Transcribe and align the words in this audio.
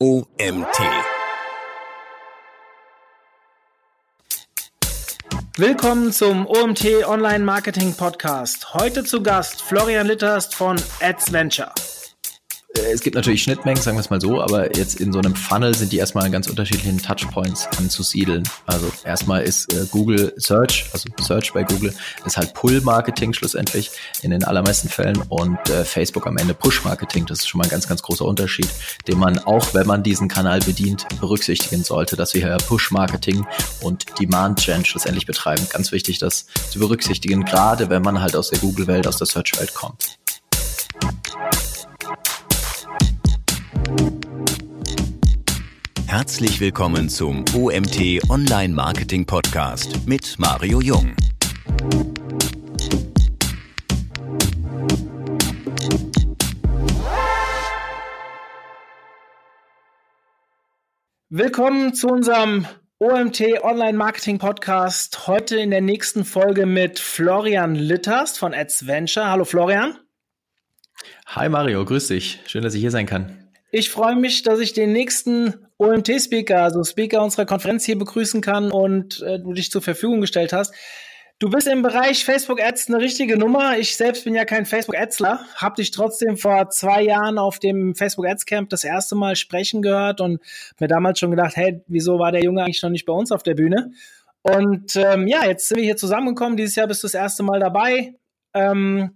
OMT. 0.00 0.78
Willkommen 5.56 6.12
zum 6.12 6.46
OMT 6.46 7.04
Online 7.04 7.40
Marketing 7.40 7.92
Podcast. 7.96 8.74
Heute 8.74 9.02
zu 9.02 9.24
Gast 9.24 9.60
Florian 9.60 10.06
Litterst 10.06 10.54
von 10.54 10.76
AdsVenture. 11.00 11.72
Äh, 12.78 12.92
es 12.92 13.00
gibt 13.00 13.16
natürlich 13.16 13.42
Schnittmengen, 13.42 13.82
sagen 13.82 13.96
wir 13.96 14.00
es 14.00 14.10
mal 14.10 14.20
so, 14.20 14.40
aber 14.40 14.76
jetzt 14.76 15.00
in 15.00 15.12
so 15.12 15.18
einem 15.18 15.34
Funnel 15.34 15.74
sind 15.74 15.92
die 15.92 15.98
erstmal 15.98 16.24
an 16.24 16.32
ganz 16.32 16.48
unterschiedlichen 16.48 16.98
Touchpoints 16.98 17.66
anzusiedeln. 17.78 18.44
Also 18.66 18.90
erstmal 19.04 19.42
ist 19.42 19.72
äh, 19.72 19.86
Google 19.90 20.32
Search, 20.36 20.86
also 20.92 21.08
Search 21.20 21.52
bei 21.52 21.62
Google, 21.62 21.94
ist 22.24 22.36
halt 22.36 22.54
Pull-Marketing 22.54 23.32
schlussendlich 23.32 23.90
in 24.22 24.30
den 24.30 24.44
allermeisten 24.44 24.88
Fällen 24.88 25.20
und 25.28 25.58
äh, 25.70 25.84
Facebook 25.84 26.26
am 26.26 26.36
Ende 26.36 26.54
Push-Marketing. 26.54 27.26
Das 27.26 27.40
ist 27.40 27.48
schon 27.48 27.58
mal 27.58 27.64
ein 27.64 27.70
ganz, 27.70 27.88
ganz 27.88 28.02
großer 28.02 28.24
Unterschied, 28.24 28.68
den 29.06 29.18
man 29.18 29.38
auch, 29.38 29.74
wenn 29.74 29.86
man 29.86 30.02
diesen 30.02 30.28
Kanal 30.28 30.60
bedient, 30.60 31.06
berücksichtigen 31.20 31.82
sollte, 31.82 32.16
dass 32.16 32.34
wir 32.34 32.42
hier 32.42 32.56
Push-Marketing 32.56 33.46
und 33.80 34.06
Demand-Gen 34.18 34.84
schlussendlich 34.84 35.26
betreiben. 35.26 35.66
Ganz 35.70 35.92
wichtig, 35.92 36.18
das 36.18 36.46
zu 36.70 36.78
berücksichtigen, 36.78 37.44
gerade 37.44 37.90
wenn 37.90 38.02
man 38.02 38.20
halt 38.20 38.36
aus 38.36 38.50
der 38.50 38.58
Google-Welt, 38.58 39.06
aus 39.06 39.16
der 39.16 39.26
Search-Welt 39.26 39.74
kommt. 39.74 40.17
Herzlich 46.08 46.58
willkommen 46.58 47.10
zum 47.10 47.44
OMT 47.54 48.30
Online 48.30 48.72
Marketing 48.72 49.26
Podcast 49.26 50.08
mit 50.08 50.38
Mario 50.38 50.80
Jung. 50.80 51.14
Willkommen 61.28 61.92
zu 61.92 62.08
unserem 62.08 62.66
OMT 62.98 63.62
Online 63.62 63.98
Marketing 63.98 64.38
Podcast. 64.38 65.26
Heute 65.26 65.56
in 65.56 65.70
der 65.70 65.82
nächsten 65.82 66.24
Folge 66.24 66.64
mit 66.64 66.98
Florian 66.98 67.74
Litterst 67.74 68.38
von 68.38 68.54
AdsVenture. 68.54 69.30
Hallo 69.30 69.44
Florian. 69.44 69.98
Hi 71.26 71.50
Mario, 71.50 71.84
grüß 71.84 72.06
dich. 72.06 72.40
Schön, 72.46 72.62
dass 72.62 72.72
ich 72.72 72.80
hier 72.80 72.90
sein 72.90 73.04
kann. 73.04 73.47
Ich 73.70 73.90
freue 73.90 74.16
mich, 74.16 74.42
dass 74.42 74.60
ich 74.60 74.72
den 74.72 74.92
nächsten 74.92 75.66
OMT-Speaker, 75.76 76.62
also 76.62 76.82
Speaker 76.84 77.22
unserer 77.22 77.44
Konferenz 77.44 77.84
hier 77.84 77.98
begrüßen 77.98 78.40
kann 78.40 78.70
und 78.70 79.22
äh, 79.22 79.38
du 79.38 79.52
dich 79.52 79.70
zur 79.70 79.82
Verfügung 79.82 80.20
gestellt 80.22 80.52
hast. 80.52 80.74
Du 81.38 81.50
bist 81.50 81.68
im 81.68 81.82
Bereich 81.82 82.24
Facebook 82.24 82.60
Ads 82.60 82.88
eine 82.88 82.98
richtige 82.98 83.38
Nummer. 83.38 83.78
Ich 83.78 83.94
selbst 83.94 84.24
bin 84.24 84.34
ja 84.34 84.44
kein 84.44 84.66
Facebook 84.66 84.96
Adsler, 84.96 85.40
habe 85.54 85.76
dich 85.76 85.92
trotzdem 85.92 86.36
vor 86.36 86.70
zwei 86.70 87.02
Jahren 87.02 87.38
auf 87.38 87.60
dem 87.60 87.94
Facebook 87.94 88.26
Ads 88.26 88.46
Camp 88.46 88.70
das 88.70 88.82
erste 88.82 89.14
Mal 89.14 89.36
sprechen 89.36 89.82
gehört 89.82 90.20
und 90.20 90.40
mir 90.80 90.88
damals 90.88 91.20
schon 91.20 91.30
gedacht, 91.30 91.54
hey, 91.54 91.80
wieso 91.86 92.18
war 92.18 92.32
der 92.32 92.42
Junge 92.42 92.62
eigentlich 92.62 92.82
noch 92.82 92.90
nicht 92.90 93.06
bei 93.06 93.12
uns 93.12 93.30
auf 93.30 93.44
der 93.44 93.54
Bühne? 93.54 93.92
Und 94.42 94.96
ähm, 94.96 95.28
ja, 95.28 95.44
jetzt 95.44 95.68
sind 95.68 95.76
wir 95.76 95.84
hier 95.84 95.96
zusammengekommen. 95.96 96.56
Dieses 96.56 96.74
Jahr 96.74 96.88
bist 96.88 97.02
du 97.02 97.06
das 97.06 97.14
erste 97.14 97.42
Mal 97.42 97.60
dabei. 97.60 98.14
Ähm, 98.54 99.14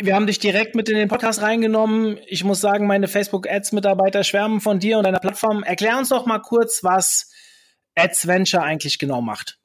wir 0.00 0.14
haben 0.14 0.26
dich 0.26 0.38
direkt 0.38 0.74
mit 0.74 0.88
in 0.88 0.96
den 0.96 1.08
Podcast 1.08 1.42
reingenommen. 1.42 2.18
Ich 2.26 2.44
muss 2.44 2.60
sagen, 2.60 2.86
meine 2.86 3.08
Facebook-Ads-Mitarbeiter 3.08 4.24
schwärmen 4.24 4.60
von 4.60 4.78
dir 4.78 4.98
und 4.98 5.04
deiner 5.04 5.20
Plattform. 5.20 5.62
Erklär 5.62 5.98
uns 5.98 6.08
doch 6.08 6.26
mal 6.26 6.40
kurz, 6.40 6.82
was 6.82 7.30
Ads 7.94 8.26
Venture 8.26 8.62
eigentlich 8.62 8.98
genau 8.98 9.20
macht. 9.20 9.58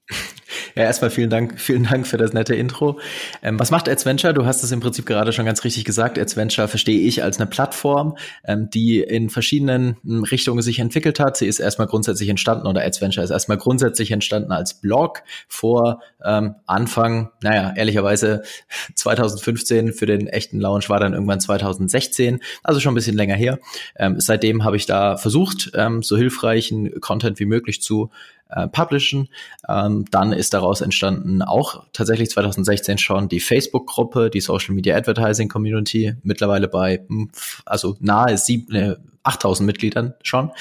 Ja, 0.78 0.84
erstmal 0.84 1.10
vielen 1.10 1.32
Dank, 1.32 1.60
vielen 1.60 1.86
Dank 1.86 2.06
für 2.06 2.18
das 2.18 2.34
nette 2.34 2.54
Intro. 2.54 3.00
Ähm, 3.42 3.60
was 3.60 3.72
macht 3.72 3.90
AdsVenture? 3.90 4.36
Du 4.36 4.46
hast 4.46 4.62
es 4.62 4.72
im 4.72 4.80
Prinzip 4.80 5.08
gerade 5.08 5.34
schon 5.34 5.48
ganz 5.48 5.64
richtig 5.64 5.86
gesagt. 5.86 6.20
AdsVenture 6.20 6.68
verstehe 6.68 7.00
ich 7.00 7.24
als 7.24 7.40
eine 7.40 7.48
Plattform, 7.48 8.16
ähm, 8.44 8.70
die 8.70 9.00
in 9.00 9.32
verschiedenen 9.32 9.98
hm, 10.04 10.24
Richtungen 10.26 10.62
sich 10.62 10.78
entwickelt 10.78 11.20
hat. 11.20 11.36
Sie 11.36 11.48
ist 11.48 11.58
erstmal 11.58 11.88
grundsätzlich 11.88 12.30
entstanden 12.30 12.68
oder 12.68 12.86
AdsVenture 12.86 13.24
ist 13.24 13.32
erstmal 13.32 13.58
grundsätzlich 13.58 14.12
entstanden 14.12 14.52
als 14.52 14.76
Blog 14.76 15.24
vor 15.48 16.04
ähm, 16.24 16.54
Anfang, 16.68 17.32
naja, 17.42 17.74
ehrlicherweise 17.76 18.44
2015 18.94 19.94
für 19.94 20.06
den 20.06 20.28
echten 20.28 20.60
Launch 20.60 20.92
war 20.92 21.00
dann 21.00 21.14
irgendwann 21.14 21.40
2016, 21.40 22.40
also 22.62 22.80
schon 22.80 22.92
ein 22.92 22.96
bisschen 22.96 23.18
länger 23.18 23.36
her. 23.36 23.58
Ähm, 23.96 24.20
seitdem 24.20 24.64
habe 24.64 24.78
ich 24.78 24.86
da 24.86 25.18
versucht, 25.18 25.72
ähm, 25.74 26.04
so 26.04 26.18
hilfreichen 26.18 27.02
Content 27.02 27.40
wie 27.40 27.46
möglich 27.46 27.82
zu 27.82 28.12
äh, 28.50 28.68
publishen. 28.68 29.30
Ähm, 29.68 30.06
dann 30.12 30.34
ist 30.34 30.54
daraus 30.54 30.82
entstanden 30.82 31.42
auch 31.42 31.86
tatsächlich 31.94 32.30
2016 32.30 32.98
schon 32.98 33.30
die 33.30 33.40
Facebook-Gruppe, 33.40 34.30
die 34.30 34.42
Social 34.42 34.76
Media 34.76 34.96
Advertising 34.96 35.50
Community, 35.50 36.16
mittlerweile 36.24 36.68
bei 36.68 37.04
hm, 37.08 37.30
also 37.66 37.96
nahe 38.00 38.38
sieben, 38.38 38.76
äh, 38.76 38.96
8000 39.28 39.68
Mitgliedern 39.68 40.14
schon. 40.24 40.52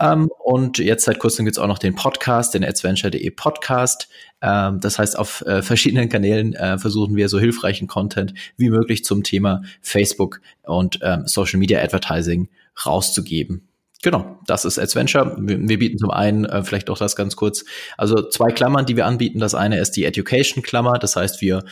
Ähm, 0.00 0.30
und 0.42 0.78
jetzt 0.78 1.04
seit 1.04 1.18
kurzem 1.18 1.44
gibt's 1.44 1.58
auch 1.58 1.66
noch 1.66 1.78
den 1.78 1.94
Podcast, 1.94 2.54
den 2.54 2.64
adventure.de 2.64 3.30
Podcast. 3.30 4.08
Ähm, 4.40 4.80
das 4.80 4.98
heißt, 4.98 5.18
auf 5.18 5.42
äh, 5.42 5.62
verschiedenen 5.62 6.08
Kanälen 6.08 6.54
äh, 6.54 6.78
versuchen 6.78 7.14
wir 7.14 7.28
so 7.28 7.38
hilfreichen 7.38 7.86
Content 7.86 8.32
wie 8.56 8.70
möglich 8.70 9.04
zum 9.04 9.22
Thema 9.22 9.62
Facebook 9.82 10.40
und 10.62 10.98
ähm, 11.02 11.26
Social 11.26 11.58
Media 11.58 11.80
Advertising 11.82 12.48
rauszugeben. 12.84 13.68
Genau, 14.02 14.38
das 14.46 14.64
ist 14.64 14.78
Adventure. 14.78 15.36
Wir, 15.38 15.78
bieten 15.78 15.98
zum 15.98 16.10
einen 16.10 16.44
äh, 16.44 16.62
vielleicht 16.62 16.90
auch 16.90 16.98
das 16.98 17.16
ganz 17.16 17.34
kurz, 17.34 17.64
also 17.96 18.28
zwei 18.28 18.50
Klammern, 18.50 18.86
die 18.86 18.96
wir 18.96 19.06
anbieten. 19.06 19.40
Das 19.40 19.54
eine 19.54 19.78
ist 19.80 19.92
die 19.92 20.04
Education-Klammer, 20.04 20.98
das 20.98 21.16
heißt, 21.16 21.40
wir 21.40 21.64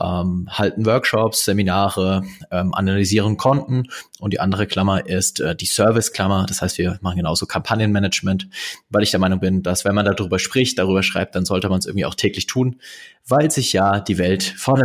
ähm, 0.00 0.48
halten 0.50 0.86
Workshops, 0.86 1.44
Seminare, 1.44 2.22
ähm, 2.50 2.74
analysieren 2.74 3.36
Konten 3.36 3.88
und 4.20 4.32
die 4.32 4.40
andere 4.40 4.66
Klammer 4.66 5.06
ist 5.06 5.40
äh, 5.40 5.56
die 5.56 5.66
Service-Klammer, 5.66 6.46
das 6.46 6.62
heißt, 6.62 6.78
wir 6.78 6.98
machen 7.00 7.16
genauso 7.16 7.46
Kampagnenmanagement, 7.46 8.48
weil 8.90 9.02
ich 9.02 9.10
der 9.10 9.20
Meinung 9.20 9.40
bin, 9.40 9.62
dass 9.62 9.84
wenn 9.84 9.94
man 9.94 10.04
darüber 10.04 10.38
spricht, 10.38 10.78
darüber 10.78 11.02
schreibt, 11.02 11.34
dann 11.34 11.44
sollte 11.44 11.68
man 11.68 11.78
es 11.78 11.86
irgendwie 11.86 12.06
auch 12.06 12.14
täglich 12.14 12.46
tun, 12.46 12.80
weil 13.26 13.50
sich 13.50 13.72
ja 13.72 14.00
die 14.00 14.18
Welt, 14.18 14.42
vor 14.42 14.76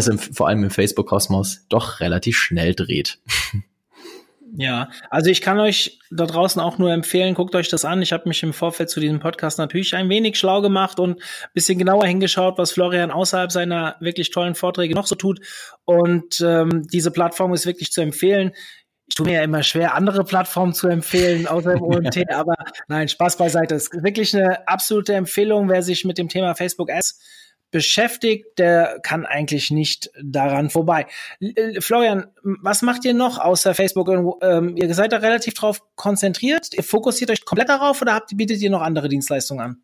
allem 0.47 0.63
im 0.63 0.71
Facebook-Kosmos, 0.71 1.65
doch 1.69 1.99
relativ 1.99 2.37
schnell 2.37 2.73
dreht. 2.73 3.19
Ja, 4.55 4.89
also 5.09 5.31
ich 5.31 5.41
kann 5.41 5.59
euch 5.59 5.99
da 6.11 6.27
draußen 6.27 6.61
auch 6.61 6.77
nur 6.77 6.91
empfehlen, 6.91 7.33
guckt 7.33 7.55
euch 7.55 7.69
das 7.69 7.85
an. 7.85 8.03
Ich 8.03 8.13
habe 8.13 8.29
mich 8.29 8.43
im 8.43 8.53
Vorfeld 8.53 8.91
zu 8.91 8.99
diesem 8.99 9.19
Podcast 9.19 9.57
natürlich 9.57 9.95
ein 9.95 10.09
wenig 10.09 10.37
schlau 10.37 10.61
gemacht 10.61 10.99
und 10.99 11.21
bisschen 11.55 11.79
genauer 11.79 12.05
hingeschaut, 12.05 12.59
was 12.59 12.71
Florian 12.71 13.09
außerhalb 13.09 13.51
seiner 13.51 13.95
wirklich 13.99 14.29
tollen 14.29 14.53
Vorträge 14.53 14.93
noch 14.93 15.07
so 15.07 15.15
tut. 15.15 15.39
Und 15.85 16.39
ähm, 16.41 16.85
diese 16.91 17.09
Plattform 17.09 17.51
ist 17.55 17.65
wirklich 17.65 17.91
zu 17.91 18.01
empfehlen. 18.01 18.51
Ich 19.07 19.15
tue 19.15 19.25
mir 19.25 19.33
ja 19.33 19.41
immer 19.41 19.63
schwer, 19.63 19.95
andere 19.95 20.23
Plattformen 20.23 20.73
zu 20.73 20.87
empfehlen, 20.87 21.47
außer 21.47 21.73
dem 21.73 21.81
OMT, 21.81 22.31
aber 22.31 22.53
nein, 22.87 23.07
Spaß 23.07 23.37
beiseite. 23.37 23.73
Es 23.73 23.87
ist 23.87 24.03
wirklich 24.03 24.35
eine 24.35 24.67
absolute 24.67 25.15
Empfehlung, 25.15 25.67
wer 25.67 25.81
sich 25.81 26.05
mit 26.05 26.19
dem 26.19 26.29
Thema 26.29 26.53
Facebook 26.53 26.91
Ads 26.91 27.19
beschäftigt, 27.73 28.59
der 28.59 28.99
kann 29.03 29.25
eigentlich 29.25 29.71
nicht 29.71 30.11
daran 30.21 30.69
vorbei. 30.69 31.07
Äh, 31.41 31.81
Florian, 31.81 32.27
was 32.43 32.83
macht 32.83 33.03
ihr 33.03 33.13
noch 33.13 33.39
außer 33.39 33.73
Facebook? 33.73 34.09
Ähm, 34.41 34.77
ihr 34.77 34.93
seid 34.93 35.11
da 35.11 35.17
relativ 35.17 35.55
drauf 35.55 35.81
konzentriert. 35.95 36.73
Ihr 36.73 36.83
fokussiert 36.83 37.31
euch 37.31 37.43
komplett 37.43 37.69
darauf 37.69 38.01
oder 38.01 38.23
bietet 38.33 38.61
ihr 38.61 38.69
noch 38.69 38.81
andere 38.81 39.09
Dienstleistungen 39.09 39.61
an? 39.65 39.81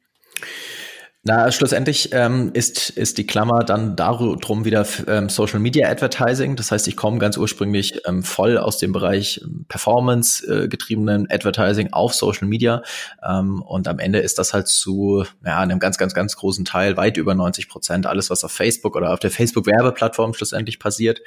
Na, 1.24 1.52
schlussendlich 1.52 2.12
ähm, 2.14 2.52
ist, 2.54 2.92
ist 2.92 3.18
die 3.18 3.28
Klammer 3.28 3.66
dann 3.66 3.98
darum 3.98 4.64
wieder 4.64 4.88
ähm, 5.06 5.28
Social 5.28 5.60
Media 5.60 5.90
Advertising. 5.90 6.56
Das 6.56 6.72
heißt, 6.72 6.88
ich 6.88 6.96
komme 6.96 7.20
ganz 7.20 7.36
ursprünglich 7.36 8.00
ähm, 8.08 8.24
voll 8.24 8.58
aus 8.58 8.78
dem 8.78 8.94
Bereich 8.94 9.42
ähm, 9.44 9.66
Performance 9.68 10.48
äh, 10.48 10.70
Advertising 11.30 11.92
auf 11.92 12.14
Social 12.14 12.48
Media. 12.48 12.84
Ähm, 13.22 13.62
und 13.62 13.90
am 13.90 14.00
Ende 14.00 14.20
ist 14.20 14.40
das 14.40 14.54
halt 14.54 14.70
zu 14.70 15.26
ja, 15.46 15.60
einem 15.60 15.80
ganz, 15.80 15.98
ganz, 15.98 16.14
ganz 16.14 16.38
großen 16.38 16.64
Teil, 16.64 16.96
weit 16.96 17.18
über 17.18 17.36
90 17.36 17.68
Prozent, 17.68 18.06
alles, 18.06 18.30
was 18.30 18.46
auf 18.46 18.54
Facebook 18.54 18.96
oder 18.96 19.12
auf 19.12 19.20
der 19.20 19.30
Facebook-Werbeplattform 19.30 20.34
schlussendlich 20.34 20.80
passiert. 20.80 21.20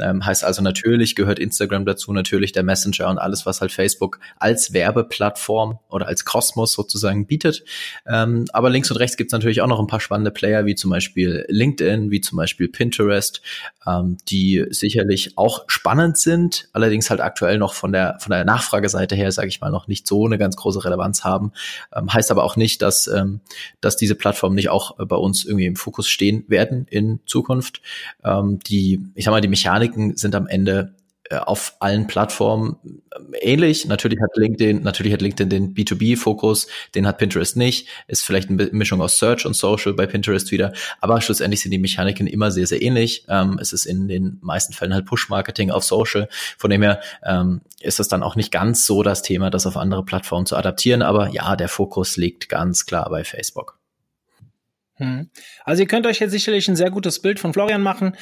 Ähm, 0.00 0.26
heißt 0.26 0.42
also 0.42 0.60
natürlich 0.60 1.14
gehört 1.14 1.38
Instagram 1.38 1.84
dazu, 1.84 2.12
natürlich 2.12 2.50
der 2.50 2.64
Messenger 2.64 3.10
und 3.10 3.18
alles, 3.18 3.46
was 3.46 3.60
halt 3.60 3.70
Facebook 3.70 4.18
als 4.40 4.72
Werbeplattform 4.72 5.78
oder 5.88 6.08
als 6.08 6.24
Kosmos 6.24 6.72
sozusagen 6.72 7.28
bietet. 7.28 7.62
Ähm, 8.08 8.46
aber 8.52 8.70
links 8.70 8.90
und 8.90 8.96
rechts 8.96 9.16
gibt 9.16 9.35
natürlich 9.36 9.60
auch 9.60 9.66
noch 9.66 9.80
ein 9.80 9.86
paar 9.86 10.00
spannende 10.00 10.30
Player, 10.30 10.66
wie 10.66 10.74
zum 10.74 10.90
Beispiel 10.90 11.44
LinkedIn, 11.48 12.10
wie 12.10 12.20
zum 12.20 12.36
Beispiel 12.36 12.68
Pinterest, 12.68 13.40
ähm, 13.86 14.16
die 14.28 14.64
sicherlich 14.70 15.36
auch 15.36 15.64
spannend 15.68 16.18
sind, 16.18 16.68
allerdings 16.72 17.10
halt 17.10 17.20
aktuell 17.20 17.58
noch 17.58 17.74
von 17.74 17.92
der, 17.92 18.16
von 18.20 18.30
der 18.30 18.44
Nachfrageseite 18.44 19.14
her, 19.14 19.32
sage 19.32 19.48
ich 19.48 19.60
mal, 19.60 19.70
noch 19.70 19.88
nicht 19.88 20.06
so 20.06 20.26
eine 20.26 20.38
ganz 20.38 20.56
große 20.56 20.84
Relevanz 20.84 21.24
haben. 21.24 21.52
Ähm, 21.94 22.12
heißt 22.12 22.30
aber 22.30 22.44
auch 22.44 22.56
nicht, 22.56 22.82
dass, 22.82 23.06
ähm, 23.06 23.40
dass 23.80 23.96
diese 23.96 24.14
Plattformen 24.14 24.56
nicht 24.56 24.68
auch 24.68 24.96
bei 24.96 25.16
uns 25.16 25.44
irgendwie 25.44 25.66
im 25.66 25.76
Fokus 25.76 26.08
stehen 26.08 26.44
werden 26.48 26.86
in 26.90 27.20
Zukunft. 27.26 27.80
Ähm, 28.24 28.58
die, 28.66 29.00
ich 29.14 29.24
sag 29.24 29.32
mal, 29.32 29.40
die 29.40 29.48
Mechaniken 29.48 30.16
sind 30.16 30.34
am 30.34 30.46
Ende 30.46 30.76
äh, 30.76 31.05
auf 31.34 31.76
allen 31.80 32.06
Plattformen 32.06 32.76
äh, 33.10 33.52
ähnlich. 33.52 33.86
Natürlich 33.86 34.20
hat 34.20 34.36
LinkedIn, 34.36 34.82
natürlich 34.82 35.12
hat 35.12 35.22
LinkedIn 35.22 35.48
den 35.48 35.74
B2B-Fokus, 35.74 36.68
den 36.94 37.06
hat 37.06 37.18
Pinterest 37.18 37.56
nicht. 37.56 37.88
Ist 38.06 38.24
vielleicht 38.24 38.48
eine 38.48 38.68
Mischung 38.72 39.00
aus 39.00 39.18
Search 39.18 39.46
und 39.46 39.54
Social 39.54 39.94
bei 39.94 40.06
Pinterest 40.06 40.50
wieder. 40.52 40.72
Aber 41.00 41.20
schlussendlich 41.20 41.60
sind 41.60 41.70
die 41.70 41.78
Mechaniken 41.78 42.26
immer 42.26 42.50
sehr, 42.50 42.66
sehr 42.66 42.82
ähnlich. 42.82 43.24
Ähm, 43.28 43.58
es 43.60 43.72
ist 43.72 43.86
in 43.86 44.08
den 44.08 44.38
meisten 44.40 44.72
Fällen 44.72 44.94
halt 44.94 45.06
Push-Marketing 45.06 45.70
auf 45.70 45.84
Social. 45.84 46.28
Von 46.58 46.70
dem 46.70 46.82
her 46.82 47.00
ähm, 47.24 47.60
ist 47.80 47.98
das 47.98 48.08
dann 48.08 48.22
auch 48.22 48.36
nicht 48.36 48.52
ganz 48.52 48.86
so 48.86 49.02
das 49.02 49.22
Thema, 49.22 49.50
das 49.50 49.66
auf 49.66 49.76
andere 49.76 50.04
Plattformen 50.04 50.46
zu 50.46 50.56
adaptieren. 50.56 51.02
Aber 51.02 51.28
ja, 51.28 51.56
der 51.56 51.68
Fokus 51.68 52.16
liegt 52.16 52.48
ganz 52.48 52.86
klar 52.86 53.08
bei 53.10 53.24
Facebook. 53.24 53.78
Hm. 54.96 55.28
Also 55.64 55.82
ihr 55.82 55.88
könnt 55.88 56.06
euch 56.06 56.20
jetzt 56.20 56.30
sicherlich 56.30 56.68
ein 56.68 56.76
sehr 56.76 56.90
gutes 56.90 57.20
Bild 57.20 57.38
von 57.38 57.52
Florian 57.52 57.82
machen. 57.82 58.16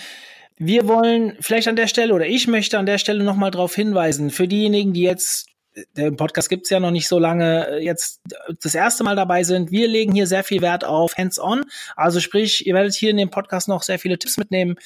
Wir 0.57 0.87
wollen 0.87 1.37
vielleicht 1.41 1.69
an 1.69 1.77
der 1.77 1.89
Stelle 1.89 2.15
oder 2.15 2.27
ich 2.27 2.47
möchte 2.47 2.79
an 2.79 2.87
der 2.87 2.99
Stelle 2.99 3.25
nochmal 3.25 3.51
darauf 3.51 3.75
hinweisen, 3.75 4.31
für 4.31 4.47
diejenigen, 4.47 4.93
die 4.93 5.03
jetzt, 5.03 5.49
der 5.97 6.13
Podcast 6.13 6.49
gibt's 6.49 6.71
ja 6.71 6.79
noch 6.79 6.93
nicht 6.93 7.09
so 7.09 7.19
lange, 7.19 7.81
jetzt 7.81 8.21
das 8.63 8.75
erste 8.75 9.03
Mal 9.03 9.17
dabei 9.17 9.43
sind, 9.43 9.73
wir 9.73 9.89
legen 9.89 10.13
hier 10.13 10.29
sehr 10.29 10.45
viel 10.45 10.63
Wert 10.63 10.85
auf 10.85 11.17
Hands-on. 11.17 11.65
Also 11.97 12.21
sprich, 12.21 12.67
ihr 12.67 12.75
werdet 12.75 12.95
hier 12.95 13.11
in 13.11 13.17
dem 13.17 13.31
Podcast 13.31 13.67
noch 13.67 13.83
sehr 13.83 13.99
viele 13.99 14.19
Tipps 14.19 14.37
mitnehmen 14.37 14.77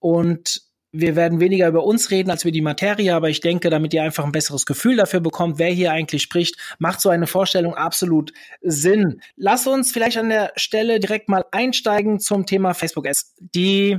und 0.00 0.62
wir 0.94 1.16
werden 1.16 1.40
weniger 1.40 1.68
über 1.68 1.84
uns 1.84 2.10
reden 2.10 2.30
als 2.30 2.44
über 2.44 2.50
die 2.50 2.60
Materie, 2.60 3.14
aber 3.14 3.30
ich 3.30 3.40
denke, 3.40 3.70
damit 3.70 3.94
ihr 3.94 4.02
einfach 4.02 4.24
ein 4.24 4.32
besseres 4.32 4.66
Gefühl 4.66 4.96
dafür 4.96 5.20
bekommt, 5.20 5.58
wer 5.58 5.70
hier 5.70 5.90
eigentlich 5.90 6.20
spricht, 6.20 6.56
macht 6.78 7.00
so 7.00 7.08
eine 7.08 7.26
Vorstellung 7.26 7.74
absolut 7.74 8.32
Sinn. 8.60 9.22
Lass 9.36 9.66
uns 9.66 9.90
vielleicht 9.90 10.18
an 10.18 10.28
der 10.28 10.52
Stelle 10.56 11.00
direkt 11.00 11.30
mal 11.30 11.46
einsteigen 11.50 12.20
zum 12.20 12.44
Thema 12.44 12.74
Facebook 12.74 13.06
Ads. 13.06 13.34
Die 13.38 13.98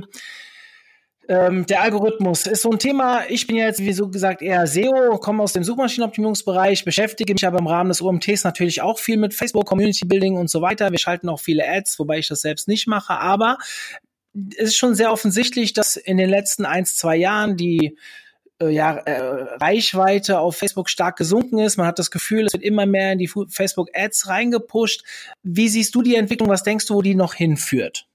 ähm, 1.28 1.66
der 1.66 1.82
Algorithmus 1.82 2.46
ist 2.46 2.62
so 2.62 2.70
ein 2.70 2.78
Thema. 2.78 3.22
Ich 3.28 3.46
bin 3.46 3.56
ja 3.56 3.66
jetzt, 3.66 3.80
wie 3.80 3.92
so 3.92 4.08
gesagt, 4.08 4.42
eher 4.42 4.66
SEO, 4.66 5.18
komme 5.18 5.42
aus 5.42 5.52
dem 5.52 5.64
Suchmaschinenoptimierungsbereich, 5.64 6.84
beschäftige 6.84 7.32
mich 7.32 7.46
aber 7.46 7.58
im 7.58 7.66
Rahmen 7.66 7.88
des 7.88 8.00
UMTs 8.00 8.44
natürlich 8.44 8.82
auch 8.82 8.98
viel 8.98 9.16
mit 9.16 9.34
Facebook, 9.34 9.66
Community 9.66 10.06
Building 10.06 10.36
und 10.36 10.50
so 10.50 10.60
weiter. 10.60 10.90
Wir 10.90 10.98
schalten 10.98 11.28
auch 11.28 11.40
viele 11.40 11.66
Ads, 11.66 11.98
wobei 11.98 12.18
ich 12.18 12.28
das 12.28 12.42
selbst 12.42 12.68
nicht 12.68 12.86
mache. 12.86 13.14
Aber 13.14 13.58
es 14.56 14.68
ist 14.68 14.76
schon 14.76 14.94
sehr 14.94 15.12
offensichtlich, 15.12 15.72
dass 15.72 15.96
in 15.96 16.16
den 16.16 16.28
letzten 16.28 16.66
ein, 16.66 16.84
zwei 16.84 17.16
Jahren 17.16 17.56
die 17.56 17.96
äh, 18.60 18.68
ja, 18.68 18.96
äh, 18.98 19.56
Reichweite 19.56 20.38
auf 20.38 20.56
Facebook 20.56 20.90
stark 20.90 21.16
gesunken 21.16 21.58
ist. 21.58 21.76
Man 21.76 21.86
hat 21.86 21.98
das 21.98 22.10
Gefühl, 22.10 22.46
es 22.46 22.52
wird 22.52 22.62
immer 22.62 22.86
mehr 22.86 23.12
in 23.12 23.18
die 23.18 23.30
Facebook 23.48 23.88
Ads 23.94 24.28
reingepusht. 24.28 25.04
Wie 25.42 25.68
siehst 25.68 25.94
du 25.94 26.02
die 26.02 26.16
Entwicklung? 26.16 26.48
Was 26.48 26.62
denkst 26.62 26.86
du, 26.86 26.94
wo 26.94 27.02
die 27.02 27.14
noch 27.14 27.34
hinführt? 27.34 28.06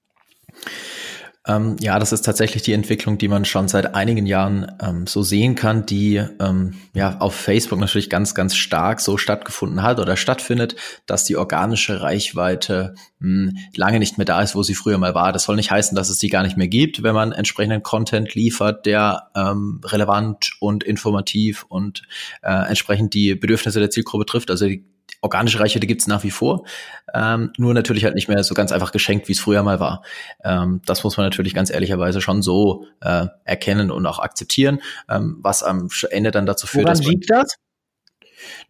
Ähm, 1.48 1.78
ja, 1.80 1.98
das 2.00 2.12
ist 2.12 2.26
tatsächlich 2.26 2.64
die 2.64 2.74
Entwicklung, 2.74 3.18
die 3.18 3.30
man 3.30 3.46
schon 3.46 3.70
seit 3.70 3.96
einigen 3.96 4.26
Jahren 4.26 4.72
ähm, 4.82 5.08
so 5.08 5.24
sehen 5.24 5.56
kann, 5.56 5.86
die 5.86 6.18
ähm, 6.18 6.74
ja 6.94 7.18
auf 7.20 7.34
Facebook 7.34 7.80
natürlich 7.80 8.10
ganz, 8.10 8.36
ganz 8.36 8.56
stark 8.56 9.00
so 9.00 9.18
stattgefunden 9.18 9.82
hat 9.82 10.00
oder 10.00 10.18
stattfindet, 10.18 10.76
dass 11.06 11.24
die 11.24 11.38
organische 11.38 12.02
Reichweite 12.02 12.94
mh, 13.20 13.52
hm, 13.52 13.58
lange 13.74 14.00
nicht 14.00 14.18
mehr 14.18 14.26
da 14.26 14.42
ist, 14.42 14.54
wo 14.54 14.64
sie 14.64 14.76
früher 14.76 14.98
mal 14.98 15.16
war. 15.16 15.32
Das 15.32 15.44
soll 15.44 15.56
nicht 15.56 15.72
heißen, 15.72 15.96
dass 15.96 16.10
es 16.10 16.18
die 16.20 16.30
gar 16.30 16.44
nicht 16.44 16.58
mehr 16.58 16.68
gibt, 16.68 17.04
wenn 17.04 17.16
man 17.16 17.32
entsprechenden 17.32 17.84
Content 17.84 18.36
liefert, 18.36 18.86
der 18.86 19.30
ähm, 19.34 19.80
relevant 19.86 20.52
und 20.60 20.84
informativ 20.84 21.66
und 21.70 22.04
äh, 22.42 22.68
entsprechend 22.68 23.14
die 23.14 23.36
Bedürfnisse 23.36 23.80
der 23.80 23.90
Zielgruppe 23.90 24.26
trifft. 24.26 24.52
Also 24.52 24.68
die 24.68 24.84
organische 25.22 25.60
Reichweite 25.60 25.88
gibt's 25.88 26.08
nach 26.08 26.24
wie 26.24 26.32
vor, 26.32 26.66
ähm, 27.14 27.52
nur 27.58 27.74
natürlich 27.74 28.06
halt 28.06 28.16
nicht 28.16 28.28
mehr 28.28 28.44
so 28.44 28.54
ganz 28.54 28.72
einfach 28.72 28.92
geschenkt, 28.92 29.28
wie 29.28 29.34
es 29.34 29.40
früher 29.40 29.64
mal 29.64 29.80
war. 29.80 30.04
Ähm, 30.44 30.82
das 30.86 31.04
muss 31.04 31.18
man 31.18 31.26
natürlich 31.26 31.54
ganz 31.54 31.70
ehrlicherweise 31.70 32.22
schon 32.22 32.42
so 32.42 32.86
äh, 33.02 33.28
erkennen 33.44 33.92
und 33.92 34.06
auch 34.06 34.20
akzeptieren, 34.20 34.82
ähm, 35.10 35.38
was 35.42 35.64
am 35.64 35.90
Ende 36.10 36.32
dann 36.32 36.46
dazu 36.46 36.68
führt, 36.68 36.86
Woran 36.86 36.98
dass 36.98 37.04
man, 37.04 37.12
liegt 37.12 37.30
das? 37.30 37.56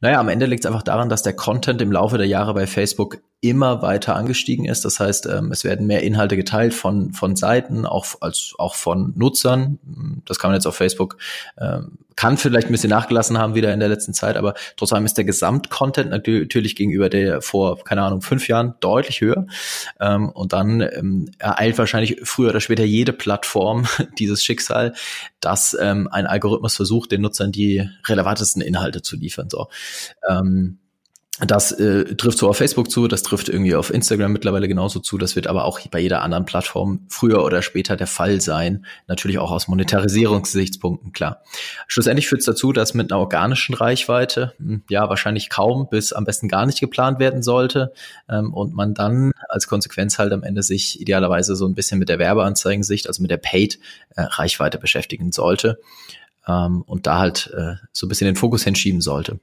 Naja, 0.02 0.20
am 0.20 0.30
Ende 0.30 0.46
liegt 0.46 0.64
es 0.64 0.66
einfach 0.66 0.84
daran, 0.84 1.10
dass 1.10 1.24
der 1.24 1.34
Content 1.34 1.82
im 1.82 1.92
Laufe 1.92 2.18
der 2.18 2.28
Jahre 2.28 2.54
bei 2.54 2.68
Facebook 2.68 3.20
immer 3.42 3.82
weiter 3.82 4.16
angestiegen 4.16 4.66
ist. 4.66 4.84
Das 4.84 5.00
heißt, 5.00 5.26
ähm, 5.28 5.52
es 5.52 5.64
werden 5.64 5.88
mehr 5.88 6.04
Inhalte 6.04 6.36
geteilt 6.36 6.74
von, 6.74 7.14
von 7.14 7.38
Seiten, 7.38 7.86
auch, 7.86 8.06
als, 8.20 8.54
auch 8.58 8.76
von 8.76 9.14
Nutzern. 9.16 9.80
Das 10.26 10.40
kann 10.40 10.52
man 10.52 10.56
jetzt 10.56 10.66
auf 10.66 10.76
Facebook, 10.76 11.18
ähm, 11.58 12.00
kann 12.18 12.38
vielleicht 12.38 12.68
ein 12.68 12.74
bisschen 12.74 12.90
nachgelassen 12.90 13.38
haben 13.38 13.56
wieder 13.56 13.74
in 13.74 13.80
der 13.80 13.88
letzten 13.88 14.14
Zeit, 14.14 14.36
aber 14.36 14.56
trotzdem 14.76 15.06
ist 15.06 15.18
der 15.18 15.24
Gesamtcontent 15.24 16.10
natürlich 16.10 16.76
gegenüber 16.76 17.08
der 17.08 17.42
vor, 17.42 17.82
keine 17.86 18.02
Ahnung, 18.02 18.22
fünf 18.22 18.50
Jahren 18.50 18.74
deutlich 18.82 19.22
höher. 19.22 19.48
Ähm, 20.02 20.28
und 20.30 20.52
dann 20.52 20.82
ereilt 21.38 21.78
wahrscheinlich 21.78 22.18
früher 22.24 22.50
oder 22.50 22.60
später 22.60 22.84
jede 22.84 23.14
Plattform 23.14 23.88
dieses 24.20 24.44
Schicksal, 24.44 24.94
dass 25.40 25.74
ein 25.76 26.08
Algorithmus 26.10 26.76
versucht, 26.76 27.14
den 27.14 27.22
Nutzern 27.22 27.54
die 27.54 27.90
relevantesten 28.06 28.62
Inhalte 28.62 29.02
zu 29.02 29.16
liefern. 29.16 29.50
So. 29.50 29.59
Ähm, 30.28 30.80
das 31.48 31.72
äh, 31.72 32.16
trifft 32.16 32.38
so 32.38 32.50
auf 32.50 32.58
Facebook 32.58 32.92
zu, 32.92 33.08
das 33.08 33.24
trifft 33.24 33.48
irgendwie 33.48 33.74
auf 33.74 33.94
Instagram 33.94 34.34
mittlerweile 34.34 34.68
genauso 34.68 35.00
zu. 35.00 35.18
Das 35.18 35.38
wird 35.38 35.48
aber 35.48 35.64
auch 35.64 35.80
bei 35.88 36.00
jeder 36.00 36.22
anderen 36.22 36.46
Plattform 36.46 37.06
früher 37.08 37.46
oder 37.46 37.62
später 37.62 37.96
der 37.96 38.08
Fall 38.08 38.42
sein. 38.42 38.86
Natürlich 39.08 39.38
auch 39.38 39.52
aus 39.52 39.70
Monetarisierungsgesichtspunkten, 39.70 41.14
klar. 41.14 41.42
Schlussendlich 41.88 42.28
führt 42.28 42.40
es 42.40 42.46
dazu, 42.46 42.74
dass 42.74 42.94
mit 42.94 43.12
einer 43.12 43.22
organischen 43.22 43.74
Reichweite 43.74 44.54
hm, 44.58 44.84
ja 44.90 45.08
wahrscheinlich 45.08 45.50
kaum 45.50 45.88
bis 45.90 46.12
am 46.12 46.26
besten 46.26 46.50
gar 46.50 46.66
nicht 46.66 46.82
geplant 46.82 47.20
werden 47.20 47.42
sollte 47.42 47.94
ähm, 48.28 48.54
und 48.54 48.74
man 48.74 48.94
dann 48.94 49.32
als 49.48 49.68
Konsequenz 49.68 50.20
halt 50.20 50.34
am 50.34 50.44
Ende 50.44 50.62
sich 50.62 51.00
idealerweise 51.00 51.56
so 51.56 51.66
ein 51.66 51.76
bisschen 51.76 52.00
mit 52.00 52.10
der 52.10 52.20
Werbeanzeigensicht, 52.20 53.08
also 53.08 53.22
mit 53.22 53.32
der 53.32 53.38
Paid-Reichweite 53.38 54.78
äh, 54.78 54.82
beschäftigen 54.82 55.32
sollte 55.32 55.80
ähm, 56.48 56.82
und 56.82 57.08
da 57.08 57.20
halt 57.20 57.50
äh, 57.56 57.76
so 57.94 58.08
ein 58.08 58.10
bisschen 58.10 58.26
den 58.26 58.36
Fokus 58.36 58.66
hinschieben 58.66 59.00
sollte 59.00 59.40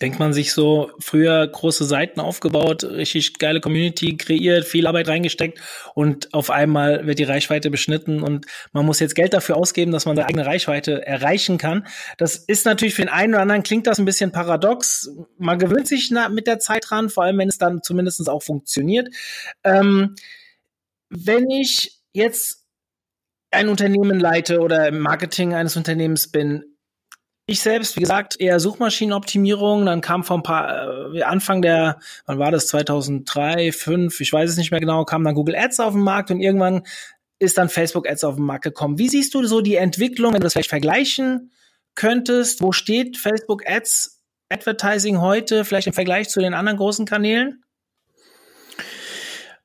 denkt 0.00 0.18
man 0.18 0.32
sich 0.32 0.52
so, 0.52 0.90
früher 0.98 1.46
große 1.46 1.84
Seiten 1.84 2.20
aufgebaut, 2.20 2.84
richtig 2.84 3.38
geile 3.38 3.60
Community 3.60 4.16
kreiert, 4.16 4.64
viel 4.64 4.86
Arbeit 4.86 5.08
reingesteckt 5.08 5.60
und 5.94 6.34
auf 6.34 6.50
einmal 6.50 7.06
wird 7.06 7.18
die 7.18 7.24
Reichweite 7.24 7.70
beschnitten 7.70 8.22
und 8.22 8.46
man 8.72 8.84
muss 8.84 9.00
jetzt 9.00 9.14
Geld 9.14 9.32
dafür 9.32 9.56
ausgeben, 9.56 9.92
dass 9.92 10.04
man 10.04 10.16
seine 10.16 10.28
eigene 10.28 10.44
Reichweite 10.44 11.06
erreichen 11.06 11.56
kann. 11.56 11.86
Das 12.18 12.36
ist 12.36 12.66
natürlich 12.66 12.94
für 12.94 13.02
den 13.02 13.08
einen 13.08 13.34
oder 13.34 13.42
anderen 13.42 13.62
klingt 13.62 13.86
das 13.86 13.98
ein 13.98 14.04
bisschen 14.04 14.32
paradox. 14.32 15.10
Man 15.38 15.58
gewöhnt 15.58 15.88
sich 15.88 16.12
mit 16.30 16.46
der 16.46 16.58
Zeit 16.58 16.84
dran, 16.88 17.08
vor 17.08 17.24
allem 17.24 17.38
wenn 17.38 17.48
es 17.48 17.58
dann 17.58 17.82
zumindest 17.82 18.28
auch 18.28 18.42
funktioniert. 18.42 19.08
Ähm, 19.64 20.16
wenn 21.08 21.48
ich 21.50 21.98
jetzt 22.12 22.64
ein 23.50 23.68
Unternehmen 23.68 24.18
leite 24.18 24.60
oder 24.60 24.88
im 24.88 24.98
Marketing 24.98 25.54
eines 25.54 25.76
Unternehmens 25.76 26.28
bin, 26.28 26.75
ich 27.46 27.60
selbst, 27.60 27.96
wie 27.96 28.00
gesagt, 28.00 28.40
eher 28.40 28.58
Suchmaschinenoptimierung. 28.58 29.86
Dann 29.86 30.00
kam 30.00 30.24
vor 30.24 30.38
ein 30.38 30.42
paar, 30.42 31.14
äh, 31.14 31.22
Anfang 31.22 31.62
der, 31.62 32.00
wann 32.26 32.38
war 32.38 32.50
das, 32.50 32.66
2003, 32.66 33.70
2005, 33.70 34.20
ich 34.20 34.32
weiß 34.32 34.50
es 34.50 34.56
nicht 34.56 34.72
mehr 34.72 34.80
genau, 34.80 35.04
kam 35.04 35.22
dann 35.22 35.34
Google 35.34 35.54
Ads 35.54 35.80
auf 35.80 35.92
den 35.92 36.02
Markt 36.02 36.30
und 36.30 36.40
irgendwann 36.40 36.82
ist 37.38 37.56
dann 37.56 37.68
Facebook 37.68 38.08
Ads 38.08 38.24
auf 38.24 38.34
den 38.36 38.44
Markt 38.44 38.64
gekommen. 38.64 38.98
Wie 38.98 39.08
siehst 39.08 39.34
du 39.34 39.44
so 39.44 39.60
die 39.60 39.76
Entwicklung, 39.76 40.32
wenn 40.32 40.40
du 40.40 40.44
das 40.44 40.54
vielleicht 40.54 40.70
vergleichen 40.70 41.52
könntest? 41.94 42.62
Wo 42.62 42.72
steht 42.72 43.16
Facebook 43.16 43.68
Ads 43.68 44.22
Advertising 44.48 45.20
heute, 45.20 45.64
vielleicht 45.64 45.86
im 45.86 45.92
Vergleich 45.92 46.28
zu 46.28 46.40
den 46.40 46.54
anderen 46.54 46.78
großen 46.78 47.06
Kanälen? 47.06 47.62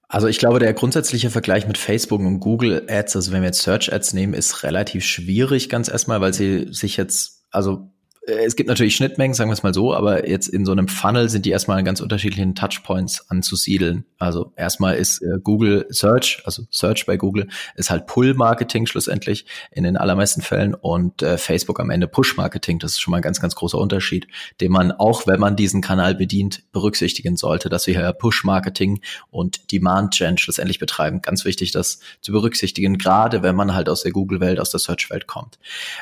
Also 0.07 0.27
ich 0.27 0.39
glaube, 0.39 0.59
der 0.59 0.73
grundsätzliche 0.73 1.29
Vergleich 1.29 1.67
mit 1.67 1.77
Facebook 1.77 2.19
und 2.19 2.41
Google 2.41 2.85
Ads, 2.89 3.15
also 3.15 3.31
wenn 3.31 3.41
wir 3.41 3.47
jetzt 3.47 3.61
Search 3.61 3.93
Ads 3.93 4.13
nehmen, 4.13 4.33
ist 4.33 4.63
relativ 4.63 5.05
schwierig 5.05 5.69
ganz 5.69 5.87
erstmal, 5.87 6.19
weil 6.19 6.33
sie 6.33 6.67
sich 6.71 6.97
jetzt 6.97 7.40
also 7.53 7.87
es 8.27 8.55
gibt 8.55 8.69
natürlich 8.69 8.95
Schnittmengen, 8.95 9.33
sagen 9.33 9.49
wir 9.49 9.53
es 9.53 9.63
mal 9.63 9.73
so, 9.73 9.95
aber 9.95 10.29
jetzt 10.29 10.47
in 10.47 10.63
so 10.63 10.71
einem 10.71 10.87
Funnel 10.87 11.27
sind 11.29 11.45
die 11.45 11.49
erstmal 11.49 11.79
an 11.79 11.85
ganz 11.85 12.01
unterschiedlichen 12.01 12.53
Touchpoints 12.53 13.29
anzusiedeln. 13.31 14.05
Also 14.19 14.53
erstmal 14.55 14.95
ist 14.97 15.23
äh, 15.23 15.39
Google 15.41 15.87
Search, 15.89 16.43
also 16.45 16.63
Search 16.69 17.07
bei 17.07 17.17
Google, 17.17 17.47
ist 17.75 17.89
halt 17.89 18.05
Pull-Marketing 18.05 18.85
schlussendlich 18.85 19.45
in 19.71 19.83
den 19.83 19.97
allermeisten 19.97 20.43
Fällen 20.43 20.75
und 20.75 21.23
äh, 21.23 21.39
Facebook 21.39 21.79
am 21.79 21.89
Ende 21.89 22.07
Push-Marketing. 22.07 22.77
Das 22.77 22.91
ist 22.91 23.01
schon 23.01 23.11
mal 23.11 23.17
ein 23.17 23.23
ganz, 23.23 23.41
ganz 23.41 23.55
großer 23.55 23.79
Unterschied, 23.79 24.27
den 24.61 24.71
man 24.71 24.91
auch, 24.91 25.25
wenn 25.25 25.39
man 25.39 25.55
diesen 25.55 25.81
Kanal 25.81 26.13
bedient, 26.13 26.63
berücksichtigen 26.71 27.37
sollte, 27.37 27.69
dass 27.69 27.87
wir 27.87 27.95
hier 27.95 28.13
Push-Marketing 28.13 29.01
und 29.31 29.71
Demand-Gen 29.71 30.37
schlussendlich 30.37 30.77
betreiben. 30.77 31.23
Ganz 31.23 31.43
wichtig, 31.43 31.71
das 31.71 31.99
zu 32.21 32.31
berücksichtigen, 32.31 32.99
gerade 32.99 33.41
wenn 33.41 33.55
man 33.55 33.73
halt 33.73 33.89
aus 33.89 34.03
der 34.03 34.11
Google-Welt, 34.11 34.59
aus 34.59 34.69
der 34.69 34.79
Search-Welt 34.79 35.25
kommt. 35.25 35.57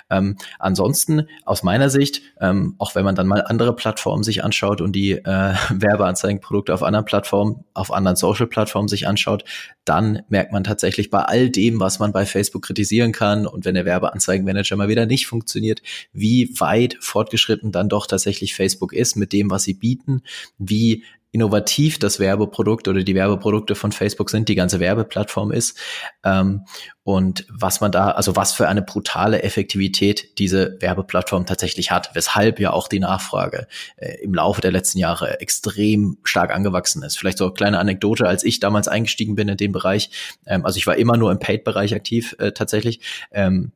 Ähm, 0.09 0.37
ansonsten, 0.59 1.27
aus 1.45 1.63
meiner 1.63 1.89
Sicht, 1.89 2.08
Sicht, 2.09 2.21
ähm, 2.41 2.75
auch 2.77 2.95
wenn 2.95 3.05
man 3.05 3.15
dann 3.15 3.27
mal 3.27 3.43
andere 3.45 3.75
Plattformen 3.75 4.23
sich 4.23 4.43
anschaut 4.43 4.81
und 4.81 4.93
die 4.93 5.11
äh, 5.11 5.23
Werbeanzeigenprodukte 5.69 6.73
auf 6.73 6.83
anderen 6.83 7.05
Plattformen, 7.05 7.65
auf 7.73 7.91
anderen 7.91 8.15
Social-Plattformen 8.15 8.87
sich 8.87 9.07
anschaut, 9.07 9.43
dann 9.85 10.21
merkt 10.29 10.51
man 10.51 10.63
tatsächlich 10.63 11.09
bei 11.09 11.21
all 11.21 11.49
dem, 11.49 11.79
was 11.79 11.99
man 11.99 12.11
bei 12.11 12.25
Facebook 12.25 12.63
kritisieren 12.63 13.11
kann 13.11 13.45
und 13.45 13.65
wenn 13.65 13.75
der 13.75 13.85
Werbeanzeigenmanager 13.85 14.75
mal 14.75 14.89
wieder 14.89 15.05
nicht 15.05 15.27
funktioniert, 15.27 15.81
wie 16.13 16.53
weit 16.59 16.97
fortgeschritten 16.99 17.71
dann 17.71 17.89
doch 17.89 18.07
tatsächlich 18.07 18.55
Facebook 18.55 18.93
ist 18.93 19.15
mit 19.15 19.33
dem, 19.33 19.49
was 19.49 19.63
sie 19.63 19.73
bieten, 19.73 20.21
wie 20.57 21.03
innovativ 21.31 21.99
das 21.99 22.19
Werbeprodukt 22.19 22.87
oder 22.87 23.03
die 23.03 23.15
Werbeprodukte 23.15 23.75
von 23.75 23.91
Facebook 23.91 24.29
sind, 24.29 24.49
die 24.49 24.55
ganze 24.55 24.79
Werbeplattform 24.79 25.51
ist 25.51 25.77
ähm, 26.23 26.65
und 27.03 27.45
was 27.49 27.81
man 27.81 27.91
da, 27.91 28.11
also 28.11 28.35
was 28.35 28.53
für 28.53 28.67
eine 28.67 28.81
brutale 28.81 29.43
Effektivität 29.43 30.39
diese 30.39 30.77
Werbeplattform 30.79 31.45
tatsächlich 31.45 31.91
hat, 31.91 32.11
weshalb 32.13 32.59
ja 32.59 32.71
auch 32.71 32.87
die 32.87 32.99
Nachfrage 32.99 33.67
äh, 33.97 34.15
im 34.23 34.33
Laufe 34.33 34.61
der 34.61 34.71
letzten 34.71 34.97
Jahre 34.97 35.39
extrem 35.39 36.17
stark 36.23 36.53
angewachsen 36.53 37.03
ist. 37.03 37.17
Vielleicht 37.17 37.37
so 37.37 37.45
eine 37.45 37.53
kleine 37.53 37.79
Anekdote, 37.79 38.27
als 38.27 38.43
ich 38.43 38.59
damals 38.59 38.87
eingestiegen 38.87 39.35
bin 39.35 39.49
in 39.49 39.57
dem 39.57 39.71
Bereich, 39.71 40.09
ähm, 40.47 40.65
also 40.65 40.77
ich 40.77 40.87
war 40.87 40.97
immer 40.97 41.17
nur 41.17 41.31
im 41.31 41.39
Paid-Bereich 41.39 41.93
aktiv 41.93 42.35
äh, 42.39 42.51
tatsächlich. 42.51 43.01
Ähm, 43.31 43.71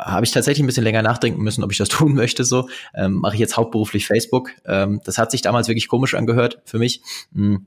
habe 0.00 0.24
ich 0.24 0.32
tatsächlich 0.32 0.62
ein 0.62 0.66
bisschen 0.66 0.84
länger 0.84 1.02
nachdenken 1.02 1.42
müssen, 1.42 1.64
ob 1.64 1.72
ich 1.72 1.78
das 1.78 1.88
tun 1.88 2.14
möchte. 2.14 2.44
So 2.44 2.68
ähm, 2.94 3.14
mache 3.14 3.34
ich 3.34 3.40
jetzt 3.40 3.56
hauptberuflich 3.56 4.06
Facebook. 4.06 4.50
Ähm, 4.64 5.00
das 5.04 5.18
hat 5.18 5.30
sich 5.30 5.42
damals 5.42 5.68
wirklich 5.68 5.88
komisch 5.88 6.14
angehört 6.14 6.60
für 6.64 6.78
mich. 6.78 7.02
Hm. 7.34 7.66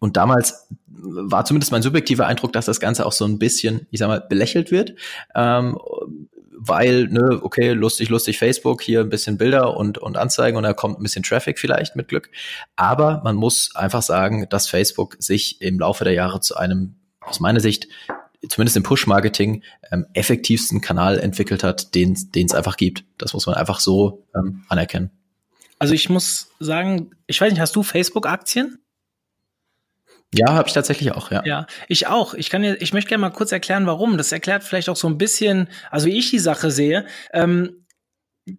Und 0.00 0.16
damals 0.16 0.68
war 0.86 1.44
zumindest 1.44 1.70
mein 1.70 1.82
subjektiver 1.82 2.26
Eindruck, 2.26 2.52
dass 2.52 2.66
das 2.66 2.80
Ganze 2.80 3.06
auch 3.06 3.12
so 3.12 3.24
ein 3.24 3.38
bisschen, 3.38 3.86
ich 3.90 4.00
sag 4.00 4.08
mal, 4.08 4.20
belächelt 4.20 4.70
wird. 4.70 4.94
Ähm, 5.34 5.78
weil, 6.64 7.08
ne, 7.08 7.40
okay, 7.42 7.72
lustig, 7.72 8.08
lustig 8.08 8.38
Facebook, 8.38 8.82
hier 8.82 9.00
ein 9.00 9.08
bisschen 9.08 9.38
Bilder 9.38 9.76
und, 9.76 9.98
und 9.98 10.16
Anzeigen 10.16 10.56
und 10.56 10.62
da 10.62 10.72
kommt 10.72 10.98
ein 10.98 11.02
bisschen 11.02 11.24
Traffic 11.24 11.58
vielleicht 11.58 11.96
mit 11.96 12.08
Glück. 12.08 12.30
Aber 12.76 13.20
man 13.24 13.34
muss 13.34 13.74
einfach 13.74 14.02
sagen, 14.02 14.46
dass 14.48 14.68
Facebook 14.68 15.16
sich 15.18 15.60
im 15.60 15.80
Laufe 15.80 16.04
der 16.04 16.12
Jahre 16.12 16.40
zu 16.40 16.56
einem, 16.56 16.96
aus 17.20 17.40
meiner 17.40 17.60
Sicht, 17.60 17.88
zumindest 18.48 18.76
im 18.76 18.82
Push-Marketing 18.82 19.62
ähm, 19.90 20.06
effektivsten 20.14 20.80
Kanal 20.80 21.18
entwickelt 21.18 21.62
hat, 21.62 21.94
den 21.94 22.12
es 22.12 22.54
einfach 22.54 22.76
gibt. 22.76 23.04
Das 23.18 23.34
muss 23.34 23.46
man 23.46 23.54
einfach 23.54 23.80
so 23.80 24.24
ähm, 24.34 24.64
anerkennen. 24.68 25.10
Also 25.78 25.94
ich 25.94 26.08
muss 26.08 26.50
sagen, 26.60 27.10
ich 27.26 27.40
weiß 27.40 27.52
nicht, 27.52 27.60
hast 27.60 27.74
du 27.74 27.82
Facebook-Aktien? 27.82 28.78
Ja, 30.34 30.54
habe 30.54 30.68
ich 30.68 30.74
tatsächlich 30.74 31.12
auch, 31.12 31.30
ja. 31.30 31.42
Ja, 31.44 31.66
ich 31.88 32.06
auch. 32.06 32.34
Ich 32.34 32.48
kann 32.48 32.62
dir, 32.62 32.80
ich 32.80 32.92
möchte 32.92 33.08
gerne 33.08 33.20
mal 33.20 33.30
kurz 33.30 33.52
erklären, 33.52 33.86
warum. 33.86 34.16
Das 34.16 34.32
erklärt 34.32 34.64
vielleicht 34.64 34.88
auch 34.88 34.96
so 34.96 35.08
ein 35.08 35.18
bisschen, 35.18 35.68
also 35.90 36.06
wie 36.06 36.18
ich 36.18 36.30
die 36.30 36.38
Sache 36.38 36.70
sehe. 36.70 37.04
Ähm, 37.32 37.84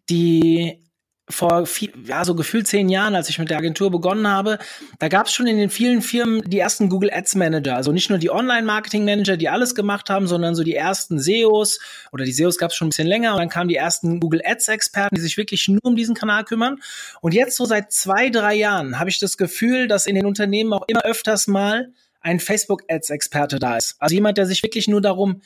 die 0.10 0.83
vor 1.30 1.66
viel, 1.66 1.94
ja, 2.06 2.26
so 2.26 2.36
gefühlt 2.36 2.68
zehn 2.68 2.90
Jahren, 2.90 3.16
als 3.16 3.30
ich 3.30 3.40
mit 3.40 3.50
der 3.50 3.58
Agentur 3.58 3.90
begonnen 3.90 4.28
habe, 4.28 4.60
da 5.00 5.08
gab 5.08 5.28
es 5.28 5.34
schon 5.34 5.48
in 5.48 5.58
den 5.58 5.70
vielen 5.70 6.02
Firmen 6.02 6.42
die 6.42 6.60
ersten 6.60 6.90
Google 6.90 7.12
Ads 7.14 7.36
Manager. 7.36 7.76
Also 7.78 7.94
nicht 7.94 8.10
nur 8.10 8.20
die 8.20 8.30
Online-Marketing-Manager, 8.30 9.38
die 9.38 9.48
alles 9.48 9.74
gemacht 9.74 10.10
haben, 10.10 10.28
sondern 10.28 10.54
so 10.54 10.64
die 10.64 10.76
ersten 10.76 11.20
SEOs 11.20 11.80
oder 12.12 12.26
die 12.26 12.34
SEOs 12.34 12.58
gab 12.58 12.72
es 12.72 12.76
schon 12.76 12.88
ein 12.88 12.90
bisschen 12.90 13.08
länger 13.08 13.34
und 13.34 13.40
dann 13.40 13.50
kamen 13.50 13.70
die 13.70 13.76
ersten 13.76 14.20
Google 14.20 14.42
Ads-Experten, 14.44 15.16
die 15.16 15.22
sich 15.22 15.38
wirklich 15.38 15.68
nur 15.70 15.84
um 15.84 15.96
diesen 15.96 16.14
Kanal 16.14 16.44
kümmern. 16.44 16.82
Und 17.22 17.34
jetzt 17.34 17.56
so 17.56 17.66
seit 17.66 17.94
zwei, 17.94 18.30
drei 18.30 18.56
Jahren 18.56 19.00
habe 19.00 19.10
ich 19.10 19.20
das 19.20 19.38
Gefühl, 19.38 19.88
dass 19.88 20.08
in 20.08 20.16
den 20.16 20.26
Unternehmen 20.26 20.74
auch 20.74 20.84
immer 20.88 21.06
öfters 21.06 21.48
mal 21.48 21.94
ein 22.20 22.40
Facebook-Ads-Experte 22.40 23.60
da 23.60 23.78
ist. 23.78 23.96
Also 24.00 24.16
jemand, 24.16 24.38
der 24.38 24.46
sich 24.46 24.64
wirklich 24.64 24.88
nur 24.88 25.02
darum 25.02 25.42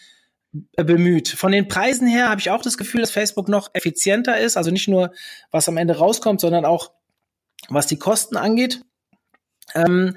bemüht. 0.75 1.29
Von 1.29 1.51
den 1.51 1.67
Preisen 1.67 2.07
her 2.07 2.29
habe 2.29 2.41
ich 2.41 2.49
auch 2.49 2.61
das 2.61 2.77
Gefühl, 2.77 3.01
dass 3.01 3.11
Facebook 3.11 3.49
noch 3.49 3.69
effizienter 3.73 4.39
ist. 4.39 4.57
Also 4.57 4.71
nicht 4.71 4.87
nur, 4.87 5.11
was 5.51 5.67
am 5.67 5.77
Ende 5.77 5.97
rauskommt, 5.97 6.41
sondern 6.41 6.65
auch, 6.65 6.91
was 7.69 7.87
die 7.87 7.99
Kosten 7.99 8.37
angeht. 8.37 8.81
Ähm, 9.75 10.15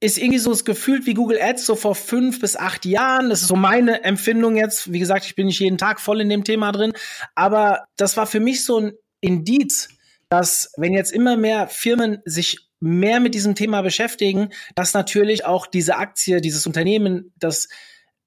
ist 0.00 0.18
irgendwie 0.18 0.38
so 0.38 0.50
das 0.50 0.64
Gefühl 0.64 1.06
wie 1.06 1.14
Google 1.14 1.40
Ads 1.40 1.66
so 1.66 1.74
vor 1.74 1.94
fünf 1.94 2.40
bis 2.40 2.56
acht 2.56 2.84
Jahren. 2.84 3.30
Das 3.30 3.42
ist 3.42 3.48
so 3.48 3.56
meine 3.56 4.04
Empfindung 4.04 4.56
jetzt. 4.56 4.92
Wie 4.92 4.98
gesagt, 4.98 5.24
ich 5.24 5.34
bin 5.34 5.46
nicht 5.46 5.60
jeden 5.60 5.78
Tag 5.78 6.00
voll 6.00 6.20
in 6.20 6.28
dem 6.28 6.44
Thema 6.44 6.72
drin. 6.72 6.92
Aber 7.34 7.84
das 7.96 8.16
war 8.16 8.26
für 8.26 8.40
mich 8.40 8.64
so 8.64 8.80
ein 8.80 8.92
Indiz, 9.20 9.88
dass 10.28 10.72
wenn 10.76 10.92
jetzt 10.92 11.12
immer 11.12 11.36
mehr 11.36 11.68
Firmen 11.68 12.20
sich 12.24 12.68
mehr 12.78 13.20
mit 13.20 13.34
diesem 13.34 13.54
Thema 13.54 13.80
beschäftigen, 13.80 14.50
dass 14.74 14.92
natürlich 14.92 15.46
auch 15.46 15.66
diese 15.66 15.96
Aktie, 15.96 16.40
dieses 16.40 16.66
Unternehmen, 16.66 17.32
das 17.36 17.68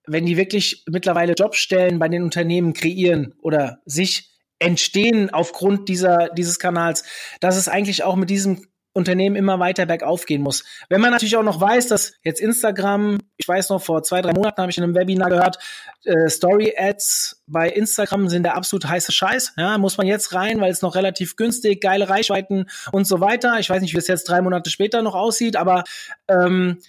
wenn 0.10 0.26
die 0.26 0.38
wirklich 0.38 0.84
mittlerweile 0.88 1.34
Jobstellen 1.34 2.00
bei 2.00 2.10
den 2.10 2.24
Unternehmen 2.24 2.74
kreieren 2.74 3.34
oder 3.42 3.80
sich 3.86 4.30
entstehen 4.60 5.30
aufgrund 5.30 5.88
dieser, 5.88 6.30
dieses 6.30 6.60
Kanals, 6.60 7.04
dass 7.40 7.56
es 7.56 7.70
eigentlich 7.70 8.04
auch 8.04 8.16
mit 8.16 8.30
diesem 8.30 8.66
Unternehmen 8.94 9.36
immer 9.36 9.60
weiter 9.60 9.86
bergauf 9.86 10.26
gehen 10.26 10.42
muss. 10.42 10.66
Wenn 10.90 11.00
man 11.00 11.12
natürlich 11.12 11.38
auch 11.38 11.44
noch 11.44 11.62
weiß, 11.62 11.88
dass 11.88 12.14
jetzt 12.24 12.42
Instagram, 12.42 13.20
ich 13.38 13.48
weiß 13.48 13.70
noch, 13.70 13.82
vor 13.82 14.04
zwei, 14.04 14.22
drei 14.22 14.34
Monaten 14.34 14.62
habe 14.62 14.72
ich 14.72 14.78
in 14.78 14.84
einem 14.84 14.96
Webinar 14.96 15.30
gehört, 15.30 15.60
äh, 16.06 16.28
Story-Ads 16.28 17.44
bei 17.48 17.70
Instagram 17.70 18.28
sind 18.30 18.44
der 18.44 18.56
absolut 18.56 18.88
heiße 18.88 19.12
Scheiß. 19.12 19.54
Ja, 19.58 19.78
muss 19.78 19.98
man 19.98 20.08
jetzt 20.08 20.34
rein, 20.34 20.60
weil 20.60 20.72
es 20.72 20.82
noch 20.82 20.96
relativ 20.96 21.36
günstig, 21.36 21.82
geile 21.82 22.10
Reichweiten 22.10 22.66
und 22.92 23.06
so 23.06 23.22
weiter. 23.22 23.60
Ich 23.60 23.70
weiß 23.70 23.82
nicht, 23.82 23.94
wie 23.94 24.00
es 24.00 24.08
jetzt 24.08 24.28
drei 24.28 24.42
Monate 24.42 24.72
später 24.72 25.02
noch 25.04 25.16
aussieht, 25.16 25.56
aber 25.56 25.84
ähm, 26.28 26.80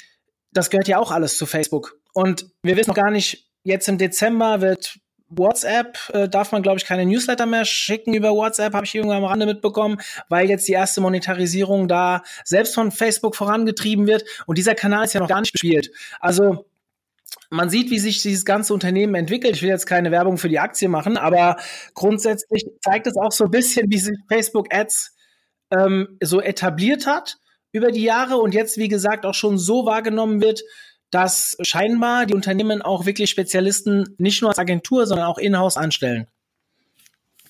das 0.53 0.71
gehört 0.71 0.89
ja 0.89 0.99
auch 0.99 1.13
alles 1.13 1.37
zu 1.37 1.47
Facebook. 1.47 2.00
Und 2.13 2.47
wir 2.63 2.77
wissen 2.77 2.91
noch 2.91 2.97
gar 2.97 3.11
nicht, 3.11 3.51
jetzt 3.65 3.89
im 3.89 3.99
Dezember 3.99 4.61
wird 4.61 4.99
WhatsApp, 5.31 5.97
äh, 6.13 6.29
darf 6.29 6.53
man, 6.53 6.63
glaube 6.63 6.79
ich, 6.79 6.85
keine 6.85 7.07
Newsletter 7.07 7.47
mehr 7.47 7.65
schicken 7.65 8.15
über 8.15 8.33
WhatsApp, 8.33 8.75
habe 8.75 8.85
ich 8.85 8.95
irgendwann 8.95 9.19
am 9.19 9.25
Rande 9.25 9.47
mitbekommen, 9.47 10.01
weil 10.29 10.49
jetzt 10.49 10.67
die 10.67 10.73
erste 10.73 11.01
Monetarisierung 11.01 11.87
da 11.87 12.23
selbst 12.45 12.75
von 12.75 12.91
Facebook 12.91 13.37
vorangetrieben 13.37 14.07
wird. 14.07 14.25
Und 14.47 14.59
dieser 14.59 14.75
Kanal 14.75 15.05
ist 15.05 15.13
ja 15.13 15.21
noch 15.21 15.29
gar 15.29 15.41
nicht 15.41 15.53
bespielt. 15.53 15.91
Also 16.19 16.67
man 17.49 17.71
sieht, 17.71 17.91
wie 17.91 17.99
sich 17.99 18.23
dieses 18.23 18.45
ganze 18.45 18.75
Unternehmen 18.75 19.15
entwickelt. 19.15 19.57
Ich 19.57 19.63
will 19.63 19.69
jetzt 19.69 19.87
keine 19.87 20.11
Werbung 20.11 20.37
für 20.37 20.49
die 20.49 20.59
Aktie 20.59 20.89
machen, 20.89 21.17
aber 21.17 21.57
grundsätzlich 21.95 22.67
zeigt 22.83 23.07
es 23.07 23.17
auch 23.17 23.33
so 23.33 23.45
ein 23.45 23.51
bisschen, 23.51 23.91
wie 23.91 23.99
sich 23.99 24.19
Facebook 24.29 24.75
Ads 24.75 25.15
ähm, 25.71 26.19
so 26.23 26.41
etabliert 26.41 27.07
hat 27.07 27.39
über 27.73 27.93
die 27.93 28.03
Jahre 28.03 28.37
und 28.37 28.53
jetzt, 28.53 28.79
wie 28.79 28.89
gesagt, 28.89 29.25
auch 29.25 29.35
schon 29.35 29.59
so 29.59 29.87
wahrgenommen 29.87 30.41
wird, 30.41 30.63
dass 31.11 31.57
scheinbar 31.63 32.27
die 32.27 32.35
Unternehmen 32.35 32.83
auch 32.83 33.07
wirklich 33.07 33.31
Spezialisten 33.31 34.15
nicht 34.19 34.43
nur 34.43 34.51
als 34.51 34.59
Agentur, 34.59 35.07
sondern 35.07 35.27
auch 35.27 35.39
in-house 35.39 35.77
anstellen. 35.77 36.27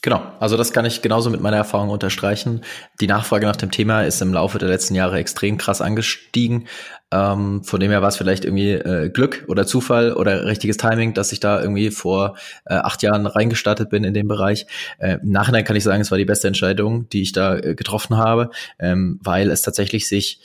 Genau, 0.02 0.22
also 0.40 0.56
das 0.56 0.72
kann 0.72 0.86
ich 0.86 1.02
genauso 1.02 1.28
mit 1.28 1.42
meiner 1.42 1.58
Erfahrung 1.58 1.90
unterstreichen. 1.90 2.62
Die 3.02 3.06
Nachfrage 3.06 3.46
nach 3.46 3.56
dem 3.56 3.70
Thema 3.70 4.02
ist 4.02 4.22
im 4.22 4.32
Laufe 4.32 4.58
der 4.58 4.70
letzten 4.70 4.94
Jahre 4.94 5.18
extrem 5.18 5.58
krass 5.58 5.82
angestiegen. 5.82 6.68
Ähm, 7.12 7.62
von 7.64 7.80
dem 7.80 7.90
her 7.90 8.00
war 8.00 8.08
es 8.08 8.16
vielleicht 8.16 8.46
irgendwie 8.46 8.70
äh, 8.70 9.10
Glück 9.10 9.44
oder 9.48 9.66
Zufall 9.66 10.14
oder 10.14 10.46
richtiges 10.46 10.78
Timing, 10.78 11.12
dass 11.12 11.32
ich 11.32 11.40
da 11.40 11.60
irgendwie 11.60 11.90
vor 11.90 12.38
äh, 12.64 12.76
acht 12.76 13.02
Jahren 13.02 13.26
reingestartet 13.26 13.90
bin 13.90 14.04
in 14.04 14.14
dem 14.14 14.26
Bereich. 14.26 14.66
Äh, 14.98 15.18
Im 15.22 15.32
Nachhinein 15.32 15.64
kann 15.64 15.76
ich 15.76 15.84
sagen, 15.84 16.00
es 16.00 16.10
war 16.10 16.16
die 16.16 16.24
beste 16.24 16.48
Entscheidung, 16.48 17.06
die 17.10 17.20
ich 17.20 17.32
da 17.32 17.58
äh, 17.58 17.74
getroffen 17.74 18.16
habe, 18.16 18.50
ähm, 18.78 19.18
weil 19.22 19.50
es 19.50 19.60
tatsächlich 19.60 20.08
sich 20.08 20.40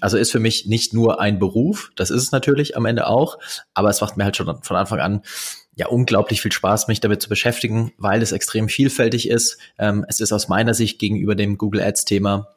also 0.00 0.18
ist 0.18 0.30
für 0.30 0.40
mich 0.40 0.66
nicht 0.66 0.92
nur 0.92 1.20
ein 1.20 1.38
Beruf, 1.38 1.92
das 1.96 2.10
ist 2.10 2.22
es 2.22 2.32
natürlich 2.32 2.76
am 2.76 2.84
Ende 2.84 3.06
auch, 3.06 3.38
aber 3.74 3.88
es 3.88 4.00
macht 4.00 4.16
mir 4.16 4.24
halt 4.24 4.36
schon 4.36 4.62
von 4.62 4.76
Anfang 4.76 5.00
an 5.00 5.22
ja 5.74 5.86
unglaublich 5.86 6.42
viel 6.42 6.52
Spaß, 6.52 6.88
mich 6.88 7.00
damit 7.00 7.22
zu 7.22 7.28
beschäftigen, 7.28 7.92
weil 7.96 8.22
es 8.22 8.32
extrem 8.32 8.68
vielfältig 8.68 9.28
ist. 9.28 9.58
Ähm, 9.78 10.04
es 10.08 10.20
ist 10.20 10.32
aus 10.32 10.48
meiner 10.48 10.74
Sicht 10.74 10.98
gegenüber 10.98 11.34
dem 11.34 11.56
Google 11.56 11.80
Ads 11.80 12.04
Thema 12.04 12.48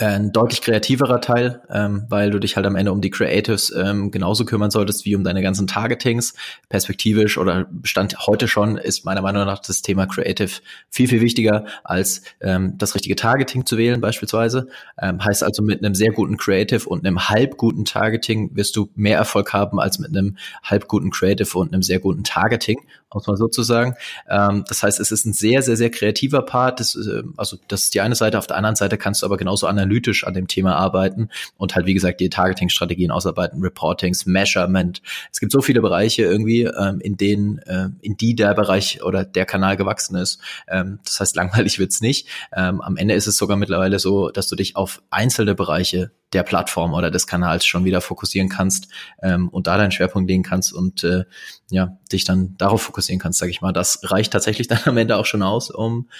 ein 0.00 0.32
deutlich 0.32 0.62
kreativerer 0.62 1.20
Teil, 1.20 1.62
ähm, 1.70 2.04
weil 2.08 2.30
du 2.30 2.38
dich 2.38 2.56
halt 2.56 2.66
am 2.66 2.76
Ende 2.76 2.92
um 2.92 3.00
die 3.00 3.10
Creatives 3.10 3.72
ähm, 3.76 4.10
genauso 4.10 4.44
kümmern 4.44 4.70
solltest 4.70 5.04
wie 5.04 5.16
um 5.16 5.24
deine 5.24 5.42
ganzen 5.42 5.66
Targetings. 5.66 6.34
Perspektivisch 6.68 7.38
oder 7.38 7.66
Stand 7.82 8.26
heute 8.26 8.48
schon 8.48 8.78
ist 8.78 9.04
meiner 9.04 9.22
Meinung 9.22 9.44
nach 9.46 9.58
das 9.58 9.82
Thema 9.82 10.06
Creative 10.06 10.50
viel, 10.88 11.08
viel 11.08 11.20
wichtiger 11.20 11.66
als 11.84 12.22
ähm, 12.40 12.74
das 12.78 12.94
richtige 12.94 13.16
Targeting 13.16 13.66
zu 13.66 13.76
wählen 13.76 14.00
beispielsweise. 14.00 14.68
Ähm, 15.00 15.24
heißt 15.24 15.42
also 15.42 15.62
mit 15.62 15.84
einem 15.84 15.94
sehr 15.94 16.12
guten 16.12 16.36
Creative 16.36 16.88
und 16.88 17.06
einem 17.06 17.28
halb 17.28 17.56
guten 17.56 17.84
Targeting 17.84 18.54
wirst 18.54 18.76
du 18.76 18.90
mehr 18.94 19.18
Erfolg 19.18 19.52
haben 19.52 19.80
als 19.80 19.98
mit 19.98 20.10
einem 20.16 20.36
halb 20.62 20.88
guten 20.88 21.10
Creative 21.10 21.58
und 21.58 21.72
einem 21.72 21.82
sehr 21.82 21.98
guten 21.98 22.24
Targeting, 22.24 22.80
muss 23.12 23.26
man 23.26 23.36
sozusagen. 23.36 23.94
Ähm, 24.28 24.64
das 24.68 24.82
heißt, 24.82 25.00
es 25.00 25.10
ist 25.10 25.26
ein 25.26 25.32
sehr, 25.32 25.62
sehr, 25.62 25.76
sehr 25.76 25.90
kreativer 25.90 26.42
Part. 26.42 26.80
Das, 26.80 26.94
äh, 26.94 27.22
also 27.36 27.56
das 27.68 27.84
ist 27.84 27.94
die 27.94 28.00
eine 28.00 28.14
Seite. 28.14 28.38
Auf 28.38 28.46
der 28.46 28.56
anderen 28.56 28.76
Seite 28.76 28.98
kannst 28.98 29.22
du 29.22 29.26
aber 29.26 29.36
genauso 29.36 29.66
analytisch 29.88 30.24
an 30.24 30.34
dem 30.34 30.48
Thema 30.48 30.76
arbeiten 30.76 31.30
und 31.56 31.74
halt, 31.74 31.86
wie 31.86 31.94
gesagt, 31.94 32.20
die 32.20 32.28
Targeting-Strategien 32.28 33.10
ausarbeiten, 33.10 33.62
Reportings, 33.62 34.26
Measurement. 34.26 35.02
Es 35.32 35.40
gibt 35.40 35.52
so 35.52 35.62
viele 35.62 35.80
Bereiche 35.80 36.22
irgendwie, 36.22 36.62
ähm, 36.62 37.00
in 37.00 37.16
denen, 37.16 37.58
äh, 37.60 37.88
in 38.02 38.16
die 38.16 38.34
der 38.34 38.54
Bereich 38.54 39.02
oder 39.02 39.24
der 39.24 39.46
Kanal 39.46 39.76
gewachsen 39.76 40.16
ist. 40.16 40.40
Ähm, 40.68 40.98
das 41.04 41.20
heißt, 41.20 41.36
langweilig 41.36 41.78
wird's 41.78 42.00
nicht. 42.00 42.28
Ähm, 42.54 42.80
am 42.80 42.96
Ende 42.96 43.14
ist 43.14 43.26
es 43.26 43.36
sogar 43.36 43.56
mittlerweile 43.56 43.98
so, 43.98 44.30
dass 44.30 44.48
du 44.48 44.56
dich 44.56 44.76
auf 44.76 45.02
einzelne 45.10 45.54
Bereiche 45.54 46.10
der 46.34 46.42
Plattform 46.42 46.92
oder 46.92 47.10
des 47.10 47.26
Kanals 47.26 47.64
schon 47.64 47.84
wieder 47.86 48.02
fokussieren 48.02 48.50
kannst 48.50 48.88
ähm, 49.22 49.48
und 49.48 49.66
da 49.66 49.78
deinen 49.78 49.92
Schwerpunkt 49.92 50.28
legen 50.28 50.42
kannst 50.42 50.74
und 50.74 51.02
äh, 51.02 51.24
ja, 51.70 51.96
dich 52.12 52.24
dann 52.24 52.54
darauf 52.58 52.82
fokussieren 52.82 53.18
kannst, 53.18 53.38
sage 53.38 53.50
ich 53.50 53.62
mal. 53.62 53.72
Das 53.72 54.00
reicht 54.02 54.34
tatsächlich 54.34 54.68
dann 54.68 54.80
am 54.84 54.98
Ende 54.98 55.16
auch 55.16 55.24
schon 55.24 55.42
aus, 55.42 55.70
um, 55.70 56.10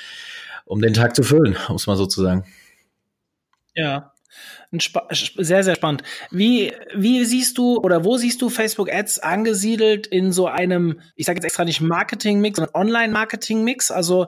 um 0.64 0.80
den 0.80 0.94
Tag 0.94 1.14
zu 1.14 1.22
füllen, 1.22 1.56
muss 1.68 1.86
man 1.86 1.98
sozusagen. 1.98 2.44
Ja, 3.78 4.12
sehr, 5.10 5.62
sehr 5.62 5.76
spannend. 5.76 6.02
Wie, 6.32 6.72
wie 6.94 7.24
siehst 7.24 7.56
du 7.58 7.76
oder 7.78 8.04
wo 8.04 8.16
siehst 8.16 8.42
du 8.42 8.50
Facebook 8.50 8.92
Ads 8.92 9.20
angesiedelt 9.20 10.08
in 10.08 10.32
so 10.32 10.48
einem, 10.48 11.00
ich 11.14 11.26
sage 11.26 11.36
jetzt 11.36 11.44
extra 11.44 11.64
nicht 11.64 11.80
Marketing-Mix, 11.80 12.56
sondern 12.56 12.74
Online-Marketing-Mix? 12.74 13.92
Also 13.92 14.26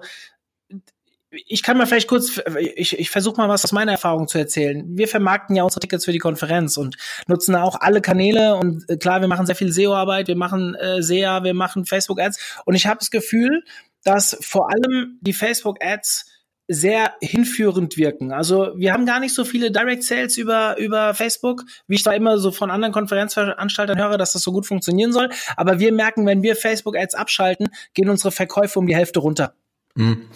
ich 1.31 1.65
kann 1.65 1.77
mal 1.77 1.87
vielleicht 1.87 2.09
kurz, 2.09 2.41
ich, 2.77 2.99
ich 2.99 3.11
versuche 3.11 3.37
mal 3.37 3.49
was 3.49 3.65
aus 3.65 3.73
meiner 3.73 3.93
Erfahrung 3.93 4.29
zu 4.29 4.39
erzählen. 4.39 4.85
Wir 4.97 5.09
vermarkten 5.09 5.57
ja 5.57 5.65
unsere 5.65 5.81
Tickets 5.81 6.05
für 6.05 6.13
die 6.13 6.19
Konferenz 6.19 6.77
und 6.77 6.97
nutzen 7.27 7.57
auch 7.57 7.81
alle 7.81 8.01
Kanäle 8.01 8.55
und 8.57 8.89
äh, 8.89 8.97
klar, 8.97 9.21
wir 9.21 9.29
machen 9.29 9.47
sehr 9.47 9.57
viel 9.57 9.73
SEO-Arbeit, 9.73 10.29
wir 10.29 10.37
machen 10.37 10.77
äh, 10.77 11.03
SEA, 11.03 11.43
wir 11.43 11.55
machen 11.55 11.87
Facebook-Ads 11.87 12.63
und 12.67 12.75
ich 12.77 12.87
habe 12.87 12.99
das 12.99 13.11
Gefühl, 13.11 13.65
dass 14.05 14.37
vor 14.41 14.71
allem 14.71 15.19
die 15.21 15.33
Facebook-Ads 15.33 16.30
sehr 16.73 17.15
hinführend 17.21 17.97
wirken. 17.97 18.33
Also 18.33 18.71
wir 18.77 18.93
haben 18.93 19.05
gar 19.05 19.19
nicht 19.19 19.35
so 19.35 19.45
viele 19.45 19.73
Direct 19.73 20.05
Sales 20.05 20.39
über, 20.39 20.79
über 20.79 21.15
Facebook, 21.15 21.65
wie 21.89 21.97
ich 21.97 22.05
da 22.05 22.13
immer 22.13 22.39
so 22.39 22.53
von 22.53 22.71
anderen 22.71 22.93
Konferenzveranstaltern 22.93 23.99
höre, 23.99 24.19
dass 24.19 24.35
das 24.35 24.43
so 24.43 24.53
gut 24.53 24.67
funktionieren 24.67 25.13
soll. 25.13 25.31
Aber 25.57 25.81
wir 25.81 25.93
merken, 25.93 26.27
wenn 26.27 26.45
wir 26.45 26.55
Facebook 26.55 26.97
Ads 26.97 27.17
abschalten, 27.17 27.71
gehen 27.93 28.09
unsere 28.09 28.31
Verkäufe 28.31 28.79
um 28.79 28.87
die 28.87 28.95
Hälfte 28.95 29.19
runter. 29.19 29.55
Hm. 29.97 30.29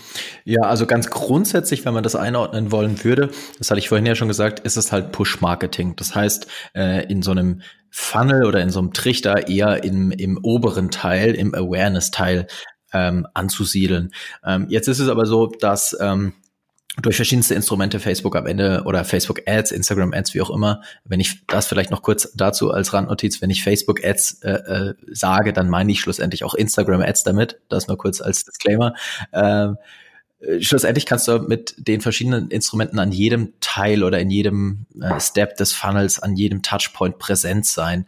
Ja, 0.44 0.62
also 0.62 0.86
ganz 0.86 1.08
grundsätzlich, 1.08 1.84
wenn 1.84 1.94
man 1.94 2.02
das 2.02 2.16
einordnen 2.16 2.72
wollen 2.72 3.04
würde, 3.04 3.30
das 3.58 3.70
hatte 3.70 3.78
ich 3.78 3.88
vorhin 3.88 4.04
ja 4.06 4.16
schon 4.16 4.26
gesagt, 4.26 4.58
ist 4.58 4.76
es 4.76 4.90
halt 4.90 5.12
Push-Marketing. 5.12 5.94
Das 5.94 6.16
heißt, 6.16 6.48
äh, 6.74 7.06
in 7.06 7.22
so 7.22 7.30
einem 7.30 7.62
Funnel 7.90 8.44
oder 8.44 8.60
in 8.60 8.70
so 8.70 8.80
einem 8.80 8.92
Trichter 8.92 9.46
eher 9.46 9.84
im, 9.84 10.10
im 10.10 10.36
oberen 10.42 10.90
Teil, 10.90 11.36
im 11.36 11.54
Awareness-Teil 11.54 12.48
ähm, 12.94 13.26
anzusiedeln. 13.34 14.12
Ähm, 14.44 14.66
jetzt 14.70 14.88
ist 14.88 15.00
es 15.00 15.08
aber 15.08 15.26
so, 15.26 15.46
dass 15.46 15.94
ähm, 16.00 16.32
durch 17.02 17.16
verschiedenste 17.16 17.54
Instrumente 17.54 17.98
Facebook 17.98 18.36
am 18.36 18.46
Ende 18.46 18.84
oder 18.86 19.04
Facebook 19.04 19.42
Ads, 19.46 19.72
Instagram 19.72 20.12
Ads, 20.14 20.34
wie 20.34 20.42
auch 20.42 20.50
immer. 20.50 20.82
Wenn 21.04 21.18
ich 21.18 21.44
das 21.46 21.66
vielleicht 21.66 21.90
noch 21.90 22.02
kurz 22.02 22.32
dazu 22.34 22.70
als 22.70 22.92
Randnotiz, 22.92 23.42
wenn 23.42 23.50
ich 23.50 23.64
Facebook 23.64 24.04
Ads 24.04 24.42
äh, 24.42 24.50
äh, 24.50 24.94
sage, 25.08 25.52
dann 25.52 25.68
meine 25.68 25.90
ich 25.90 26.00
schlussendlich 26.00 26.44
auch 26.44 26.54
Instagram 26.54 27.02
Ads 27.02 27.24
damit. 27.24 27.60
Das 27.68 27.88
mal 27.88 27.96
kurz 27.96 28.20
als 28.20 28.44
Disclaimer. 28.44 28.94
Ähm, 29.32 29.76
äh, 30.38 30.60
schlussendlich 30.60 31.04
kannst 31.04 31.26
du 31.26 31.40
mit 31.40 31.74
den 31.78 32.00
verschiedenen 32.00 32.48
Instrumenten 32.48 33.00
an 33.00 33.10
jedem 33.10 33.54
Teil 33.60 34.04
oder 34.04 34.20
in 34.20 34.30
jedem 34.30 34.86
äh, 35.00 35.18
Step 35.20 35.56
des 35.56 35.72
Funnels, 35.72 36.20
an 36.20 36.36
jedem 36.36 36.62
Touchpoint 36.62 37.18
präsent 37.18 37.66
sein 37.66 38.06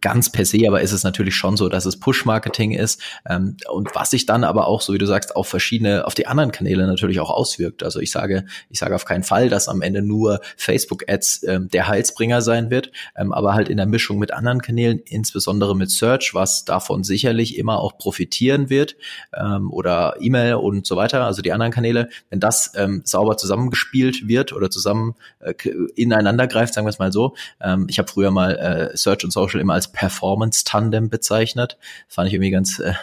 ganz 0.00 0.30
per 0.30 0.44
se, 0.44 0.66
aber 0.66 0.80
ist 0.80 0.92
es 0.92 1.04
natürlich 1.04 1.34
schon 1.34 1.56
so, 1.56 1.68
dass 1.68 1.86
es 1.86 1.98
Push-Marketing 1.98 2.72
ist 2.72 3.00
ähm, 3.28 3.56
und 3.70 3.94
was 3.94 4.10
sich 4.10 4.26
dann 4.26 4.44
aber 4.44 4.66
auch, 4.66 4.80
so 4.80 4.92
wie 4.92 4.98
du 4.98 5.06
sagst, 5.06 5.36
auf 5.36 5.48
verschiedene, 5.48 6.06
auf 6.06 6.14
die 6.14 6.26
anderen 6.26 6.52
Kanäle 6.52 6.86
natürlich 6.86 7.20
auch 7.20 7.30
auswirkt. 7.30 7.82
Also 7.82 8.00
ich 8.00 8.10
sage, 8.10 8.44
ich 8.70 8.78
sage 8.78 8.94
auf 8.94 9.04
keinen 9.04 9.22
Fall, 9.22 9.48
dass 9.48 9.68
am 9.68 9.82
Ende 9.82 10.02
nur 10.02 10.40
Facebook-Ads 10.56 11.44
ähm, 11.44 11.68
der 11.68 11.88
Heilsbringer 11.88 12.42
sein 12.42 12.70
wird, 12.70 12.92
ähm, 13.16 13.32
aber 13.32 13.54
halt 13.54 13.68
in 13.68 13.76
der 13.76 13.86
Mischung 13.86 14.18
mit 14.18 14.32
anderen 14.32 14.60
Kanälen, 14.62 15.00
insbesondere 15.04 15.76
mit 15.76 15.90
Search, 15.90 16.34
was 16.34 16.64
davon 16.64 17.04
sicherlich 17.04 17.58
immer 17.58 17.80
auch 17.80 17.98
profitieren 17.98 18.70
wird 18.70 18.96
ähm, 19.34 19.70
oder 19.70 20.16
E-Mail 20.20 20.54
und 20.54 20.86
so 20.86 20.96
weiter, 20.96 21.24
also 21.24 21.42
die 21.42 21.52
anderen 21.52 21.72
Kanäle, 21.72 22.08
wenn 22.30 22.40
das 22.40 22.72
ähm, 22.76 23.02
sauber 23.04 23.36
zusammengespielt 23.36 24.28
wird 24.28 24.52
oder 24.52 24.70
zusammen 24.70 25.14
äh, 25.40 25.54
ineinander 25.94 26.46
greift, 26.46 26.74
sagen 26.74 26.86
wir 26.86 26.90
es 26.90 26.98
mal 26.98 27.12
so. 27.12 27.34
Ähm, 27.60 27.86
ich 27.88 27.98
habe 27.98 28.08
früher 28.08 28.30
mal 28.30 28.56
äh, 28.56 28.96
Search 28.96 29.24
und 29.24 29.32
Social 29.32 29.60
immer 29.60 29.74
als 29.74 29.81
als 29.82 29.90
Performance-Tandem 29.90 31.08
bezeichnet. 31.08 31.76
Fand 32.08 32.28
ich 32.28 32.34
irgendwie 32.34 32.50
ganz, 32.50 32.78
äh, 32.78 32.94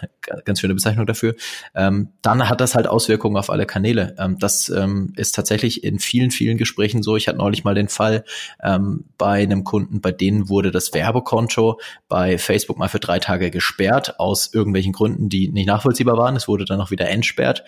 ganz 0.46 0.62
schöne 0.62 0.74
Bezeichnung 0.74 1.06
dafür. 1.06 1.36
Ähm, 1.76 2.10
dann 2.22 2.48
hat 2.48 2.62
das 2.62 2.76
halt 2.76 2.88
Auswirkungen 2.88 3.38
auf 3.38 3.50
alle 3.50 3.66
Kanäle. 3.66 4.16
Ähm, 4.18 4.38
das 4.40 4.70
ähm, 4.70 5.14
ist 5.18 5.36
tatsächlich 5.36 5.84
in 5.84 6.00
vielen, 6.00 6.32
vielen 6.32 6.58
Gesprächen 6.58 7.04
so. 7.04 7.18
Ich 7.18 7.28
hatte 7.28 7.38
neulich 7.38 7.64
mal 7.64 7.76
den 7.76 7.90
Fall 7.90 8.24
ähm, 8.64 9.06
bei 9.18 9.44
einem 9.44 9.64
Kunden, 9.64 10.00
bei 10.00 10.12
denen 10.12 10.48
wurde 10.48 10.72
das 10.72 10.94
Werbekonto 10.94 11.80
bei 12.08 12.38
Facebook 12.38 12.78
mal 12.78 12.88
für 12.88 13.00
drei 13.00 13.20
Tage 13.20 13.52
gesperrt, 13.52 14.20
aus 14.20 14.54
irgendwelchen 14.54 14.94
Gründen, 14.94 15.30
die 15.30 15.50
nicht 15.50 15.68
nachvollziehbar 15.68 16.18
waren. 16.18 16.36
Es 16.36 16.48
wurde 16.48 16.66
dann 16.66 16.80
auch 16.80 16.92
wieder 16.92 17.10
entsperrt. 17.10 17.64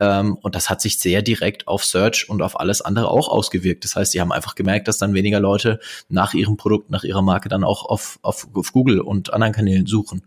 Ähm, 0.00 0.36
und 0.42 0.54
das 0.54 0.68
hat 0.70 0.80
sich 0.80 0.98
sehr 0.98 1.22
direkt 1.22 1.68
auf 1.68 1.84
Search 1.84 2.28
und 2.28 2.42
auf 2.42 2.58
alles 2.58 2.80
andere 2.80 3.08
auch 3.08 3.28
ausgewirkt. 3.28 3.84
Das 3.84 3.94
heißt, 3.94 4.12
sie 4.12 4.20
haben 4.20 4.32
einfach 4.32 4.56
gemerkt, 4.56 4.88
dass 4.88 4.98
dann 4.98 5.14
weniger 5.14 5.38
Leute 5.38 5.78
nach 6.08 6.34
ihrem 6.34 6.56
Produkt, 6.56 6.90
nach 6.90 7.04
ihrer 7.04 7.22
Marke 7.22 7.48
dann 7.48 7.62
auch 7.62 7.84
auf, 7.84 8.18
auf 8.22 8.45
auf 8.54 8.72
Google 8.72 9.00
und 9.00 9.32
anderen 9.32 9.52
Kanälen 9.52 9.86
suchen. 9.86 10.22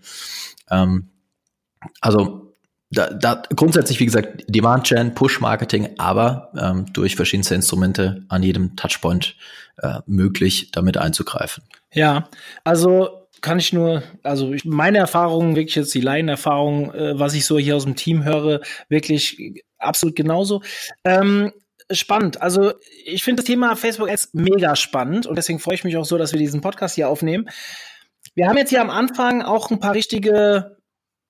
Ähm, 0.69 1.09
also 2.01 2.53
da, 2.91 3.09
da 3.11 3.43
grundsätzlich, 3.55 3.99
wie 3.99 4.05
gesagt, 4.05 4.45
Demand 4.47 4.87
Gen, 4.87 5.13
Push 5.13 5.41
Marketing, 5.41 5.89
aber 5.97 6.51
ähm, 6.59 6.91
durch 6.91 7.15
verschiedenste 7.15 7.55
Instrumente 7.55 8.25
an 8.29 8.41
jedem 8.41 8.75
Touchpoint 8.75 9.35
äh, 9.77 9.99
möglich, 10.07 10.71
damit 10.71 10.97
einzugreifen. 10.97 11.63
Ja, 11.93 12.29
also 12.63 13.27
kann 13.41 13.59
ich 13.59 13.73
nur, 13.73 14.03
also 14.23 14.51
ich, 14.53 14.65
meine 14.65 14.97
Erfahrung, 14.97 15.55
wirklich 15.55 15.75
jetzt 15.75 15.93
die 15.93 16.01
Laienerfahrung, 16.01 16.93
äh, 16.93 17.19
was 17.19 17.33
ich 17.35 17.45
so 17.45 17.57
hier 17.57 17.75
aus 17.75 17.85
dem 17.85 17.95
Team 17.95 18.23
höre, 18.23 18.61
wirklich 18.89 19.63
absolut 19.77 20.15
genauso. 20.15 20.61
Ähm, 21.03 21.51
spannend. 21.91 22.41
Also 22.41 22.73
ich 23.05 23.23
finde 23.23 23.41
das 23.41 23.47
Thema 23.47 23.75
Facebook 23.75 24.09
Ads 24.09 24.29
mega 24.33 24.75
spannend 24.75 25.25
und 25.25 25.35
deswegen 25.35 25.59
freue 25.59 25.75
ich 25.75 25.83
mich 25.83 25.97
auch 25.97 26.05
so, 26.05 26.17
dass 26.17 26.33
wir 26.33 26.39
diesen 26.39 26.61
Podcast 26.61 26.95
hier 26.95 27.09
aufnehmen. 27.09 27.49
Wir 28.35 28.47
haben 28.47 28.57
jetzt 28.57 28.69
hier 28.69 28.81
am 28.81 28.89
Anfang 28.89 29.41
auch 29.41 29.71
ein 29.71 29.79
paar 29.79 29.93
richtige 29.93 30.77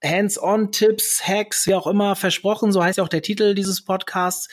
Hands-on-Tipps, 0.03 1.27
Hacks, 1.27 1.67
wie 1.67 1.75
auch 1.75 1.87
immer 1.87 2.15
versprochen. 2.15 2.71
So 2.71 2.83
heißt 2.83 2.97
ja 2.97 3.03
auch 3.03 3.09
der 3.09 3.21
Titel 3.21 3.53
dieses 3.53 3.83
Podcasts. 3.83 4.47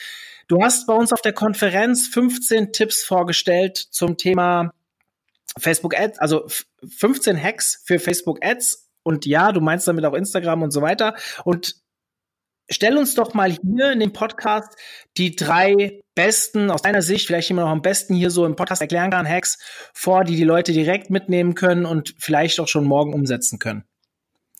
Du 0.47 0.61
hast 0.61 0.87
bei 0.87 0.93
uns 0.93 1.11
auf 1.13 1.21
der 1.21 1.33
Konferenz 1.33 2.07
15 2.07 2.71
Tipps 2.71 3.03
vorgestellt 3.03 3.77
zum 3.77 4.17
Thema 4.17 4.73
Facebook 5.57 5.97
Ads, 5.97 6.19
also 6.19 6.47
15 6.87 7.41
Hacks 7.41 7.81
für 7.85 7.99
Facebook 7.99 8.43
Ads. 8.43 8.89
Und 9.03 9.25
ja, 9.25 9.51
du 9.51 9.61
meinst 9.61 9.87
damit 9.87 10.05
auch 10.05 10.13
Instagram 10.13 10.63
und 10.63 10.71
so 10.71 10.81
weiter. 10.81 11.15
Und 11.43 11.75
stell 12.69 12.97
uns 12.97 13.15
doch 13.15 13.33
mal 13.33 13.51
hier 13.51 13.91
in 13.91 13.99
dem 13.99 14.13
Podcast 14.13 14.75
die 15.17 15.35
drei 15.35 16.01
besten, 16.15 16.71
aus 16.71 16.81
deiner 16.81 17.01
Sicht, 17.01 17.27
vielleicht 17.27 17.49
jemand 17.49 17.67
noch 17.67 17.71
am 17.71 17.81
besten 17.81 18.15
hier 18.15 18.31
so 18.31 18.45
im 18.45 18.55
Podcast 18.55 18.81
erklären 18.81 19.11
kann, 19.11 19.27
Hacks 19.27 19.57
vor, 19.93 20.23
die 20.23 20.35
die 20.35 20.43
Leute 20.43 20.71
direkt 20.71 21.09
mitnehmen 21.09 21.55
können 21.55 21.85
und 21.85 22.15
vielleicht 22.17 22.59
auch 22.59 22.67
schon 22.67 22.85
morgen 22.85 23.13
umsetzen 23.13 23.59
können. 23.59 23.83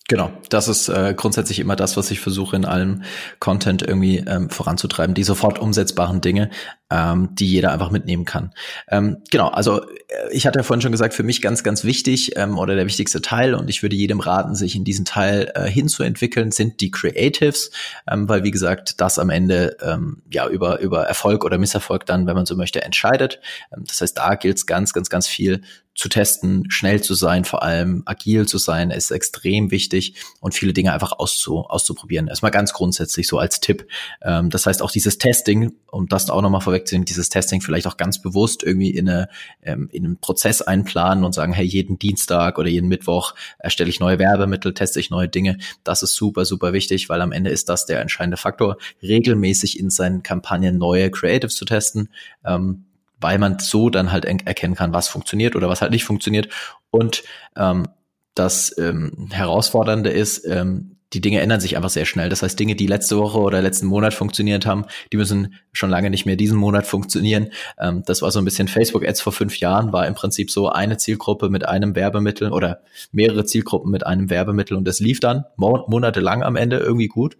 Genau, 0.08 0.32
das 0.48 0.68
ist 0.68 0.88
äh, 0.88 1.12
grundsätzlich 1.14 1.58
immer 1.58 1.76
das, 1.76 1.98
was 1.98 2.10
ich 2.10 2.20
versuche 2.20 2.56
in 2.56 2.64
allem 2.64 3.02
Content 3.40 3.82
irgendwie 3.82 4.24
ähm, 4.26 4.48
voranzutreiben, 4.48 5.14
die 5.14 5.22
sofort 5.22 5.58
umsetzbaren 5.58 6.22
Dinge, 6.22 6.48
ähm, 6.90 7.30
die 7.32 7.46
jeder 7.46 7.72
einfach 7.72 7.90
mitnehmen 7.90 8.24
kann. 8.24 8.52
Ähm, 8.88 9.18
genau, 9.30 9.48
also 9.48 9.82
äh, 9.82 10.32
ich 10.32 10.46
hatte 10.46 10.58
ja 10.58 10.62
vorhin 10.62 10.80
schon 10.80 10.92
gesagt, 10.92 11.14
für 11.14 11.22
mich 11.22 11.42
ganz, 11.42 11.62
ganz 11.62 11.84
wichtig 11.84 12.36
ähm, 12.36 12.56
oder 12.56 12.74
der 12.74 12.86
wichtigste 12.86 13.20
Teil 13.20 13.54
und 13.54 13.68
ich 13.68 13.82
würde 13.82 13.96
jedem 13.96 14.20
raten, 14.20 14.54
sich 14.54 14.74
in 14.74 14.84
diesen 14.84 15.04
Teil 15.04 15.52
äh, 15.54 15.68
hinzuentwickeln, 15.68 16.50
sind 16.50 16.80
die 16.80 16.90
Creatives, 16.90 17.70
ähm, 18.10 18.28
weil 18.28 18.42
wie 18.44 18.50
gesagt, 18.50 19.00
das 19.00 19.18
am 19.18 19.30
Ende 19.30 19.76
ähm, 19.82 20.22
ja 20.32 20.48
über 20.48 20.80
über 20.80 21.04
Erfolg 21.04 21.44
oder 21.44 21.58
Misserfolg 21.58 22.06
dann, 22.06 22.26
wenn 22.26 22.34
man 22.34 22.46
so 22.46 22.56
möchte, 22.56 22.82
entscheidet. 22.82 23.40
Ähm, 23.74 23.84
das 23.86 24.00
heißt, 24.00 24.16
da 24.16 24.34
gilt 24.34 24.56
es 24.56 24.66
ganz, 24.66 24.92
ganz, 24.92 25.10
ganz 25.10 25.26
viel 25.26 25.62
zu 25.98 26.08
testen, 26.08 26.70
schnell 26.70 27.02
zu 27.02 27.14
sein, 27.14 27.44
vor 27.44 27.64
allem 27.64 28.04
agil 28.06 28.46
zu 28.46 28.58
sein, 28.58 28.92
ist 28.92 29.10
extrem 29.10 29.72
wichtig 29.72 30.14
und 30.40 30.54
viele 30.54 30.72
Dinge 30.72 30.92
einfach 30.92 31.10
auszu, 31.18 31.66
auszuprobieren. 31.66 32.28
Erstmal 32.28 32.52
ganz 32.52 32.72
grundsätzlich 32.72 33.26
so 33.26 33.38
als 33.38 33.58
Tipp. 33.58 33.88
Ähm, 34.22 34.48
das 34.48 34.64
heißt 34.64 34.80
auch 34.80 34.92
dieses 34.92 35.18
Testing, 35.18 35.72
um 35.90 36.06
das 36.06 36.30
auch 36.30 36.40
nochmal 36.40 36.60
vorwegzunehmen, 36.78 37.04
dieses 37.04 37.28
Testing 37.28 37.60
vielleicht 37.60 37.86
auch 37.86 37.96
ganz 37.96 38.20
bewusst 38.20 38.62
irgendwie 38.62 38.90
in, 38.90 39.08
eine, 39.08 39.28
ähm, 39.62 39.88
in 39.92 40.04
einen 40.04 40.16
Prozess 40.18 40.62
einplanen 40.62 41.24
und 41.24 41.34
sagen, 41.34 41.52
hey, 41.52 41.64
jeden 41.64 41.98
Dienstag 41.98 42.58
oder 42.58 42.68
jeden 42.68 42.88
Mittwoch 42.88 43.34
erstelle 43.58 43.90
ich 43.90 44.00
neue 44.00 44.18
Werbemittel, 44.18 44.74
teste 44.74 45.00
ich 45.00 45.10
neue 45.10 45.28
Dinge. 45.28 45.58
Das 45.84 46.02
ist 46.02 46.14
super, 46.14 46.44
super 46.44 46.72
wichtig, 46.72 47.08
weil 47.08 47.20
am 47.20 47.32
Ende 47.32 47.50
ist 47.50 47.68
das 47.68 47.86
der 47.86 48.00
entscheidende 48.00 48.36
Faktor, 48.36 48.76
regelmäßig 49.02 49.78
in 49.78 49.90
seinen 49.90 50.22
Kampagnen 50.22 50.78
neue 50.78 51.10
Creatives 51.10 51.56
zu 51.56 51.64
testen. 51.64 52.08
Ähm, 52.44 52.84
weil 53.20 53.38
man 53.38 53.58
so 53.58 53.90
dann 53.90 54.12
halt 54.12 54.24
erkennen 54.24 54.76
kann, 54.76 54.92
was 54.92 55.08
funktioniert 55.08 55.56
oder 55.56 55.68
was 55.68 55.82
halt 55.82 55.90
nicht 55.90 56.04
funktioniert. 56.04 56.50
Und 56.90 57.24
ähm, 57.56 57.88
das 58.34 58.78
ähm, 58.78 59.28
Herausfordernde 59.32 60.10
ist, 60.10 60.46
ähm, 60.46 60.97
die 61.12 61.20
Dinge 61.20 61.40
ändern 61.40 61.60
sich 61.60 61.76
einfach 61.76 61.90
sehr 61.90 62.04
schnell. 62.04 62.28
Das 62.28 62.42
heißt, 62.42 62.58
Dinge, 62.58 62.76
die 62.76 62.86
letzte 62.86 63.16
Woche 63.16 63.38
oder 63.38 63.62
letzten 63.62 63.86
Monat 63.86 64.12
funktioniert 64.12 64.66
haben, 64.66 64.84
die 65.12 65.16
müssen 65.16 65.54
schon 65.72 65.90
lange 65.90 66.10
nicht 66.10 66.26
mehr 66.26 66.36
diesen 66.36 66.58
Monat 66.58 66.86
funktionieren. 66.86 67.48
Ähm, 67.78 68.02
das 68.06 68.20
war 68.22 68.30
so 68.30 68.38
ein 68.38 68.44
bisschen 68.44 68.68
Facebook-Ads 68.68 69.20
vor 69.20 69.32
fünf 69.32 69.58
Jahren, 69.58 69.92
war 69.92 70.06
im 70.06 70.14
Prinzip 70.14 70.50
so 70.50 70.68
eine 70.68 70.98
Zielgruppe 70.98 71.48
mit 71.48 71.66
einem 71.66 71.94
Werbemittel 71.94 72.52
oder 72.52 72.80
mehrere 73.12 73.44
Zielgruppen 73.44 73.90
mit 73.90 74.06
einem 74.06 74.28
Werbemittel 74.28 74.76
und 74.76 74.86
das 74.86 75.00
lief 75.00 75.20
dann 75.20 75.44
mo 75.56 75.84
monatelang 75.88 76.42
am 76.42 76.56
Ende 76.56 76.78
irgendwie 76.78 77.08
gut. 77.08 77.36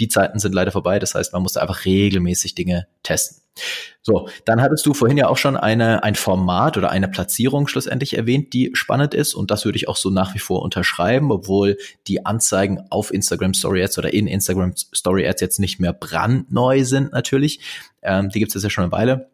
Die 0.00 0.08
Zeiten 0.08 0.38
sind 0.38 0.54
leider 0.54 0.72
vorbei. 0.72 0.98
Das 0.98 1.14
heißt, 1.14 1.32
man 1.32 1.42
musste 1.42 1.62
einfach 1.62 1.84
regelmäßig 1.84 2.54
Dinge 2.54 2.88
testen. 3.02 3.40
So, 4.02 4.28
dann 4.46 4.62
hattest 4.62 4.86
du 4.86 4.94
vorhin 4.94 5.18
ja 5.18 5.28
auch 5.28 5.36
schon 5.36 5.56
eine, 5.56 6.02
ein 6.02 6.14
Format 6.14 6.78
oder 6.78 6.90
eine 6.90 7.08
Platzierung 7.08 7.68
schlussendlich 7.68 8.16
erwähnt, 8.16 8.52
die 8.54 8.70
spannend 8.74 9.12
ist 9.12 9.34
und 9.34 9.50
das 9.50 9.64
würde 9.64 9.76
ich 9.76 9.88
auch 9.88 9.96
so 9.96 10.08
nach 10.08 10.34
wie 10.34 10.38
vor 10.38 10.62
unterschreiben, 10.62 11.30
obwohl 11.30 11.76
die 12.06 12.24
Anzeigen 12.24 12.80
auf 12.90 13.12
Instagram 13.12 13.52
Story 13.52 13.82
Ads 13.82 13.98
oder 13.98 14.14
in 14.14 14.26
Instagram 14.26 14.74
Story 14.76 15.28
Ads 15.28 15.42
jetzt 15.42 15.58
nicht 15.58 15.80
mehr 15.80 15.92
brandneu 15.92 16.84
sind 16.84 17.12
natürlich. 17.12 17.60
Ähm, 18.02 18.30
die 18.30 18.38
gibt 18.38 18.54
es 18.54 18.62
ja 18.62 18.70
schon 18.70 18.84
eine 18.84 18.92
Weile. 18.92 19.30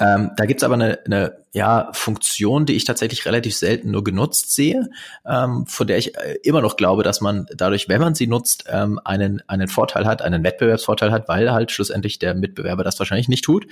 Ähm, 0.00 0.30
da 0.36 0.46
gibt 0.46 0.60
es 0.60 0.64
aber 0.64 0.74
eine, 0.74 0.98
eine 1.04 1.36
ja, 1.52 1.90
Funktion, 1.92 2.64
die 2.64 2.74
ich 2.74 2.84
tatsächlich 2.84 3.26
relativ 3.26 3.54
selten 3.54 3.90
nur 3.90 4.02
genutzt 4.02 4.54
sehe, 4.54 4.88
ähm, 5.26 5.66
von 5.66 5.86
der 5.86 5.98
ich 5.98 6.16
äh, 6.16 6.38
immer 6.42 6.62
noch 6.62 6.76
glaube, 6.76 7.02
dass 7.02 7.20
man 7.20 7.46
dadurch, 7.54 7.88
wenn 7.88 8.00
man 8.00 8.14
sie 8.14 8.26
nutzt, 8.26 8.64
ähm, 8.68 9.00
einen, 9.04 9.42
einen 9.46 9.68
Vorteil 9.68 10.06
hat, 10.06 10.22
einen 10.22 10.42
Wettbewerbsvorteil 10.42 11.12
hat, 11.12 11.28
weil 11.28 11.52
halt 11.52 11.70
schlussendlich 11.70 12.18
der 12.18 12.34
Mitbewerber 12.34 12.82
das 12.82 12.98
wahrscheinlich 12.98 13.28
nicht 13.28 13.44
tut. 13.44 13.66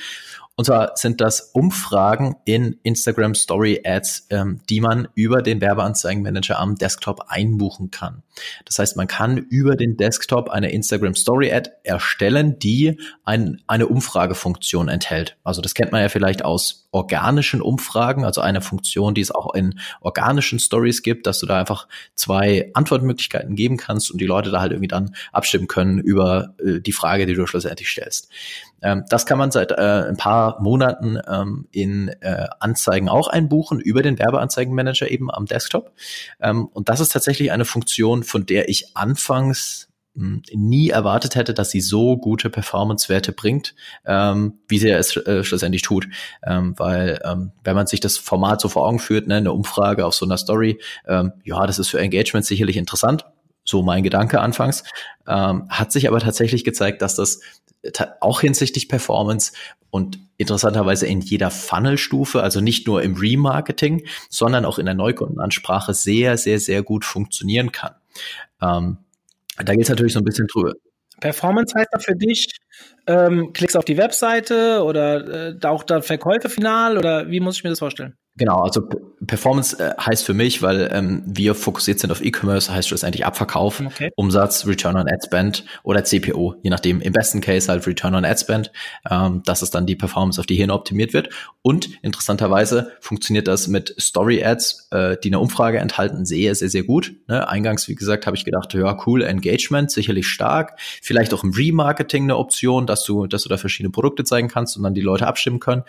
Und 0.59 0.65
zwar 0.65 0.97
sind 0.97 1.21
das 1.21 1.53
Umfragen 1.53 2.35
in 2.45 2.81
Instagram 2.83 3.37
Story 3.37 3.81
Ads, 3.85 4.27
ähm, 4.31 4.61
die 4.69 4.81
man 4.81 5.07
über 5.15 5.41
den 5.41 5.61
Werbeanzeigenmanager 5.61 6.59
am 6.59 6.75
Desktop 6.75 7.27
einbuchen 7.29 7.93
kann. 7.93 8.25
Das 8.65 8.81
heißt, 8.81 8.97
man 8.97 9.07
kann 9.07 9.37
über 9.37 9.77
den 9.77 9.97
Desktop 9.97 10.51
eine 10.51 10.73
Instagram 10.73 11.15
Story 11.15 11.53
Ad 11.53 11.71
erstellen, 11.85 12.59
die 12.59 12.99
ein, 13.25 13.63
eine 13.69 13.87
Umfragefunktion 13.87 14.89
enthält. 14.89 15.37
Also 15.45 15.63
das 15.63 15.75
kennt 15.75 15.93
man 15.93 16.03
ja 16.03 16.09
vielleicht 16.19 16.45
aus 16.45 16.89
organischen 16.91 17.63
Umfragen, 17.63 18.25
also 18.25 18.41
eine 18.41 18.61
Funktion, 18.61 19.15
die 19.15 19.21
es 19.21 19.31
auch 19.31 19.55
in 19.55 19.79
organischen 20.01 20.59
Stories 20.59 21.05
gibt, 21.05 21.29
dass 21.29 21.39
du 21.39 21.47
da 21.47 21.61
einfach 21.61 21.87
zwei 22.17 22.73
Antwortmöglichkeiten 22.75 23.55
geben 23.55 23.77
kannst 23.77 24.11
und 24.11 24.21
die 24.21 24.27
Leute 24.27 24.51
da 24.51 24.61
halt 24.61 24.73
irgendwie 24.73 24.89
dann 24.89 25.15
abstimmen 25.33 25.69
können 25.69 26.01
über 26.01 26.55
äh, 26.59 26.81
die 26.81 26.91
Frage, 26.91 27.27
die 27.27 27.35
du 27.35 27.47
schlussendlich 27.47 27.89
stellst. 27.89 28.31
Ähm, 28.83 29.05
das 29.09 29.27
kann 29.27 29.39
man 29.39 29.53
seit 29.53 29.71
äh, 29.71 30.09
ein 30.09 30.17
paar 30.17 30.61
Monaten 30.61 31.21
ähm, 31.29 31.69
in 31.71 32.09
äh, 32.21 32.49
Anzeigen 32.59 33.09
auch 33.09 33.29
einbuchen, 33.29 33.79
über 33.79 34.03
den 34.03 34.19
Werbeanzeigenmanager 34.19 35.09
eben 35.09 35.31
am 35.31 35.47
Desktop. 35.47 35.93
Ähm, 36.41 36.67
und 36.67 36.89
das 36.89 36.99
ist 36.99 37.13
tatsächlich 37.13 37.53
eine 37.53 37.65
Funktion, 37.65 38.25
von 38.25 38.45
der 38.45 38.69
ich 38.69 38.97
anfangs 38.97 39.88
nie 40.53 40.91
erwartet 40.91 41.37
hätte, 41.37 41.55
dass 41.55 41.71
sie 41.71 41.81
so 41.81 42.17
gute 42.17 42.51
Performance-Werte 42.51 43.33
bringt, 43.33 43.75
ähm, 44.05 44.59
wie 44.69 44.79
sie 44.79 44.91
es 44.91 45.17
äh, 45.17 45.45
schlussendlich 45.45 45.83
tut. 45.83 46.09
Ähm, 46.45 46.75
weil 46.77 47.21
ähm, 47.25 47.53
wenn 47.65 47.77
man 47.77 47.87
sich 47.87 48.01
das 48.01 48.19
Format 48.19 48.61
so 48.61 48.69
vor 48.69 48.87
Augen 48.87 48.99
führt, 48.99 49.29
ne, 49.29 49.37
eine 49.37 49.53
Umfrage 49.53 50.05
auf 50.05 50.15
so 50.15 50.27
einer 50.27 50.39
Story, 50.39 50.81
ähm, 51.07 51.33
ja, 51.45 51.67
das 51.67 51.79
ist 51.79 51.89
für 51.89 52.01
Engagement 52.01 52.47
sicherlich 52.47 52.77
interessant, 52.77 53.27
so 53.65 53.83
mein 53.83 54.03
Gedanke 54.03 54.41
anfangs, 54.41 54.85
ähm, 55.27 55.69
hat 55.69 55.93
sich 55.93 56.09
aber 56.09 56.21
tatsächlich 56.21 56.65
gezeigt, 56.65 57.03
dass 57.03 57.15
das 57.15 57.41
auch 58.21 58.41
hinsichtlich 58.41 58.89
Performance 58.89 59.53
und 59.91 60.19
interessanterweise 60.37 61.07
in 61.07 61.21
jeder 61.21 61.51
Funnelstufe, 61.51 62.43
also 62.43 62.61
nicht 62.61 62.87
nur 62.87 63.03
im 63.03 63.15
Remarketing, 63.15 64.05
sondern 64.29 64.65
auch 64.65 64.79
in 64.79 64.87
der 64.87 64.95
Neukundenansprache 64.95 65.95
sehr, 65.95 66.37
sehr, 66.39 66.59
sehr 66.61 66.83
gut 66.83 67.05
funktionieren 67.05 67.73
kann. 67.73 67.95
Ähm, 68.61 68.99
da 69.65 69.73
geht 69.75 69.83
es 69.83 69.89
natürlich 69.89 70.13
so 70.13 70.21
ein 70.21 70.25
bisschen 70.25 70.47
drüber. 70.47 70.73
Performance 71.21 71.75
heißt 71.77 71.89
da 71.93 71.99
für 71.99 72.15
dich, 72.15 72.49
ähm, 73.07 73.53
klickst 73.53 73.77
auf 73.77 73.85
die 73.85 73.97
Webseite 73.97 74.83
oder 74.85 75.49
äh, 75.49 75.59
taucht 75.59 75.91
da 75.91 76.03
Verkäufe 76.03 76.49
final 76.49 76.99
oder 76.99 77.31
wie 77.31 77.41
muss 77.41 77.57
ich 77.57 77.65
mir 77.65 77.71
das 77.71 77.79
vorstellen? 77.79 78.17
Genau, 78.39 78.61
also 78.61 78.89
Performance 79.27 79.77
äh, 79.79 79.95
heißt 80.01 80.25
für 80.25 80.33
mich, 80.33 80.63
weil 80.63 80.89
ähm, 80.93 81.23
wir 81.27 81.57
fokussiert 81.57 81.99
sind 81.99 82.13
auf 82.13 82.25
E-Commerce, 82.25 82.73
heißt 82.73 82.89
schlussendlich 82.89 83.27
Abverkauf, 83.27 83.81
okay. 83.81 84.11
Umsatz, 84.15 84.65
Return 84.65 84.97
on 84.97 85.09
Ad 85.09 85.19
Spend 85.25 85.65
oder 85.83 86.05
CPO, 86.05 86.55
je 86.63 86.71
nachdem. 86.71 87.01
Im 87.01 87.13
besten 87.13 87.41
Case 87.41 87.69
halt 87.69 87.87
Return 87.87 88.15
on 88.15 88.25
Ad 88.25 88.39
Spend. 88.41 88.71
Ähm, 89.11 89.43
das 89.45 89.63
ist 89.63 89.75
dann 89.75 89.87
die 89.87 89.97
Performance, 89.97 90.41
auf 90.41 90.47
die 90.47 90.55
hin 90.55 90.71
optimiert 90.71 91.13
wird. 91.15 91.31
Und 91.63 91.91
interessanterweise 92.03 92.93
funktioniert 93.01 93.49
das 93.49 93.67
mit 93.67 93.93
Story 94.01 94.45
Ads, 94.45 94.89
äh, 94.93 95.17
die 95.23 95.31
eine 95.31 95.41
Umfrage 95.41 95.79
enthalten, 95.79 96.25
sehr, 96.25 96.55
sehr, 96.55 96.69
sehr 96.69 96.85
gut. 96.85 97.15
Ne? 97.27 97.49
Eingangs, 97.49 97.89
wie 97.89 97.97
gesagt, 97.97 98.27
habe 98.27 98.37
ich 98.37 98.45
gedacht, 98.45 98.73
ja, 98.73 98.97
cool, 99.07 99.23
Engagement, 99.23 99.91
sicherlich 99.91 100.29
stark. 100.29 100.79
Vielleicht 101.03 101.35
auch 101.35 101.43
im 101.43 101.51
Remarketing 101.51 102.25
eine 102.25 102.37
Option, 102.37 102.68
dass 102.87 103.05
du, 103.05 103.27
dass 103.27 103.43
du 103.43 103.49
da 103.49 103.57
verschiedene 103.57 103.91
Produkte 103.91 104.25
zeigen 104.25 104.49
kannst 104.49 104.77
und 104.77 104.83
dann 104.83 104.95
die 104.95 105.01
Leute 105.01 105.27
abstimmen 105.27 105.61
können 105.61 105.85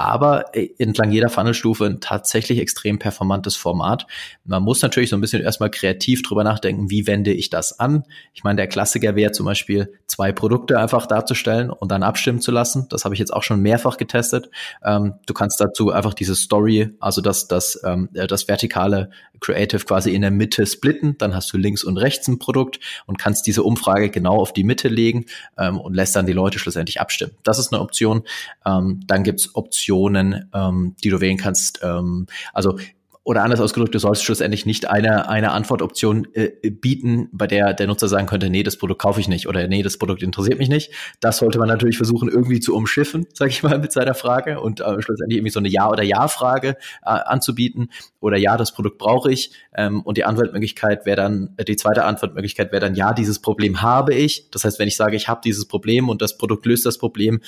aber 0.00 0.54
äh, 0.54 0.70
entlang 0.78 1.10
jeder 1.10 1.28
Funnelstufe 1.28 1.84
ein 1.84 2.00
tatsächlich 2.00 2.58
extrem 2.58 2.98
performantes 2.98 3.56
Format. 3.56 4.06
Man 4.44 4.62
muss 4.62 4.82
natürlich 4.82 5.10
so 5.10 5.16
ein 5.16 5.20
bisschen 5.20 5.42
erstmal 5.42 5.70
kreativ 5.70 6.22
drüber 6.22 6.44
nachdenken, 6.44 6.90
wie 6.90 7.06
wende 7.06 7.32
ich 7.32 7.50
das 7.50 7.78
an. 7.78 8.04
Ich 8.32 8.42
meine, 8.42 8.56
der 8.56 8.66
Klassiker 8.66 9.14
wäre 9.14 9.32
zum 9.32 9.46
Beispiel, 9.46 9.92
zwei 10.10 10.32
Produkte 10.32 10.78
einfach 10.78 11.06
darzustellen 11.06 11.70
und 11.70 11.90
dann 11.90 12.02
abstimmen 12.02 12.40
zu 12.40 12.50
lassen. 12.50 12.86
Das 12.90 13.04
habe 13.04 13.14
ich 13.14 13.18
jetzt 13.18 13.32
auch 13.32 13.42
schon 13.42 13.60
mehrfach 13.60 13.96
getestet. 13.96 14.50
Ähm, 14.84 15.14
du 15.26 15.34
kannst 15.34 15.60
dazu 15.60 15.90
einfach 15.90 16.14
diese 16.14 16.34
Story, 16.34 16.90
also 16.98 17.20
das, 17.20 17.46
das, 17.46 17.80
ähm, 17.84 18.08
äh, 18.14 18.26
das 18.26 18.48
vertikale 18.48 19.10
Creative 19.40 19.84
quasi 19.84 20.14
in 20.14 20.22
der 20.22 20.30
Mitte 20.30 20.66
splitten. 20.66 21.16
Dann 21.18 21.34
hast 21.34 21.52
du 21.52 21.56
links 21.56 21.84
und 21.84 21.96
rechts 21.96 22.28
ein 22.28 22.38
Produkt 22.38 22.80
und 23.06 23.18
kannst 23.18 23.46
diese 23.46 23.62
Umfrage 23.62 24.10
genau 24.10 24.36
auf 24.38 24.52
die 24.52 24.64
Mitte 24.64 24.88
legen 24.88 25.26
ähm, 25.56 25.78
und 25.78 25.94
lässt 25.94 26.16
dann 26.16 26.26
die 26.26 26.32
Leute 26.32 26.58
schlussendlich 26.58 27.00
abstimmen. 27.00 27.32
Das 27.42 27.58
ist 27.58 27.72
eine 27.72 27.80
Option. 27.80 28.22
Ähm, 28.66 29.00
dann 29.06 29.22
gibt's 29.22 29.54
Optionen, 29.54 29.80
Optionen, 29.90 30.48
ähm, 30.54 30.94
die 31.02 31.10
du 31.10 31.20
wählen 31.20 31.36
kannst. 31.36 31.80
Ähm, 31.82 32.26
also 32.52 32.78
oder 33.22 33.42
anders 33.42 33.60
ausgedrückt, 33.60 33.94
du 33.94 33.98
sollst 33.98 34.24
schlussendlich 34.24 34.64
nicht 34.64 34.88
eine, 34.88 35.28
eine 35.28 35.52
Antwortoption 35.52 36.26
äh, 36.32 36.70
bieten, 36.70 37.28
bei 37.32 37.46
der 37.46 37.74
der 37.74 37.86
Nutzer 37.86 38.08
sagen 38.08 38.26
könnte, 38.26 38.48
nee, 38.48 38.62
das 38.62 38.76
Produkt 38.78 39.02
kaufe 39.02 39.20
ich 39.20 39.28
nicht 39.28 39.46
oder 39.46 39.68
nee, 39.68 39.82
das 39.82 39.98
Produkt 39.98 40.22
interessiert 40.22 40.58
mich 40.58 40.70
nicht. 40.70 40.90
Das 41.20 41.36
sollte 41.36 41.58
man 41.58 41.68
natürlich 41.68 41.98
versuchen, 41.98 42.30
irgendwie 42.30 42.60
zu 42.60 42.74
umschiffen, 42.74 43.26
sage 43.34 43.50
ich 43.50 43.62
mal, 43.62 43.78
mit 43.78 43.92
seiner 43.92 44.14
Frage 44.14 44.60
und 44.60 44.80
äh, 44.80 45.02
schlussendlich 45.02 45.36
irgendwie 45.36 45.50
so 45.50 45.60
eine 45.60 45.68
Ja- 45.68 45.90
oder 45.90 46.02
Ja-Frage 46.02 46.76
äh, 47.02 47.10
anzubieten 47.10 47.90
oder 48.20 48.38
Ja, 48.38 48.56
das 48.56 48.72
Produkt 48.72 48.96
brauche 48.96 49.30
ich 49.30 49.52
ähm, 49.74 50.00
und 50.00 50.16
die 50.16 50.24
Antwortmöglichkeit 50.24 51.04
wäre 51.04 51.16
dann, 51.16 51.54
äh, 51.58 51.64
die 51.64 51.76
zweite 51.76 52.04
Antwortmöglichkeit 52.04 52.72
wäre 52.72 52.80
dann 52.80 52.94
Ja, 52.94 53.12
dieses 53.12 53.40
Problem 53.40 53.82
habe 53.82 54.14
ich. 54.14 54.50
Das 54.50 54.64
heißt, 54.64 54.78
wenn 54.78 54.88
ich 54.88 54.96
sage, 54.96 55.16
ich 55.16 55.28
habe 55.28 55.42
dieses 55.44 55.66
Problem 55.66 56.08
und 56.08 56.22
das 56.22 56.38
Produkt 56.38 56.64
löst 56.64 56.86
das 56.86 56.96
Problem, 56.96 57.40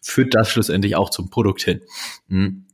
führt 0.00 0.34
das 0.34 0.50
schlussendlich 0.50 0.96
auch 0.96 1.10
zum 1.10 1.30
Produkt 1.30 1.62
hin. 1.62 1.80
Hm. 2.28 2.66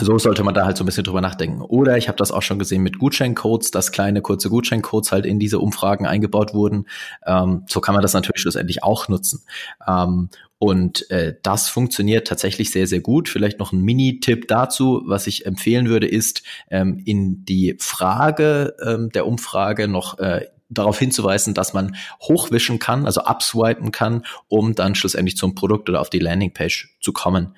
So 0.00 0.18
sollte 0.18 0.42
man 0.42 0.54
da 0.54 0.64
halt 0.64 0.76
so 0.76 0.82
ein 0.82 0.86
bisschen 0.86 1.04
drüber 1.04 1.20
nachdenken. 1.20 1.62
Oder 1.62 1.96
ich 1.96 2.08
habe 2.08 2.16
das 2.16 2.32
auch 2.32 2.42
schon 2.42 2.58
gesehen 2.58 2.82
mit 2.82 2.98
Gutscheincodes, 2.98 3.70
dass 3.70 3.92
kleine 3.92 4.22
kurze 4.22 4.50
Gutscheincodes 4.50 5.12
halt 5.12 5.24
in 5.24 5.38
diese 5.38 5.60
Umfragen 5.60 6.04
eingebaut 6.04 6.52
wurden. 6.52 6.86
Ähm, 7.24 7.62
so 7.68 7.80
kann 7.80 7.94
man 7.94 8.02
das 8.02 8.12
natürlich 8.12 8.40
schlussendlich 8.40 8.82
auch 8.82 9.06
nutzen. 9.06 9.44
Ähm, 9.86 10.30
und 10.58 11.08
äh, 11.10 11.34
das 11.42 11.68
funktioniert 11.68 12.26
tatsächlich 12.26 12.72
sehr, 12.72 12.88
sehr 12.88 13.00
gut. 13.00 13.28
Vielleicht 13.28 13.60
noch 13.60 13.72
ein 13.72 13.82
Mini-Tipp 13.82 14.48
dazu, 14.48 15.02
was 15.06 15.28
ich 15.28 15.46
empfehlen 15.46 15.88
würde, 15.88 16.08
ist 16.08 16.42
ähm, 16.70 17.00
in 17.04 17.44
die 17.44 17.76
Frage 17.78 18.74
ähm, 18.84 19.10
der 19.10 19.26
Umfrage 19.26 19.86
noch 19.86 20.18
äh, 20.18 20.46
darauf 20.74 20.98
hinzuweisen, 20.98 21.54
dass 21.54 21.72
man 21.72 21.96
hochwischen 22.20 22.78
kann, 22.78 23.06
also 23.06 23.22
upswipen 23.22 23.92
kann, 23.92 24.24
um 24.48 24.74
dann 24.74 24.94
schlussendlich 24.94 25.36
zum 25.36 25.54
Produkt 25.54 25.88
oder 25.88 26.00
auf 26.00 26.10
die 26.10 26.18
Landingpage 26.18 26.96
zu 27.00 27.12
kommen. 27.12 27.56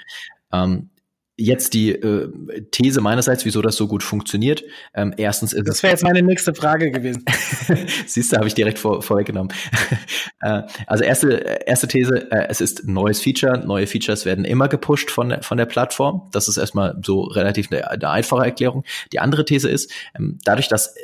Ähm, 0.53 0.91
jetzt 1.37 1.75
die 1.75 1.93
äh, 1.93 2.33
These 2.71 3.01
meinerseits, 3.01 3.45
wieso 3.45 3.61
das 3.61 3.77
so 3.77 3.87
gut 3.87 4.03
funktioniert. 4.03 4.65
Ähm, 4.95 5.13
erstens 5.17 5.53
ist 5.53 5.69
das 5.69 5.83
wäre 5.83 5.93
jetzt 5.93 6.03
meine 6.03 6.23
nächste 6.23 6.55
Frage 6.55 6.91
gewesen. 6.91 7.25
Siehst 8.07 8.33
du, 8.33 8.37
habe 8.37 8.47
ich 8.47 8.55
direkt 8.55 8.79
vor, 8.79 9.03
vorweggenommen. 9.03 9.53
äh, 10.41 10.63
also 10.87 11.05
erste 11.05 11.33
erste 11.67 11.89
These: 11.89 12.31
äh, 12.31 12.47
Es 12.49 12.61
ist 12.61 12.85
ein 12.85 12.95
neues 12.95 13.21
Feature. 13.21 13.67
Neue 13.67 13.87
Features 13.87 14.25
werden 14.25 14.45
immer 14.45 14.69
gepusht 14.69 15.11
von 15.11 15.29
der, 15.29 15.43
von 15.43 15.59
der 15.59 15.67
Plattform. 15.67 16.29
Das 16.33 16.49
ist 16.49 16.57
erstmal 16.57 16.99
so 17.05 17.23
relativ 17.23 17.71
eine, 17.71 17.91
eine 17.91 18.09
einfache 18.09 18.45
Erklärung. 18.45 18.85
Die 19.13 19.21
andere 19.21 19.45
These 19.45 19.69
ist, 19.69 19.93
ähm, 20.17 20.39
dadurch, 20.45 20.69
dass 20.69 20.95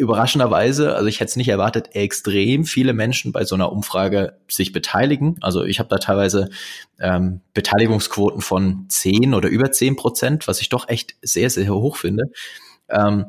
überraschenderweise, 0.00 0.94
also 0.94 1.06
ich 1.08 1.20
hätte 1.20 1.30
es 1.30 1.36
nicht 1.36 1.48
erwartet, 1.48 1.94
extrem 1.94 2.64
viele 2.64 2.94
Menschen 2.94 3.32
bei 3.32 3.44
so 3.44 3.54
einer 3.54 3.70
Umfrage 3.70 4.38
sich 4.48 4.72
beteiligen. 4.72 5.36
Also 5.42 5.64
ich 5.64 5.78
habe 5.78 5.90
da 5.90 5.98
teilweise 5.98 6.48
ähm, 7.00 7.40
Beteiligungsquoten 7.52 8.40
von 8.40 8.86
10 8.88 9.34
oder 9.34 9.48
über 9.48 9.70
10 9.70 9.79
Prozent, 9.96 10.48
was 10.48 10.60
ich 10.60 10.68
doch 10.68 10.88
echt 10.88 11.16
sehr, 11.22 11.50
sehr 11.50 11.74
hoch 11.74 11.96
finde. 11.96 12.24
Ähm, 12.88 13.26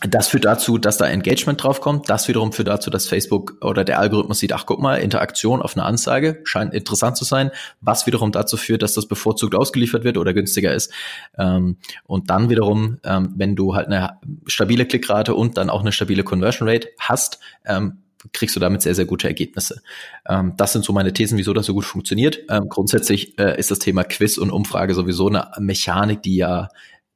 das 0.00 0.28
führt 0.28 0.44
dazu, 0.44 0.78
dass 0.78 0.96
da 0.96 1.08
Engagement 1.08 1.60
draufkommt. 1.60 2.08
Das 2.08 2.28
wiederum 2.28 2.52
führt 2.52 2.68
dazu, 2.68 2.88
dass 2.88 3.08
Facebook 3.08 3.56
oder 3.62 3.82
der 3.82 3.98
Algorithmus 3.98 4.38
sieht, 4.38 4.52
ach 4.52 4.64
guck 4.64 4.80
mal, 4.80 4.96
Interaktion 4.96 5.60
auf 5.60 5.76
eine 5.76 5.84
Anzeige 5.84 6.40
scheint 6.44 6.72
interessant 6.72 7.16
zu 7.16 7.24
sein, 7.24 7.50
was 7.80 8.06
wiederum 8.06 8.30
dazu 8.30 8.56
führt, 8.56 8.82
dass 8.82 8.94
das 8.94 9.06
bevorzugt 9.06 9.56
ausgeliefert 9.56 10.04
wird 10.04 10.16
oder 10.16 10.32
günstiger 10.34 10.72
ist. 10.72 10.92
Ähm, 11.36 11.78
und 12.04 12.30
dann 12.30 12.48
wiederum, 12.48 12.98
ähm, 13.02 13.34
wenn 13.36 13.56
du 13.56 13.74
halt 13.74 13.88
eine 13.88 14.18
stabile 14.46 14.86
Klickrate 14.86 15.34
und 15.34 15.56
dann 15.56 15.68
auch 15.68 15.80
eine 15.80 15.90
stabile 15.90 16.22
Conversion 16.22 16.68
Rate 16.68 16.90
hast, 17.00 17.40
ähm, 17.66 18.04
kriegst 18.32 18.56
du 18.56 18.60
damit 18.60 18.82
sehr, 18.82 18.94
sehr 18.94 19.04
gute 19.04 19.28
Ergebnisse. 19.28 19.82
Ähm, 20.28 20.54
das 20.56 20.72
sind 20.72 20.84
so 20.84 20.92
meine 20.92 21.12
Thesen, 21.12 21.38
wieso 21.38 21.52
das 21.52 21.66
so 21.66 21.74
gut 21.74 21.84
funktioniert. 21.84 22.40
Ähm, 22.48 22.68
grundsätzlich 22.68 23.38
äh, 23.38 23.58
ist 23.58 23.70
das 23.70 23.78
Thema 23.78 24.04
Quiz 24.04 24.38
und 24.38 24.50
Umfrage 24.50 24.94
sowieso 24.94 25.28
eine 25.28 25.50
Mechanik, 25.58 26.22
die 26.22 26.36
ja 26.36 26.68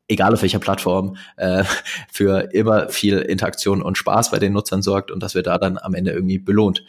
egal 0.08 0.32
auf 0.34 0.42
welcher 0.42 0.58
Plattform, 0.58 1.16
äh, 1.36 1.64
für 2.12 2.52
immer 2.52 2.88
viel 2.88 3.18
Interaktion 3.18 3.82
und 3.82 3.98
Spaß 3.98 4.30
bei 4.30 4.38
den 4.38 4.52
Nutzern 4.52 4.82
sorgt 4.82 5.10
und 5.10 5.22
dass 5.22 5.34
wir 5.34 5.42
da 5.42 5.58
dann 5.58 5.78
am 5.78 5.94
Ende 5.94 6.12
irgendwie 6.12 6.38
belohnt. 6.38 6.84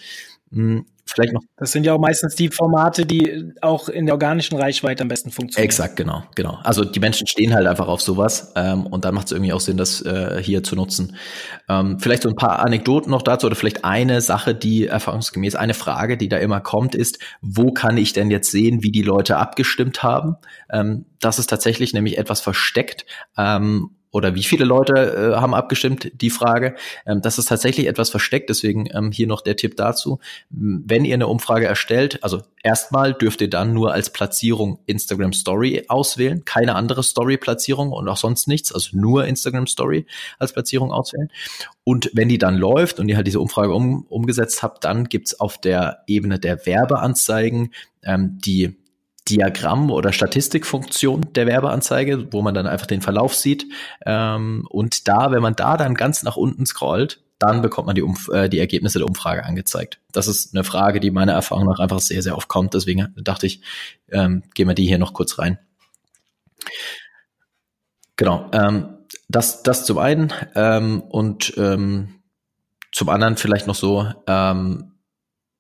Vielleicht 1.14 1.34
noch. 1.34 1.42
Das 1.58 1.72
sind 1.72 1.86
ja 1.86 1.94
auch 1.94 2.00
meistens 2.00 2.36
die 2.36 2.50
Formate, 2.50 3.06
die 3.06 3.52
auch 3.62 3.88
in 3.88 4.06
der 4.06 4.16
organischen 4.16 4.58
Reichweite 4.58 5.04
am 5.04 5.10
besten 5.10 5.32
funktionieren. 5.32 5.66
Exakt, 5.66 5.96
genau, 5.96 6.24
genau. 6.36 6.60
Also 6.64 6.84
die 6.84 7.00
Menschen 7.00 7.28
stehen 7.28 7.54
halt 7.54 7.68
einfach 7.68 7.88
auf 7.88 8.02
sowas 8.02 8.52
ähm, 8.56 8.86
und 8.88 9.06
dann 9.06 9.14
macht 9.14 9.28
es 9.28 9.32
irgendwie 9.32 9.54
auch 9.54 9.60
Sinn, 9.60 9.78
das 9.78 10.02
äh, 10.02 10.42
hier 10.42 10.64
zu 10.64 10.76
nutzen. 10.76 11.16
Ähm, 11.70 12.00
vielleicht 12.00 12.24
so 12.24 12.30
ein 12.30 12.36
paar 12.36 12.60
Anekdoten 12.60 13.12
noch 13.12 13.22
dazu 13.22 13.48
oder 13.48 13.56
vielleicht 13.56 13.86
eine 13.86 14.22
Sache, 14.22 14.56
die 14.56 14.88
erfahrungsgemäß 14.88 15.56
eine 15.56 15.74
Frage, 15.74 16.18
die 16.18 16.30
da 16.30 16.38
immer 16.38 16.62
kommt, 16.62 16.96
ist, 16.96 17.20
wo 17.42 17.72
kann 17.72 17.98
ich 17.98 18.14
denn 18.14 18.32
jetzt 18.32 18.50
sehen, 18.50 18.82
wie 18.82 18.92
die 18.92 19.04
Leute 19.04 19.38
abgestimmt 19.38 20.02
haben? 20.02 20.38
Ähm, 20.72 21.06
das 21.20 21.40
ist 21.40 21.48
tatsächlich 21.48 21.94
nämlich 21.94 22.18
etwas 22.18 22.42
versteckt. 22.42 23.06
Ähm, 23.38 23.92
oder 24.14 24.36
wie 24.36 24.44
viele 24.44 24.64
Leute 24.64 24.94
äh, 24.94 25.36
haben 25.36 25.54
abgestimmt, 25.56 26.12
die 26.22 26.30
Frage. 26.30 26.76
Ähm, 27.06 27.22
das 27.22 27.40
ist 27.40 27.50
tatsächlich 27.50 27.88
etwas 27.88 28.12
versteckt, 28.12 28.50
deswegen 28.50 28.88
ähm, 28.94 29.12
hier 29.12 29.28
noch 29.28 29.42
der 29.42 29.58
Tipp 29.58 29.76
dazu. 29.76 30.20
Wenn 30.50 31.04
ihr 31.04 31.16
eine 31.16 31.28
Umfrage 31.28 31.66
erstellt, 31.66 32.24
also 32.24 32.44
erstmal 32.62 33.16
dürft 33.16 33.42
ihr 33.42 33.50
dann 33.50 33.74
nur 33.74 33.92
als 33.92 34.12
Platzierung 34.12 34.80
Instagram 34.86 35.34
Story 35.34 35.86
auswählen, 35.88 36.46
keine 36.46 36.76
andere 36.76 37.02
Story-Platzierung 37.02 37.92
und 37.92 38.08
auch 38.08 38.18
sonst 38.18 38.48
nichts, 38.48 38.72
also 38.72 38.96
nur 38.96 39.26
Instagram 39.26 39.66
Story 39.66 40.06
als 40.38 40.54
Platzierung 40.54 40.92
auswählen. 40.92 41.30
Und 41.84 42.12
wenn 42.14 42.30
die 42.30 42.38
dann 42.38 42.56
läuft 42.56 43.00
und 43.00 43.10
ihr 43.10 43.16
halt 43.16 43.28
diese 43.28 43.40
Umfrage 43.40 43.74
um, 43.74 44.06
umgesetzt 44.08 44.62
habt, 44.62 44.86
dann 44.86 45.06
gibt's 45.06 45.40
auf 45.40 45.58
der 45.58 46.04
Ebene 46.06 46.40
der 46.40 46.66
Werbeanzeigen 46.68 47.74
ähm, 48.04 48.38
die 48.46 48.78
Diagramm 49.30 49.90
oder 49.90 50.12
Statistikfunktion 50.12 51.34
der 51.34 51.48
Werbeanzeige, 51.48 52.32
wo 52.32 52.42
man 52.42 52.54
dann 52.54 52.68
einfach 52.68 52.88
den 52.88 53.02
Verlauf 53.02 53.36
sieht. 53.36 53.66
Ähm, 54.06 54.68
und 54.70 55.08
da, 55.08 55.32
wenn 55.32 55.42
man 55.42 55.56
da 55.56 55.78
dann 55.78 55.96
ganz 55.96 56.24
nach 56.24 56.36
unten 56.36 56.66
scrollt, 56.66 57.22
dann 57.40 57.62
bekommt 57.62 57.88
man 57.88 57.96
die, 57.96 58.02
Umf 58.02 58.30
äh, 58.30 58.50
die 58.50 58.60
Ergebnisse 58.60 59.00
der 59.00 59.08
Umfrage 59.08 59.44
angezeigt. 59.44 60.00
Das 60.12 60.28
ist 60.28 60.54
eine 60.54 60.64
Frage, 60.64 61.00
die 61.00 61.12
meiner 61.12 61.34
Erfahrung 61.34 61.66
nach 61.66 61.80
einfach 61.80 62.00
sehr, 62.00 62.22
sehr 62.22 62.38
oft 62.38 62.48
kommt. 62.48 62.74
Deswegen 62.74 63.14
dachte 63.18 63.48
ich, 63.48 63.62
ähm, 64.12 64.44
gehen 64.54 64.68
wir 64.68 64.76
die 64.76 64.88
hier 64.88 64.98
noch 65.00 65.14
kurz 65.14 65.40
rein. 65.40 65.58
Genau. 68.16 68.50
Ähm, 68.54 68.98
das, 69.30 69.64
das 69.64 69.86
zum 69.86 69.98
einen 69.98 70.32
ähm, 70.56 71.02
und 71.02 71.54
ähm, 71.58 72.16
zum 72.92 73.10
anderen 73.10 73.38
vielleicht 73.38 73.68
noch 73.68 73.76
so, 73.76 74.08
ähm, 74.28 74.93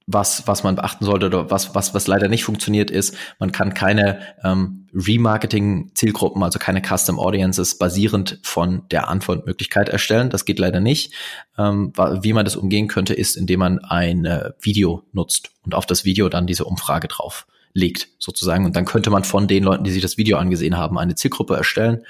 was, 0.06 0.48
was 0.48 0.64
man 0.64 0.76
beachten 0.76 1.06
sollte 1.06 1.28
oder 1.28 1.50
was, 1.50 1.76
was, 1.76 1.94
was 1.94 2.08
leider 2.08 2.28
nicht 2.28 2.44
funktioniert 2.44 2.92
ist, 2.92 3.16
man 3.40 3.52
kann 3.52 3.74
keine 3.74 4.20
ähm, 4.44 4.88
Remarketing-Zielgruppen, 4.94 6.44
also 6.44 6.60
keine 6.60 6.82
Custom 6.82 7.20
Audiences 7.20 7.78
basierend 7.78 8.40
von 8.44 8.84
der 8.92 9.08
Antwortmöglichkeit 9.08 9.90
erstellen. 9.90 10.30
Das 10.30 10.46
geht 10.46 10.60
leider 10.60 10.80
nicht. 10.80 11.14
Ähm, 11.58 11.94
wie 12.22 12.34
man 12.34 12.46
das 12.46 12.56
umgehen 12.56 12.88
könnte, 12.88 13.14
ist, 13.14 13.36
indem 13.36 13.60
man 13.60 13.80
ein 13.80 14.26
äh, 14.26 14.52
Video 14.60 15.04
nutzt 15.14 15.52
und 15.64 15.74
auf 15.74 15.86
das 15.86 16.06
Video 16.06 16.30
dann 16.30 16.48
diese 16.48 16.66
Umfrage 16.66 17.08
drauf 17.08 17.48
legt, 17.74 18.10
sozusagen. 18.20 18.66
Und 18.66 18.76
dann 18.76 18.86
könnte 18.86 19.10
man 19.10 19.24
von 19.24 19.48
den 19.48 19.64
Leuten, 19.64 19.84
die 19.84 19.92
sich 19.92 20.02
das 20.02 20.18
Video 20.18 20.38
angesehen 20.38 20.78
haben, 20.78 21.00
eine 21.00 21.16
Zielgruppe 21.16 21.56
erstellen 21.56 22.04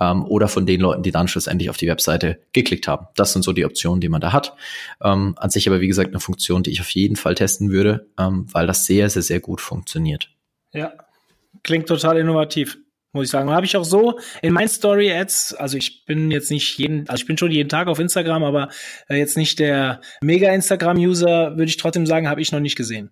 ähm, 0.00 0.24
oder 0.24 0.48
von 0.48 0.66
den 0.66 0.80
Leuten, 0.80 1.02
die 1.02 1.12
dann 1.12 1.28
schlussendlich 1.28 1.70
auf 1.70 1.76
die 1.76 1.88
Webseite 1.88 2.40
geklickt 2.52 2.88
haben. 2.88 3.06
Das 3.14 3.32
sind 3.32 3.42
so 3.42 3.52
die 3.52 3.64
Optionen, 3.64 4.00
die 4.00 4.08
man 4.08 4.20
da 4.20 4.32
hat. 4.32 4.54
Ähm, 5.02 5.34
an 5.36 5.50
sich 5.50 5.68
aber, 5.68 5.80
wie 5.80 5.88
gesagt, 5.88 6.10
eine 6.10 6.20
Funktion, 6.20 6.62
die 6.62 6.70
ich 6.70 6.80
auf 6.80 6.90
jeden 6.90 7.16
Fall 7.16 7.34
testen 7.34 7.70
würde, 7.70 8.08
ähm, 8.18 8.46
weil 8.52 8.66
das 8.66 8.86
sehr, 8.86 9.10
sehr, 9.10 9.22
sehr 9.22 9.40
gut 9.40 9.60
funktioniert. 9.60 10.30
Ja, 10.72 10.92
klingt 11.62 11.86
total 11.86 12.18
innovativ 12.18 12.78
muss 13.12 13.24
ich 13.24 13.30
sagen. 13.30 13.50
Habe 13.50 13.66
ich 13.66 13.76
auch 13.76 13.84
so 13.84 14.18
in 14.42 14.52
meinen 14.52 14.68
Story 14.68 15.12
Ads, 15.12 15.54
also 15.54 15.76
ich 15.76 16.04
bin 16.04 16.30
jetzt 16.30 16.50
nicht 16.50 16.78
jeden, 16.78 17.08
also 17.08 17.20
ich 17.20 17.26
bin 17.26 17.36
schon 17.36 17.50
jeden 17.50 17.68
Tag 17.68 17.88
auf 17.88 17.98
Instagram, 17.98 18.44
aber 18.44 18.68
äh, 19.08 19.16
jetzt 19.16 19.36
nicht 19.36 19.58
der 19.58 20.00
mega 20.20 20.52
Instagram 20.52 20.96
User, 20.96 21.56
würde 21.56 21.64
ich 21.64 21.76
trotzdem 21.76 22.06
sagen, 22.06 22.28
habe 22.28 22.40
ich 22.40 22.52
noch 22.52 22.60
nicht 22.60 22.76
gesehen. 22.76 23.10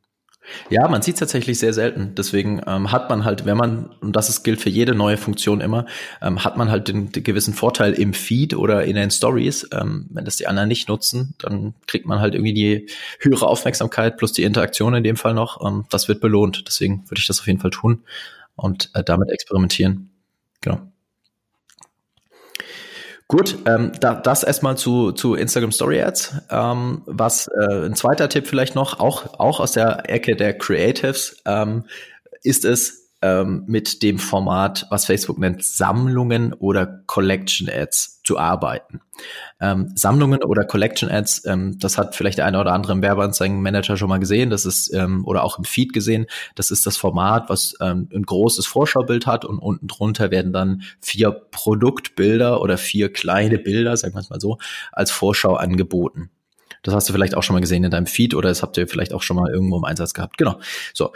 Ja, 0.71 0.89
man 0.89 1.03
sieht 1.03 1.15
es 1.15 1.21
tatsächlich 1.21 1.59
sehr 1.59 1.73
selten. 1.73 2.15
Deswegen 2.15 2.61
ähm, 2.67 2.93
hat 2.93 3.09
man 3.11 3.25
halt, 3.25 3.45
wenn 3.45 3.57
man, 3.57 3.91
und 4.01 4.15
das 4.15 4.29
ist, 4.29 4.43
gilt 4.43 4.61
für 4.61 4.71
jede 4.71 4.95
neue 4.95 5.17
Funktion 5.17 5.61
immer, 5.61 5.87
ähm, 6.23 6.45
hat 6.45 6.57
man 6.57 6.71
halt 6.71 6.89
den, 6.89 7.13
den, 7.13 7.23
gewissen 7.23 7.55
Vorteil 7.55 7.93
im 7.95 8.15
Feed 8.15 8.55
oder 8.55 8.85
in 8.85 8.97
den 8.97 9.11
Stories. 9.11 9.69
Ähm, 9.73 10.07
wenn 10.11 10.25
das 10.25 10.37
die 10.37 10.47
anderen 10.47 10.69
nicht 10.69 10.89
nutzen, 10.89 11.35
dann 11.39 11.75
kriegt 11.87 12.07
man 12.07 12.21
halt 12.21 12.35
irgendwie 12.35 12.55
die 12.55 12.87
höhere 13.21 13.47
Aufmerksamkeit 13.47 14.17
plus 14.17 14.33
die 14.33 14.43
Interaktion 14.43 14.95
in 14.95 15.05
dem 15.05 15.17
Fall 15.17 15.35
noch. 15.35 15.65
Ähm, 15.67 15.85
das 15.91 16.09
wird 16.09 16.21
belohnt. 16.21 16.65
Deswegen 16.67 17.05
würde 17.09 17.21
ich 17.21 17.27
das 17.27 17.41
auf 17.41 17.47
jeden 17.47 17.61
Fall 17.61 17.71
tun 17.71 18.03
und 18.57 18.91
äh, 18.95 19.05
damit 19.05 19.31
experimentieren. 19.31 20.11
Genau. 20.61 20.81
Gut, 23.29 23.59
ähm, 23.67 23.93
da, 24.01 24.15
das 24.15 24.43
erstmal 24.43 24.79
zu, 24.79 25.13
zu 25.13 25.35
Instagram 25.35 25.71
Story 25.71 26.01
Ads. 26.01 26.35
Ähm, 26.51 27.03
was 27.05 27.47
äh, 27.49 27.85
ein 27.85 27.95
zweiter 27.95 28.31
Tipp 28.31 28.47
vielleicht 28.47 28.75
noch, 28.75 29.01
auch, 29.01 29.39
auch 29.39 29.61
aus 29.61 29.73
der 29.73 30.09
Ecke 30.09 30.35
der 30.35 30.57
Creatives, 30.57 31.37
ähm, 31.45 31.85
ist 32.43 32.65
es, 32.65 33.08
ähm, 33.21 33.65
mit 33.67 34.03
dem 34.03 34.19
Format, 34.19 34.87
was 34.91 35.05
Facebook 35.05 35.39
nennt, 35.39 35.65
Sammlungen 35.65 36.53
oder 36.53 37.03
Collection 37.07 37.69
Ads 37.69 38.23
zu 38.23 38.39
arbeiten. 38.39 39.01
Ähm, 39.61 39.91
Sammlungen 39.97 40.45
oder 40.45 40.65
Collection 40.65 41.11
Ads, 41.11 41.45
ähm, 41.47 41.79
das 41.81 41.99
hat 41.99 42.15
vielleicht 42.15 42.39
der 42.39 42.47
eine 42.47 42.61
oder 42.61 42.73
andere 42.73 42.93
im 42.93 43.03
Werbeanzeigenmanager 43.03 43.97
schon 43.97 44.09
mal 44.09 44.21
gesehen, 44.21 44.51
das 44.51 44.65
ist 44.65 44.93
ähm, 44.95 45.25
oder 45.27 45.43
auch 45.43 45.59
im 45.59 45.65
Feed 45.65 45.93
gesehen. 45.93 46.27
Das 46.55 46.71
ist 46.71 46.87
das 46.87 46.97
Format, 46.97 47.49
was 47.49 47.75
ähm, 47.81 48.09
ein 48.15 48.23
großes 48.23 48.67
Vorschaubild 48.67 49.27
hat 49.27 49.45
und 49.45 49.59
unten 49.59 49.89
drunter 49.89 50.31
werden 50.31 50.53
dann 50.53 50.83
vier 51.01 51.33
Produktbilder 51.33 52.61
oder 52.61 52.79
vier 52.79 53.13
kleine 53.13 53.59
Bilder, 53.59 53.97
sagen 53.97 54.15
wir 54.15 54.21
es 54.21 54.31
mal 54.31 54.41
so, 54.41 54.59
als 54.93 55.11
Vorschau 55.11 55.55
angeboten. 55.55 56.31
Das 56.83 56.95
hast 56.95 57.09
du 57.09 57.13
vielleicht 57.13 57.35
auch 57.35 57.43
schon 57.43 57.55
mal 57.55 57.61
gesehen 57.61 57.83
in 57.83 57.91
deinem 57.91 58.07
Feed 58.07 58.35
oder 58.35 58.49
das 58.49 58.63
habt 58.63 58.77
ihr 58.77 58.87
vielleicht 58.87 59.13
auch 59.13 59.23
schon 59.23 59.37
mal 59.37 59.51
irgendwo 59.51 59.77
im 59.77 59.85
Einsatz 59.85 60.15
gehabt. 60.15 60.39
Genau. 60.39 60.61
So, 60.95 61.13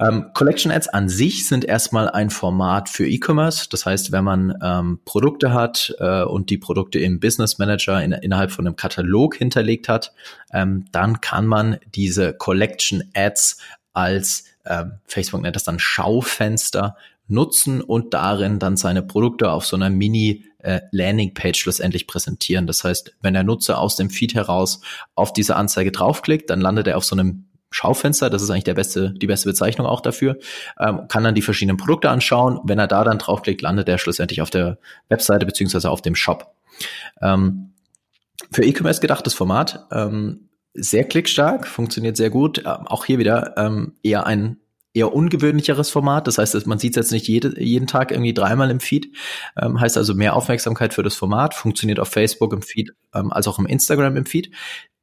ähm, 0.00 0.30
Collection 0.32 0.72
Ads 0.72 0.88
an 0.88 1.08
sich 1.08 1.46
sind 1.46 1.64
erstmal 1.64 2.08
ein 2.08 2.30
Format 2.30 2.88
für 2.88 3.06
E-Commerce. 3.06 3.68
Das 3.70 3.84
heißt, 3.84 4.12
wenn 4.12 4.24
man 4.24 4.56
ähm, 4.62 5.00
Produkte 5.04 5.52
hat 5.52 5.94
äh, 5.98 6.22
und 6.22 6.48
die 6.50 6.58
Produkte 6.58 6.98
im 6.98 7.20
Business 7.20 7.58
Manager 7.58 8.02
in, 8.02 8.12
innerhalb 8.12 8.50
von 8.50 8.66
einem 8.66 8.76
Katalog 8.76 9.36
hinterlegt 9.36 9.88
hat, 9.88 10.12
ähm, 10.52 10.86
dann 10.92 11.20
kann 11.20 11.46
man 11.46 11.78
diese 11.94 12.32
Collection 12.32 13.04
Ads 13.14 13.58
als 13.92 14.44
ähm, 14.66 14.92
Facebook 15.06 15.42
nennt 15.42 15.56
das 15.56 15.64
dann 15.64 15.78
Schaufenster 15.78 16.96
nutzen 17.28 17.80
und 17.80 18.14
darin 18.14 18.58
dann 18.58 18.76
seine 18.76 19.02
Produkte 19.02 19.50
auf 19.50 19.64
so 19.64 19.76
einer 19.76 19.90
Mini 19.90 20.44
äh, 20.58 20.80
Landingpage 20.90 21.58
schlussendlich 21.58 22.06
präsentieren. 22.06 22.66
Das 22.66 22.84
heißt, 22.84 23.14
wenn 23.20 23.34
der 23.34 23.44
Nutzer 23.44 23.78
aus 23.78 23.96
dem 23.96 24.10
Feed 24.10 24.34
heraus 24.34 24.80
auf 25.14 25.32
diese 25.32 25.56
Anzeige 25.56 25.92
draufklickt, 25.92 26.50
dann 26.50 26.60
landet 26.60 26.88
er 26.88 26.96
auf 26.96 27.04
so 27.04 27.16
einem 27.16 27.46
Schaufenster, 27.70 28.30
das 28.30 28.42
ist 28.42 28.50
eigentlich 28.50 28.64
der 28.64 28.74
beste, 28.74 29.12
die 29.12 29.26
beste 29.26 29.48
Bezeichnung 29.48 29.86
auch 29.86 30.00
dafür, 30.00 30.38
ähm, 30.78 31.06
kann 31.08 31.24
dann 31.24 31.34
die 31.34 31.42
verschiedenen 31.42 31.76
Produkte 31.76 32.10
anschauen. 32.10 32.60
Wenn 32.64 32.78
er 32.78 32.88
da 32.88 33.04
dann 33.04 33.18
draufklickt, 33.18 33.62
landet 33.62 33.88
er 33.88 33.98
schlussendlich 33.98 34.42
auf 34.42 34.50
der 34.50 34.78
Webseite 35.08 35.46
beziehungsweise 35.46 35.90
auf 35.90 36.02
dem 36.02 36.14
Shop. 36.14 36.54
Ähm, 37.20 37.72
für 38.50 38.64
E-Commerce 38.64 39.00
gedachtes 39.00 39.34
Format, 39.34 39.86
ähm, 39.92 40.48
sehr 40.74 41.04
klickstark, 41.04 41.66
funktioniert 41.66 42.16
sehr 42.16 42.30
gut. 42.30 42.58
Ähm, 42.58 42.86
auch 42.86 43.04
hier 43.04 43.18
wieder 43.18 43.54
ähm, 43.56 43.94
eher 44.02 44.26
ein 44.26 44.58
eher 44.92 45.14
ungewöhnlicheres 45.14 45.90
Format. 45.90 46.26
Das 46.26 46.38
heißt, 46.38 46.66
man 46.66 46.78
sieht 46.78 46.92
es 46.92 46.96
jetzt 46.96 47.12
nicht 47.12 47.28
jede, 47.28 47.60
jeden 47.62 47.86
Tag 47.86 48.10
irgendwie 48.10 48.34
dreimal 48.34 48.70
im 48.70 48.80
Feed. 48.80 49.14
Ähm, 49.56 49.80
heißt 49.80 49.96
also 49.96 50.14
mehr 50.14 50.34
Aufmerksamkeit 50.34 50.94
für 50.94 51.02
das 51.02 51.14
Format. 51.14 51.54
Funktioniert 51.54 52.00
auf 52.00 52.08
Facebook 52.08 52.52
im 52.52 52.62
Feed 52.62 52.90
ähm, 53.14 53.32
als 53.32 53.46
auch 53.46 53.58
im 53.58 53.66
Instagram 53.66 54.16
im 54.16 54.26
Feed. 54.26 54.50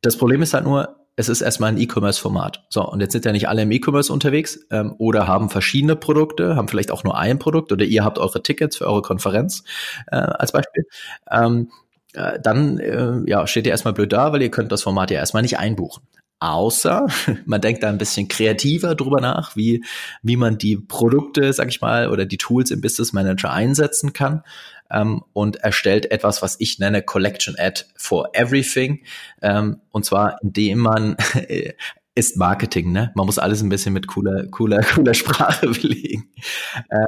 Das 0.01 0.17
Problem 0.17 0.41
ist 0.41 0.53
halt 0.53 0.65
nur, 0.65 1.06
es 1.17 1.29
ist 1.29 1.41
erstmal 1.41 1.71
ein 1.71 1.77
E-Commerce-Format. 1.79 2.65
So, 2.69 2.87
und 2.87 3.01
jetzt 3.01 3.11
sind 3.11 3.25
ja 3.25 3.31
nicht 3.31 3.49
alle 3.49 3.63
im 3.63 3.71
E-Commerce 3.71 4.13
unterwegs 4.13 4.59
ähm, 4.69 4.93
oder 4.99 5.27
haben 5.27 5.49
verschiedene 5.49 5.95
Produkte, 5.95 6.55
haben 6.55 6.67
vielleicht 6.67 6.91
auch 6.91 7.03
nur 7.03 7.17
ein 7.17 7.39
Produkt 7.39 7.71
oder 7.71 7.83
ihr 7.83 8.05
habt 8.05 8.19
eure 8.19 8.43
Tickets 8.43 8.77
für 8.77 8.85
eure 8.85 9.01
Konferenz 9.01 9.63
äh, 10.11 10.15
als 10.15 10.51
Beispiel. 10.51 10.85
Ähm, 11.29 11.71
äh, 12.13 12.39
dann 12.39 12.77
äh, 12.77 13.29
ja, 13.29 13.47
steht 13.47 13.65
ihr 13.65 13.71
erstmal 13.71 13.95
blöd 13.95 14.13
da, 14.13 14.31
weil 14.31 14.43
ihr 14.43 14.51
könnt 14.51 14.71
das 14.71 14.83
Format 14.83 15.09
ja 15.09 15.17
erstmal 15.17 15.41
nicht 15.41 15.57
einbuchen. 15.57 16.03
Außer 16.39 17.07
man 17.45 17.61
denkt 17.61 17.83
da 17.83 17.89
ein 17.89 17.97
bisschen 17.97 18.27
kreativer 18.27 18.95
drüber 18.95 19.21
nach, 19.21 19.55
wie, 19.55 19.83
wie 20.21 20.37
man 20.37 20.57
die 20.57 20.77
Produkte, 20.77 21.51
sag 21.53 21.69
ich 21.69 21.81
mal, 21.81 22.09
oder 22.09 22.25
die 22.25 22.37
Tools 22.37 22.71
im 22.71 22.81
Business 22.81 23.13
Manager 23.13 23.51
einsetzen 23.51 24.13
kann 24.13 24.43
ähm, 24.91 25.23
und 25.33 25.57
erstellt 25.57 26.11
etwas, 26.11 26.41
was 26.41 26.55
ich 26.59 26.79
nenne 26.79 27.01
Collection 27.01 27.55
Ad 27.57 27.85
for 27.95 28.29
Everything. 28.33 29.03
Ähm, 29.41 29.81
und 29.91 30.05
zwar, 30.05 30.41
indem 30.41 30.79
man 30.79 31.17
ist 32.17 32.35
Marketing, 32.35 32.91
ne? 32.91 33.11
Man 33.13 33.27
muss 33.27 33.37
alles 33.37 33.61
ein 33.61 33.69
bisschen 33.69 33.93
mit 33.93 34.07
cooler, 34.07 34.47
cooler, 34.47 34.81
cooler 34.95 35.13
Sprache 35.13 35.67
belegen. 35.67 36.31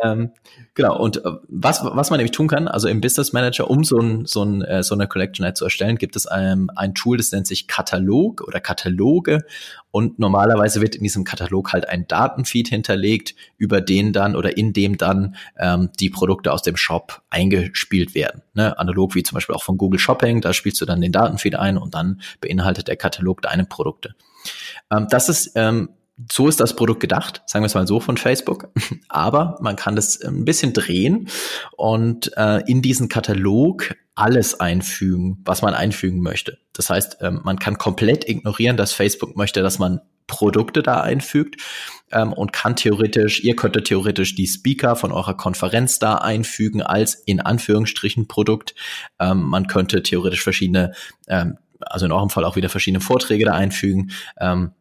Ähm, 0.03 0.31
genau. 0.75 0.99
Und 0.99 1.25
äh, 1.25 1.31
was, 1.47 1.83
was 1.83 2.11
man 2.11 2.19
nämlich 2.19 2.31
tun 2.31 2.47
kann, 2.47 2.67
also 2.67 2.87
im 2.87 3.01
Business 3.01 3.33
Manager, 3.33 3.71
um 3.71 3.83
so, 3.83 3.97
ein, 3.97 4.27
so, 4.27 4.43
ein, 4.43 4.61
äh, 4.61 4.83
so 4.83 4.93
eine 4.93 5.07
Collection 5.07 5.43
Ad 5.43 5.55
zu 5.55 5.65
erstellen, 5.65 5.97
gibt 5.97 6.15
es 6.15 6.27
ähm, 6.31 6.69
ein 6.75 6.93
Tool, 6.93 7.17
das 7.17 7.31
nennt 7.31 7.47
sich 7.47 7.67
Katalog 7.67 8.41
oder 8.41 8.59
Kataloge. 8.59 9.39
Und 9.89 10.19
normalerweise 10.19 10.79
wird 10.79 10.95
in 10.95 11.01
diesem 11.01 11.23
Katalog 11.23 11.73
halt 11.73 11.89
ein 11.89 12.07
Datenfeed 12.07 12.67
hinterlegt, 12.67 13.33
über 13.57 13.81
den 13.81 14.13
dann 14.13 14.35
oder 14.35 14.57
in 14.57 14.73
dem 14.73 14.97
dann 14.97 15.35
ähm, 15.57 15.89
die 15.99 16.11
Produkte 16.11 16.53
aus 16.53 16.61
dem 16.61 16.77
Shop 16.77 17.23
eingespielt 17.31 18.13
werden. 18.13 18.43
Ne? 18.53 18.77
Analog 18.77 19.15
wie 19.15 19.23
zum 19.23 19.37
Beispiel 19.37 19.55
auch 19.55 19.63
von 19.63 19.79
Google 19.79 19.99
Shopping, 19.99 20.41
da 20.41 20.53
spielst 20.53 20.79
du 20.81 20.85
dann 20.85 21.01
den 21.01 21.11
Datenfeed 21.11 21.55
ein 21.55 21.79
und 21.79 21.95
dann 21.95 22.21
beinhaltet 22.41 22.87
der 22.87 22.95
Katalog 22.95 23.41
deine 23.41 23.65
Produkte. 23.65 24.13
Ähm, 24.91 25.07
das 25.09 25.29
ist 25.29 25.51
ähm, 25.55 25.89
so 26.31 26.47
ist 26.47 26.59
das 26.59 26.75
Produkt 26.75 26.99
gedacht, 26.99 27.41
sagen 27.45 27.63
wir 27.63 27.67
es 27.67 27.75
mal 27.75 27.87
so 27.87 27.99
von 27.99 28.17
Facebook. 28.17 28.69
Aber 29.09 29.57
man 29.61 29.75
kann 29.75 29.95
das 29.95 30.21
ein 30.21 30.45
bisschen 30.45 30.73
drehen 30.73 31.29
und 31.77 32.35
äh, 32.37 32.61
in 32.67 32.81
diesen 32.81 33.09
Katalog 33.09 33.95
alles 34.15 34.59
einfügen, 34.59 35.41
was 35.45 35.61
man 35.61 35.73
einfügen 35.73 36.21
möchte. 36.21 36.57
Das 36.73 36.89
heißt, 36.89 37.19
ähm, 37.21 37.41
man 37.43 37.57
kann 37.57 37.77
komplett 37.77 38.27
ignorieren, 38.27 38.75
dass 38.75 38.91
Facebook 38.91 39.37
möchte, 39.37 39.61
dass 39.61 39.79
man 39.79 40.01
Produkte 40.27 40.83
da 40.83 41.01
einfügt 41.01 41.61
ähm, 42.11 42.33
und 42.33 42.53
kann 42.53 42.75
theoretisch, 42.75 43.43
ihr 43.43 43.55
könntet 43.55 43.85
theoretisch 43.85 44.35
die 44.35 44.45
Speaker 44.45 44.95
von 44.95 45.11
eurer 45.11 45.35
Konferenz 45.35 45.99
da 45.99 46.15
einfügen 46.15 46.81
als 46.81 47.15
in 47.15 47.39
Anführungsstrichen 47.39 48.27
Produkt. 48.27 48.75
Ähm, 49.19 49.41
man 49.41 49.67
könnte 49.67 50.03
theoretisch 50.03 50.43
verschiedene, 50.43 50.93
ähm, 51.27 51.57
also 51.79 52.05
in 52.05 52.11
eurem 52.11 52.29
Fall 52.29 52.43
auch 52.43 52.57
wieder 52.57 52.69
verschiedene 52.69 53.01
Vorträge 53.01 53.45
da 53.45 53.53
einfügen. 53.53 54.11
Ähm, 54.39 54.73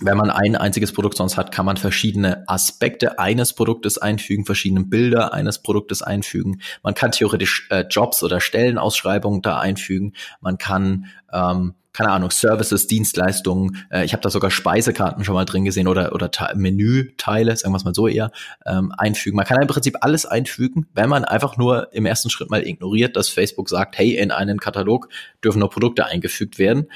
wenn 0.00 0.16
man 0.16 0.30
ein 0.30 0.56
einziges 0.56 0.92
Produkt 0.92 1.16
sonst 1.16 1.36
hat, 1.36 1.52
kann 1.52 1.66
man 1.66 1.76
verschiedene 1.76 2.44
Aspekte 2.48 3.18
eines 3.18 3.52
Produktes 3.52 3.98
einfügen, 3.98 4.44
verschiedene 4.44 4.84
Bilder 4.84 5.32
eines 5.32 5.58
Produktes 5.58 6.02
einfügen. 6.02 6.60
Man 6.82 6.94
kann 6.94 7.12
theoretisch 7.12 7.68
äh, 7.70 7.84
Jobs 7.88 8.22
oder 8.22 8.40
Stellenausschreibungen 8.40 9.42
da 9.42 9.58
einfügen. 9.58 10.14
Man 10.40 10.58
kann 10.58 11.06
ähm, 11.32 11.74
keine 11.92 12.10
Ahnung, 12.10 12.30
Services, 12.30 12.86
Dienstleistungen. 12.86 13.84
Äh, 13.90 14.04
ich 14.04 14.12
habe 14.12 14.22
da 14.22 14.30
sogar 14.30 14.50
Speisekarten 14.50 15.24
schon 15.24 15.34
mal 15.34 15.44
drin 15.44 15.64
gesehen 15.64 15.88
oder, 15.88 16.14
oder 16.14 16.30
Menüteile, 16.54 17.56
sagen 17.56 17.74
wir 17.74 17.82
mal 17.84 17.94
so 17.94 18.06
eher, 18.06 18.30
ähm, 18.64 18.92
einfügen. 18.96 19.36
Man 19.36 19.44
kann 19.44 19.60
im 19.60 19.68
Prinzip 19.68 19.96
alles 20.00 20.24
einfügen, 20.24 20.86
wenn 20.94 21.08
man 21.08 21.24
einfach 21.24 21.56
nur 21.56 21.92
im 21.92 22.06
ersten 22.06 22.30
Schritt 22.30 22.50
mal 22.50 22.66
ignoriert, 22.66 23.16
dass 23.16 23.28
Facebook 23.28 23.68
sagt, 23.68 23.98
hey, 23.98 24.16
in 24.16 24.30
einen 24.30 24.60
Katalog 24.60 25.08
dürfen 25.42 25.58
nur 25.58 25.70
Produkte 25.70 26.06
eingefügt 26.06 26.58
werden. 26.58 26.86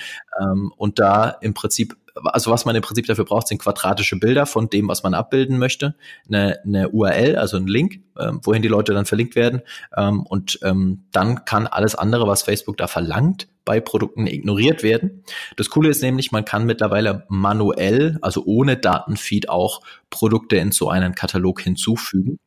Ähm, 0.41 0.73
und 0.77 0.99
da 1.01 1.29
im 1.41 1.55
Prinzip 1.55 1.97
also 2.23 2.51
was 2.51 2.65
man 2.65 2.77
im 2.77 2.83
Prinzip 2.83 3.07
dafür 3.07 3.25
braucht, 3.25 3.49
sind 3.49 3.59
quadratische 3.59 4.17
Bilder 4.17 4.47
von 4.47 4.71
dem, 4.71 4.89
was 4.89 5.03
man 5.03 5.15
abbilden 5.15 5.59
möchte, 5.59 5.95
eine, 6.29 6.61
eine 6.65 6.91
URL, 6.91 7.37
also 7.37 7.57
ein 7.57 7.67
Link, 7.67 8.01
ähm, 8.19 8.41
wohin 8.43 8.63
die 8.63 8.69
Leute 8.69 8.95
dann 8.95 9.05
verlinkt 9.05 9.35
werden. 9.35 9.63
Ähm, 9.97 10.23
und 10.23 10.59
ähm, 10.63 11.05
dann 11.13 11.45
kann 11.45 11.67
alles 11.67 11.95
andere, 11.95 12.27
was 12.27 12.43
Facebook 12.43 12.77
da 12.77 12.87
verlangt, 12.87 13.49
bei 13.65 13.81
Produkten 13.81 14.27
ignoriert 14.27 14.83
werden. 14.83 15.25
Das 15.57 15.71
Coole 15.71 15.89
ist 15.89 16.03
nämlich, 16.03 16.33
man 16.33 16.45
kann 16.45 16.67
mittlerweile 16.67 17.25
manuell, 17.29 18.19
also 18.21 18.45
ohne 18.45 18.77
Datenfeed 18.77 19.49
auch 19.49 19.81
Produkte 20.11 20.57
in 20.57 20.71
so 20.71 20.91
einen 20.91 21.15
Katalog 21.15 21.63
hinzufügen. 21.63 22.39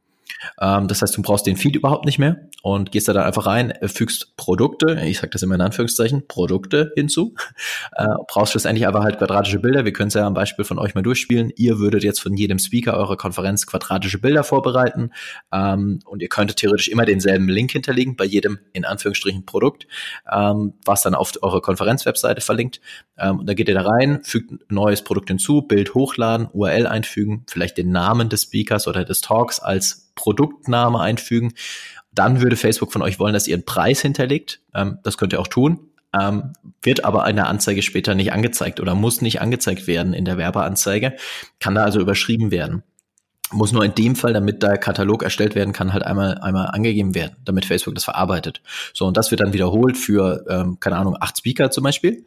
Ähm, 0.59 0.87
das 0.87 1.01
heißt, 1.01 1.15
du 1.17 1.21
brauchst 1.21 1.45
den 1.45 1.57
Feed 1.57 1.75
überhaupt 1.75 2.05
nicht 2.05 2.19
mehr 2.19 2.37
und 2.61 2.91
gehst 2.91 3.07
da 3.07 3.13
dann 3.13 3.23
einfach 3.23 3.45
rein, 3.45 3.73
fügst 3.83 4.35
Produkte, 4.37 5.01
ich 5.05 5.19
sage 5.19 5.29
das 5.29 5.43
immer 5.43 5.55
in 5.55 5.61
Anführungszeichen, 5.61 6.27
Produkte 6.27 6.91
hinzu, 6.95 7.35
äh, 7.95 8.05
brauchst 8.27 8.51
schlussendlich 8.51 8.87
einfach 8.87 9.03
halt 9.03 9.17
quadratische 9.17 9.59
Bilder. 9.59 9.85
Wir 9.85 9.93
können 9.93 10.09
es 10.09 10.13
ja 10.13 10.25
am 10.25 10.33
Beispiel 10.33 10.65
von 10.65 10.79
euch 10.79 10.95
mal 10.95 11.01
durchspielen. 11.01 11.51
Ihr 11.55 11.79
würdet 11.79 12.03
jetzt 12.03 12.21
von 12.21 12.33
jedem 12.33 12.59
Speaker 12.59 12.95
eurer 12.95 13.17
Konferenz 13.17 13.65
quadratische 13.65 14.19
Bilder 14.19 14.43
vorbereiten 14.43 15.11
ähm, 15.51 15.99
und 16.05 16.21
ihr 16.21 16.29
könntet 16.29 16.57
theoretisch 16.57 16.87
immer 16.87 17.05
denselben 17.05 17.47
Link 17.47 17.71
hinterlegen 17.71 18.15
bei 18.15 18.25
jedem 18.25 18.59
in 18.73 18.85
Anführungsstrichen 18.85 19.45
Produkt, 19.45 19.87
ähm, 20.31 20.73
was 20.85 21.01
dann 21.01 21.15
auf 21.15 21.33
eure 21.41 21.61
Konferenzwebseite 21.61 22.41
verlinkt. 22.41 22.81
Ähm, 23.17 23.39
und 23.39 23.49
da 23.49 23.53
geht 23.53 23.69
ihr 23.69 23.75
da 23.75 23.81
rein, 23.81 24.23
fügt 24.23 24.51
ein 24.51 24.59
neues 24.69 25.03
Produkt 25.03 25.29
hinzu, 25.29 25.61
Bild 25.61 25.93
hochladen, 25.93 26.49
URL 26.51 26.87
einfügen, 26.87 27.45
vielleicht 27.47 27.77
den 27.77 27.91
Namen 27.91 28.29
des 28.29 28.43
Speakers 28.43 28.87
oder 28.87 29.05
des 29.05 29.21
Talks 29.21 29.59
als 29.59 30.06
Produktname 30.17 30.99
einfügen. 30.99 31.53
Dann 32.11 32.41
würde 32.41 32.57
Facebook 32.57 32.91
von 32.91 33.01
euch 33.01 33.19
wollen, 33.19 33.33
dass 33.33 33.47
ihr 33.47 33.55
einen 33.55 33.65
Preis 33.65 34.01
hinterlegt. 34.01 34.59
Ähm, 34.75 34.99
das 35.03 35.17
könnt 35.17 35.31
ihr 35.31 35.39
auch 35.39 35.47
tun. 35.47 35.79
Ähm, 36.19 36.53
wird 36.81 37.05
aber 37.05 37.23
eine 37.23 37.47
Anzeige 37.47 37.81
später 37.81 38.15
nicht 38.15 38.33
angezeigt 38.33 38.81
oder 38.81 38.95
muss 38.95 39.21
nicht 39.21 39.39
angezeigt 39.39 39.87
werden 39.87 40.13
in 40.13 40.25
der 40.25 40.37
Werbeanzeige, 40.37 41.15
kann 41.59 41.75
da 41.75 41.83
also 41.83 41.99
überschrieben 41.99 42.51
werden 42.51 42.83
muss 43.51 43.71
nur 43.71 43.85
in 43.85 43.95
dem 43.95 44.15
Fall, 44.15 44.33
damit 44.33 44.61
der 44.61 44.77
Katalog 44.77 45.23
erstellt 45.23 45.55
werden 45.55 45.73
kann, 45.73 45.93
halt 45.93 46.03
einmal 46.03 46.37
einmal 46.39 46.67
angegeben 46.67 47.15
werden, 47.15 47.37
damit 47.45 47.65
Facebook 47.65 47.95
das 47.95 48.03
verarbeitet. 48.03 48.61
So 48.93 49.05
und 49.05 49.15
das 49.15 49.31
wird 49.31 49.41
dann 49.41 49.53
wiederholt 49.53 49.97
für 49.97 50.45
ähm, 50.49 50.79
keine 50.79 50.97
Ahnung 50.97 51.15
acht 51.19 51.37
Speaker 51.37 51.71
zum 51.71 51.83
Beispiel. 51.83 52.25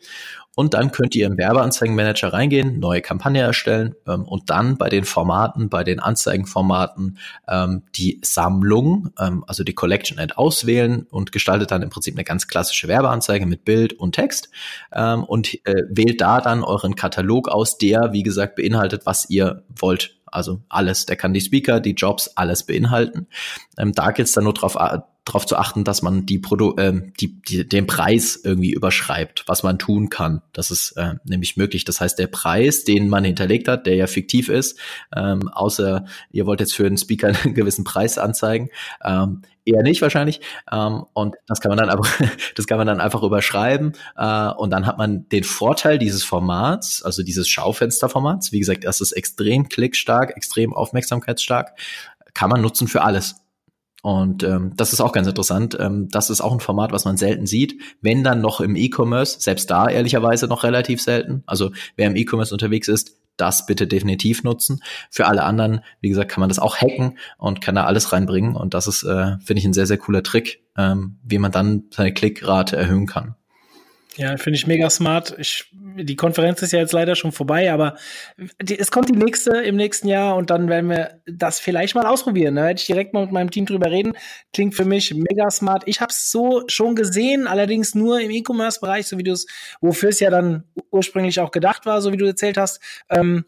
Und 0.57 0.75
dann 0.75 0.91
könnt 0.91 1.15
ihr 1.15 1.27
im 1.27 1.39
Werbeanzeigenmanager 1.39 2.33
reingehen, 2.33 2.81
neue 2.81 3.01
Kampagne 3.01 3.41
erstellen 3.41 3.95
ähm, 4.07 4.25
und 4.25 4.51
dann 4.51 4.77
bei 4.77 4.89
den 4.89 5.05
Formaten, 5.05 5.69
bei 5.69 5.85
den 5.85 6.01
Anzeigenformaten 6.01 7.19
ähm, 7.49 7.83
die 7.95 8.21
Sammlung, 8.25 9.11
ähm, 9.19 9.45
also 9.47 9.63
die 9.63 9.75
Collection 9.75 10.19
Ad 10.19 10.35
auswählen 10.35 11.07
und 11.11 11.31
gestaltet 11.31 11.71
dann 11.71 11.83
im 11.83 11.91
Prinzip 11.91 12.15
eine 12.15 12.25
ganz 12.25 12.49
klassische 12.49 12.89
Werbeanzeige 12.89 13.47
mit 13.47 13.65
Bild 13.65 13.93
und 13.93 14.15
Text 14.17 14.51
ähm, 14.93 15.23
und 15.23 15.55
äh, 15.67 15.85
wählt 15.89 16.21
da 16.21 16.41
dann 16.41 16.65
euren 16.65 16.97
Katalog 16.97 17.49
aus, 17.49 17.79
der 17.79 18.13
wie 18.13 18.25
gesagt 18.25 18.57
beinhaltet, 18.57 19.07
was 19.07 19.31
ihr 19.31 19.63
wollt 19.69 20.17
also 20.33 20.61
alles. 20.69 21.07
Der 21.07 21.17
kann 21.17 21.35
die 21.35 21.41
Speaker, 21.41 21.81
die 21.81 21.95
Jobs, 21.95 22.29
alles 22.37 22.65
beinhalten. 22.65 23.27
Ähm, 23.79 23.93
da 23.93 24.11
geht 24.13 24.27
es 24.27 24.33
dann 24.33 24.45
nur 24.45 24.55
darauf 24.55 24.77
darauf 25.25 25.47
zu 25.47 25.57
achten, 25.57 25.85
dass 25.85 26.03
man 26.03 26.27
die 26.27 26.39
Produ 26.39 26.75
äh, 26.77 27.13
die, 27.21 27.41
die, 27.43 27.69
den 27.69 27.87
Preis 27.87 28.41
irgendwie 28.43 28.73
überschreibt, 28.73 29.45
was 29.47 29.63
man 29.63 29.79
tun 29.79 30.09
kann. 30.09 30.43
Das 30.53 30.71
ist 30.71 30.93
äh, 30.93 31.15
nämlich 31.25 31.57
möglich. 31.57 31.85
Das 31.85 32.01
heißt, 32.01 32.19
der 32.19 32.27
Preis, 32.27 32.85
den 32.85 33.09
man 33.09 33.25
hinterlegt 33.25 33.69
hat, 33.69 33.87
der 33.87 33.97
ja 33.97 34.07
fiktiv 34.07 34.49
ist, 34.49 34.79
ähm, 35.15 35.49
außer 35.49 36.07
ihr 36.31 36.47
wollt 36.47 36.61
jetzt 36.61 36.75
für 36.75 36.87
einen 36.87 36.97
Speaker 36.97 37.29
einen 37.45 37.55
gewissen 37.55 37.85
Preis 37.85 38.19
anzeigen, 38.19 38.71
ähm, 39.05 39.43
eher 39.65 39.83
nicht 39.83 40.03
wahrscheinlich. 40.03 40.41
Ähm, 40.73 41.05
und 41.13 41.37
das 41.47 41.61
kann 41.61 41.71
man 41.71 41.79
dann 41.79 41.91
aber, 41.91 42.07
das 42.57 42.67
kann 42.67 42.79
man 42.79 42.87
dann 42.87 43.01
einfach 43.01 43.23
überschreiben. 43.23 43.93
Äh, 44.17 44.49
und 44.51 44.71
dann 44.71 44.87
hat 44.87 44.99
man 44.99 45.29
den 45.29 45.45
Vorteil 45.45 45.99
dieses 45.99 46.25
Formats, 46.25 47.03
also 47.03 47.23
dieses 47.23 47.49
Schaufensterformats. 47.49 48.53
Wie 48.53 48.59
gesagt, 48.59 48.85
das 48.85 49.01
ist 49.01 49.13
extrem 49.13 49.69
klickstark, 49.69 50.37
extrem 50.37 50.73
aufmerksamkeitsstark. 50.73 51.79
Kann 52.33 52.51
man 52.51 52.63
nutzen 52.63 52.89
für 52.89 53.03
alles. 53.03 53.37
Und 54.03 54.43
ähm, 54.43 54.73
das 54.77 54.93
ist 54.93 55.01
auch 55.01 55.13
ganz 55.13 55.27
interessant. 55.27 55.77
Ähm, 55.79 56.09
das 56.09 56.31
ist 56.31 56.41
auch 56.41 56.53
ein 56.53 56.61
Format, 56.61 56.93
was 56.93 57.05
man 57.05 57.17
selten 57.17 57.47
sieht. 57.47 57.81
Wenn 58.01 58.25
dann 58.25 58.41
noch 58.41 58.61
im 58.61 58.77
E-Commerce, 58.77 59.41
selbst 59.41 59.71
da 59.71 59.89
ehrlicherweise 59.89 60.47
noch 60.47 60.65
relativ 60.65 61.03
selten. 61.03 61.43
Also 61.47 61.71
wer 61.97 62.07
im 62.07 62.17
E-Commerce 62.17 62.55
unterwegs 62.55 62.89
ist, 62.89 63.17
das 63.37 63.67
bitte 63.67 63.87
definitiv 63.87 64.43
nutzen. 64.45 64.83
Für 65.11 65.27
alle 65.27 65.45
anderen, 65.45 65.81
wie 66.01 66.09
gesagt, 66.09 66.31
kann 66.31 66.41
man 66.41 66.49
das 66.49 66.59
auch 66.59 66.77
hacken 66.77 67.19
und 67.39 67.61
kann 67.61 67.75
da 67.75 67.85
alles 67.85 68.13
reinbringen. 68.13 68.55
Und 68.55 68.75
das 68.75 68.87
ist, 68.87 69.03
äh, 69.03 69.37
finde 69.45 69.61
ich, 69.61 69.65
ein 69.65 69.73
sehr, 69.73 69.87
sehr 69.87 69.99
cooler 69.99 70.23
Trick, 70.23 70.63
ähm, 70.77 71.19
wie 71.25 71.39
man 71.39 71.53
dann 71.53 71.85
seine 71.91 72.13
Klickrate 72.13 72.77
erhöhen 72.77 73.07
kann. 73.07 73.35
Ja, 74.16 74.37
finde 74.37 74.57
ich 74.57 74.66
mega 74.66 74.90
smart. 74.90 75.37
Ich, 75.38 75.70
die 75.73 76.16
Konferenz 76.16 76.61
ist 76.62 76.73
ja 76.73 76.81
jetzt 76.81 76.92
leider 76.92 77.14
schon 77.14 77.31
vorbei, 77.31 77.73
aber 77.73 77.96
die, 78.61 78.79
es 78.79 78.90
kommt 78.90 79.09
die 79.09 79.16
nächste 79.16 79.59
im 79.59 79.77
nächsten 79.77 80.09
Jahr 80.09 80.37
und 80.37 80.51
dann 80.51 80.68
werden 80.68 80.90
wir 80.90 81.20
das 81.27 81.61
vielleicht 81.61 81.94
mal 81.94 82.07
ausprobieren. 82.07 82.57
Da 82.57 82.64
werde 82.64 82.81
ich 82.81 82.87
direkt 82.87 83.14
mal 83.14 83.23
mit 83.23 83.33
meinem 83.33 83.51
Team 83.51 83.66
drüber 83.66 83.90
reden. 83.90 84.14
Klingt 84.53 84.75
für 84.75 84.85
mich 84.85 85.14
mega 85.14 85.49
smart. 85.51 85.85
Ich 85.87 86.01
habe 86.01 86.11
es 86.11 86.31
so 86.31 86.64
schon 86.66 86.96
gesehen, 86.96 87.46
allerdings 87.46 87.94
nur 87.94 88.20
im 88.20 88.31
E-Commerce-Bereich, 88.31 89.07
so 89.07 89.16
wie 89.16 89.23
du 89.23 89.33
es, 89.33 89.46
wofür 89.81 90.09
es 90.09 90.18
ja 90.18 90.31
dann 90.31 90.64
ursprünglich 90.90 91.38
auch 91.38 91.53
gedacht 91.53 91.87
war, 91.87 92.03
so 92.03 92.12
wie 92.12 92.16
du 92.16 92.27
erzählt 92.27 92.59
hast. 92.59 92.81
Ähm, 93.11 93.44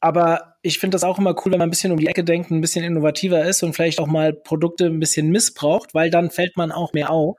aber 0.00 0.56
ich 0.62 0.78
finde 0.78 0.94
das 0.94 1.04
auch 1.04 1.18
immer 1.18 1.34
cool, 1.38 1.52
wenn 1.52 1.58
man 1.58 1.68
ein 1.68 1.70
bisschen 1.70 1.92
um 1.92 1.98
die 1.98 2.06
Ecke 2.06 2.24
denkt, 2.24 2.50
ein 2.50 2.60
bisschen 2.60 2.84
innovativer 2.84 3.44
ist 3.44 3.62
und 3.62 3.72
vielleicht 3.72 4.00
auch 4.00 4.06
mal 4.06 4.32
Produkte 4.32 4.86
ein 4.86 5.00
bisschen 5.00 5.30
missbraucht, 5.30 5.94
weil 5.94 6.10
dann 6.10 6.30
fällt 6.30 6.56
man 6.56 6.72
auch 6.72 6.92
mehr 6.92 7.10
auf. 7.10 7.38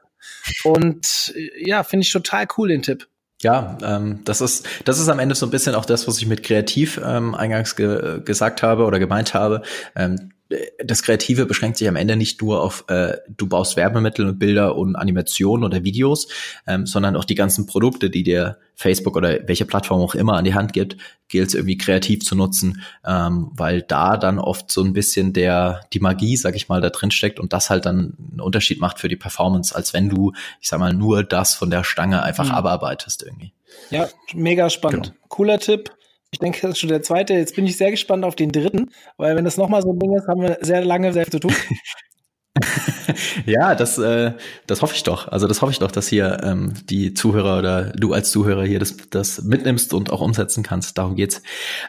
Und 0.64 1.34
ja, 1.58 1.84
finde 1.84 2.04
ich 2.04 2.12
total 2.12 2.48
cool, 2.58 2.70
den 2.70 2.82
Tipp. 2.82 3.08
Ja, 3.42 3.78
ähm, 3.82 4.20
das 4.26 4.42
ist 4.42 4.68
das 4.84 5.00
ist 5.00 5.08
am 5.08 5.20
Ende 5.20 5.34
so 5.34 5.46
ein 5.46 5.50
bisschen 5.50 5.74
auch 5.74 5.86
das, 5.86 6.08
was 6.08 6.18
ich 6.18 6.28
mit 6.28 6.44
kreativ 6.44 7.00
ähm, 7.04 7.36
eingangs 7.36 7.78
ge 7.78 8.22
gesagt 8.24 8.64
habe 8.64 8.84
oder 8.84 9.00
gemeint 9.00 9.34
habe. 9.34 9.62
Ähm, 9.96 10.34
das 10.84 11.04
Kreative 11.04 11.46
beschränkt 11.46 11.78
sich 11.78 11.88
am 11.88 11.96
Ende 11.96 12.16
nicht 12.16 12.42
nur 12.42 12.64
auf, 12.64 12.86
äh, 12.88 13.18
du 13.28 13.48
baust 13.48 13.78
Werbemittel 13.78 14.26
und 14.26 14.40
Bilder 14.40 14.76
und 14.76 14.96
Animationen 14.96 15.64
oder 15.64 15.84
Videos, 15.84 16.28
ähm, 16.66 16.88
sondern 16.88 17.16
auch 17.16 17.26
die 17.26 17.36
ganzen 17.36 17.68
Produkte, 17.68 18.10
die 18.10 18.24
dir 18.24 18.58
Facebook 18.76 19.16
oder 19.16 19.48
welche 19.48 19.66
Plattform 19.66 20.02
auch 20.02 20.16
immer 20.16 20.34
an 20.34 20.46
die 20.46 20.56
Hand 20.56 20.74
gibt, 20.74 20.98
gilt 21.28 21.50
es 21.50 21.54
irgendwie 21.54 21.78
kreativ 21.78 22.24
zu 22.24 22.36
nutzen, 22.36 22.82
ähm, 23.06 23.52
weil 23.54 23.84
da 23.84 24.18
dann 24.18 24.40
oft 24.40 24.72
so 24.72 24.82
ein 24.84 24.94
bisschen 24.94 25.34
der 25.34 25.82
die 25.94 26.00
Magie, 26.00 26.36
sag 26.36 26.56
ich 26.56 26.68
mal, 26.68 26.82
da 26.82 26.90
drin 26.90 27.12
steckt 27.12 27.40
und 27.40 27.54
das 27.54 27.70
halt 27.70 27.86
dann 27.86 28.16
einen 28.32 28.42
Unterschied 28.42 28.80
macht 28.80 29.00
für 29.00 29.10
die 29.10 29.16
Performance, 29.16 29.76
als 29.76 29.94
wenn 29.94 30.10
du, 30.10 30.34
ich 30.62 30.70
sag 30.70 30.80
mal, 30.80 30.94
nur 30.94 31.24
das 31.24 31.54
von 31.54 31.70
der 31.70 31.84
Stange 31.84 32.24
einfach 32.24 32.46
mhm. 32.46 32.56
abarbeitest 32.56 33.22
irgendwie. 33.22 33.54
Ja, 33.92 34.10
mega 34.34 34.70
spannend. 34.70 35.08
Genau. 35.08 35.18
Cooler 35.28 35.60
Tipp. 35.60 35.92
Ich 36.32 36.40
denke, 36.40 36.62
das 36.62 36.72
ist 36.72 36.80
schon 36.80 36.90
der 36.90 37.02
zweite. 37.02 37.34
Jetzt 37.34 37.56
bin 37.56 37.66
ich 37.66 37.78
sehr 37.78 37.92
gespannt 37.92 38.24
auf 38.24 38.36
den 38.36 38.52
dritten, 38.52 38.92
weil 39.18 39.36
wenn 39.36 39.46
das 39.46 39.58
nochmal 39.58 39.82
so 39.82 39.92
ein 39.92 40.00
Ding 40.00 40.16
ist, 40.16 40.28
haben 40.28 40.42
wir 40.42 40.58
sehr 40.62 40.84
lange 40.86 41.12
sehr 41.12 41.24
viel 41.26 41.32
zu 41.34 41.40
tun. 41.40 41.54
ja, 43.46 43.76
das, 43.76 43.98
äh, 43.98 44.34
das 44.68 44.82
hoffe 44.82 44.96
ich 44.96 45.04
doch. 45.04 45.28
Also 45.28 45.48
das 45.48 45.62
hoffe 45.62 45.72
ich 45.72 45.80
doch, 45.80 45.92
dass 45.92 46.08
hier 46.08 46.42
ähm, 46.44 46.74
die 46.86 47.14
Zuhörer 47.14 47.60
oder 47.60 47.84
du 47.92 48.14
als 48.14 48.32
Zuhörer 48.32 48.64
hier 48.64 48.80
das, 48.80 48.96
das 49.10 49.44
mitnimmst 49.44 49.94
und 49.94 50.12
auch 50.12 50.22
umsetzen 50.22 50.64
kannst. 50.64 50.98
Darum 50.98 51.16
geht's. 51.16 51.42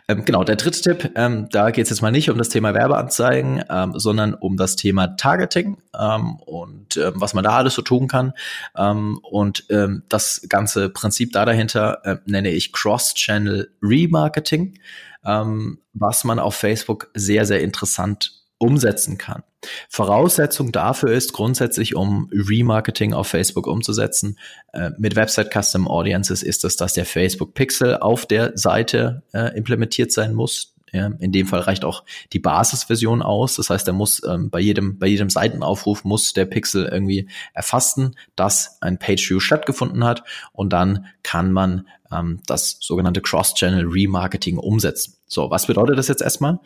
Ähm, 0.09 0.25
genau, 0.25 0.45
der 0.45 0.57
dritte 0.57 0.81
Tipp, 0.81 1.13
ähm, 1.17 1.49
da 1.51 1.71
geht's 1.71 1.91
jetzt 1.91 2.03
mal 2.03 2.11
nicht 2.11 2.31
um 2.31 2.39
das 2.39 2.49
Thema 2.49 2.75
Werbeanzeigen, 2.75 3.65
ähm, 3.71 3.93
sondern 3.97 4.35
um 4.35 4.57
das 4.57 4.77
Thema 4.77 5.09
Targeting 5.17 5.79
ähm, 5.99 6.37
und 6.37 6.97
ähm, 6.97 7.13
was 7.17 7.35
man 7.35 7.45
da 7.45 7.57
alles 7.57 7.75
so 7.75 7.83
tun 7.83 8.09
kann. 8.09 8.33
Ähm, 8.77 9.19
und 9.23 9.65
ähm, 9.71 10.03
das 10.09 10.47
ganze 10.49 10.89
Prinzip 10.89 11.33
da 11.33 11.45
dahinter 11.45 12.05
äh, 12.05 12.17
nenne 12.27 12.51
ich 12.51 12.73
Cross-Channel 12.73 13.71
Remarketing, 13.83 14.79
ähm, 15.25 15.79
was 15.93 16.25
man 16.25 16.39
auf 16.39 16.55
Facebook 16.55 17.11
sehr, 17.15 17.45
sehr 17.45 17.61
interessant 17.61 18.40
umsetzen 18.61 19.19
kann. 19.19 19.43
Voraussetzung 19.89 20.71
dafür 20.71 21.13
ist 21.13 21.33
grundsätzlich, 21.33 21.97
um 21.97 22.31
Remarketing 22.33 23.13
auf 23.13 23.27
Facebook 23.27 23.67
umzusetzen, 23.67 24.39
äh, 24.73 24.91
mit 24.99 25.17
Website 25.17 25.51
Custom 25.53 25.89
Audiences 25.89 26.43
ist 26.43 26.65
es, 26.65 26.77
dass 26.77 26.93
der 26.93 27.07
Facebook 27.07 27.55
Pixel 27.55 27.97
auf 27.97 28.27
der 28.27 28.57
Seite 28.57 29.23
äh, 29.33 29.57
implementiert 29.57 30.13
sein 30.13 30.35
muss. 30.35 30.75
Ja, 30.93 31.07
in 31.21 31.31
dem 31.31 31.47
Fall 31.47 31.61
reicht 31.61 31.85
auch 31.85 32.05
die 32.33 32.41
Basisversion 32.41 33.23
aus. 33.23 33.57
Das 33.57 33.71
heißt, 33.71 33.87
er 33.87 33.95
muss 33.95 34.23
ähm, 34.27 34.51
bei 34.51 34.59
jedem 34.59 34.99
bei 34.99 35.07
jedem 35.07 35.31
Seitenaufruf 35.31 36.05
muss 36.05 36.33
der 36.33 36.47
Pixel 36.47 36.85
irgendwie 36.87 37.29
erfassen, 37.55 38.17
dass 38.35 38.77
ein 38.81 38.99
Page 38.99 39.31
View 39.31 39.39
stattgefunden 39.39 40.05
hat 40.05 40.25
und 40.53 40.73
dann 40.73 41.07
kann 41.23 41.53
man 41.53 41.87
ähm, 42.13 42.41
das 42.47 42.79
sogenannte 42.81 43.21
Cross-Channel 43.21 43.87
Remarketing 43.87 44.59
umsetzen. 44.59 45.15
So, 45.33 45.49
was 45.49 45.67
bedeutet 45.67 45.97
das 45.97 46.09
jetzt 46.09 46.23
erstmal? 46.23 46.59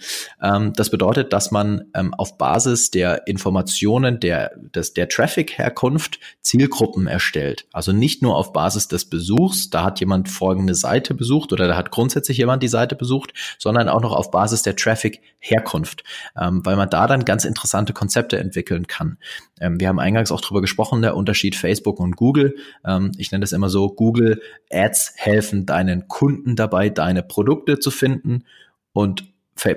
Ähm, 0.42 0.72
das 0.72 0.88
bedeutet, 0.88 1.34
dass 1.34 1.50
man 1.50 1.84
ähm, 1.94 2.14
auf 2.14 2.38
Basis 2.38 2.90
der 2.90 3.26
Informationen 3.26 4.20
der, 4.20 4.52
des, 4.56 4.94
der 4.94 5.10
Traffic-Herkunft 5.10 6.18
Zielgruppen 6.40 7.06
erstellt. 7.06 7.66
Also 7.72 7.92
nicht 7.92 8.22
nur 8.22 8.34
auf 8.36 8.54
Basis 8.54 8.88
des 8.88 9.04
Besuchs, 9.04 9.68
da 9.68 9.84
hat 9.84 10.00
jemand 10.00 10.30
folgende 10.30 10.74
Seite 10.74 11.12
besucht 11.12 11.52
oder 11.52 11.68
da 11.68 11.76
hat 11.76 11.90
grundsätzlich 11.90 12.38
jemand 12.38 12.62
die 12.62 12.68
Seite 12.68 12.94
besucht, 12.96 13.34
sondern 13.58 13.90
auch 13.90 14.00
noch 14.00 14.12
auf 14.12 14.30
Basis 14.30 14.62
der 14.62 14.76
Traffic-Herkunft, 14.76 16.02
ähm, 16.40 16.64
weil 16.64 16.76
man 16.76 16.88
da 16.88 17.06
dann 17.06 17.26
ganz 17.26 17.44
interessante 17.44 17.92
Konzepte 17.92 18.38
entwickeln 18.38 18.86
kann. 18.86 19.18
Ähm, 19.60 19.80
wir 19.80 19.88
haben 19.88 20.00
eingangs 20.00 20.32
auch 20.32 20.40
drüber 20.40 20.60
gesprochen, 20.60 21.02
der 21.02 21.16
Unterschied 21.16 21.54
Facebook 21.56 22.00
und 22.00 22.16
Google. 22.16 22.56
Ähm, 22.84 23.12
ich 23.18 23.30
nenne 23.32 23.42
das 23.42 23.52
immer 23.52 23.68
so, 23.68 23.88
Google 23.88 24.40
Ads 24.70 25.14
helfen 25.16 25.66
deinen 25.66 26.08
Kunden 26.08 26.56
dabei, 26.56 26.88
deine 26.90 27.22
Produkte 27.22 27.78
zu 27.78 27.90
finden 27.90 28.44
und 28.92 29.24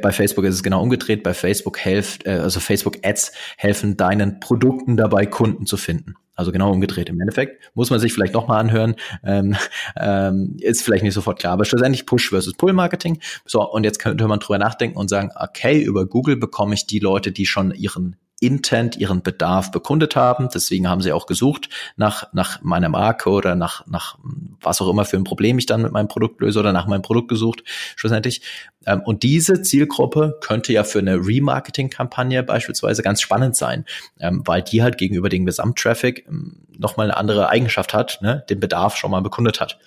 bei 0.02 0.12
Facebook 0.12 0.44
ist 0.46 0.56
es 0.56 0.64
genau 0.64 0.82
umgedreht. 0.82 1.22
Bei 1.24 1.34
Facebook 1.34 1.78
hilft, 1.78 2.26
äh, 2.26 2.32
also 2.32 2.60
Facebook 2.60 2.98
Ads 3.04 3.32
helfen 3.58 3.96
deinen 3.96 4.40
Produkten 4.40 4.98
dabei, 4.98 5.26
Kunden 5.26 5.66
zu 5.68 5.78
finden. 5.78 6.16
Also 6.36 6.52
genau 6.52 6.72
umgedreht. 6.72 7.10
Im 7.10 7.20
Endeffekt 7.20 7.72
muss 7.74 7.90
man 7.90 8.00
sich 8.00 8.14
vielleicht 8.14 8.34
nochmal 8.34 8.60
anhören. 8.60 8.96
Ähm, 9.24 9.56
ähm, 9.96 10.56
ist 10.60 10.84
vielleicht 10.84 11.04
nicht 11.04 11.14
sofort 11.14 11.40
klar, 11.40 11.54
aber 11.54 11.66
schlussendlich 11.66 12.06
Push 12.06 12.30
versus 12.30 12.54
Pull 12.54 12.74
Marketing. 12.74 13.20
So, 13.46 13.62
und 13.68 13.84
jetzt 13.84 14.00
könnte 14.00 14.28
man 14.28 14.40
drüber 14.40 14.58
nachdenken 14.60 14.98
und 14.98 15.10
sagen, 15.10 15.32
okay, 15.36 15.82
über 15.82 16.06
Google 16.06 16.38
bekomme 16.38 16.74
ich 16.74 16.86
die 16.86 17.00
Leute, 17.00 17.32
die 17.32 17.46
schon 17.46 17.72
ihren 17.72 18.18
Intent, 18.40 18.98
ihren 18.98 19.24
Bedarf 19.24 19.72
bekundet 19.72 20.16
haben. 20.16 20.50
Deswegen 20.54 20.88
haben 20.88 21.02
sie 21.02 21.12
auch 21.12 21.26
gesucht 21.26 21.70
nach, 21.96 22.32
nach 22.34 22.62
meiner 22.62 22.90
Marke 22.90 23.30
oder 23.30 23.56
nach, 23.56 23.86
nach 23.88 24.18
was 24.62 24.80
auch 24.82 24.90
immer 24.90 25.06
für 25.06 25.18
ein 25.18 25.24
Problem 25.24 25.58
ich 25.58 25.66
dann 25.66 25.82
mit 25.82 25.92
meinem 25.92 26.08
Produkt 26.08 26.42
löse 26.42 26.60
oder 26.60 26.72
nach 26.72 26.86
meinem 26.86 27.02
Produkt 27.02 27.30
gesucht, 27.30 27.64
schlussendlich. 27.96 28.42
Ähm, 28.86 29.02
und 29.02 29.24
diese 29.24 29.64
Zielgruppe 29.64 30.38
könnte 30.42 30.72
ja 30.72 30.84
für 30.84 31.00
eine 31.00 31.16
Remarketing-Kampagne 31.16 32.44
beispielsweise 32.44 33.02
ganz 33.02 33.22
spannend 33.22 33.56
sein, 33.56 33.86
ähm, 34.20 34.44
weil 34.46 34.62
die 34.62 34.84
halt 34.84 35.00
gegenüber 35.00 35.30
dem 35.30 35.46
Gesamttraffic 35.46 36.26
ähm, 36.28 36.68
nochmal 36.78 37.08
eine 37.08 37.18
andere 37.18 37.50
Eigenschaft 37.50 37.94
hat, 37.94 38.20
ne, 38.22 38.46
den 38.50 38.60
Bedarf 38.60 38.98
schon 38.98 39.10
mal 39.10 39.22
bekundet 39.22 39.60
hat. 39.60 39.80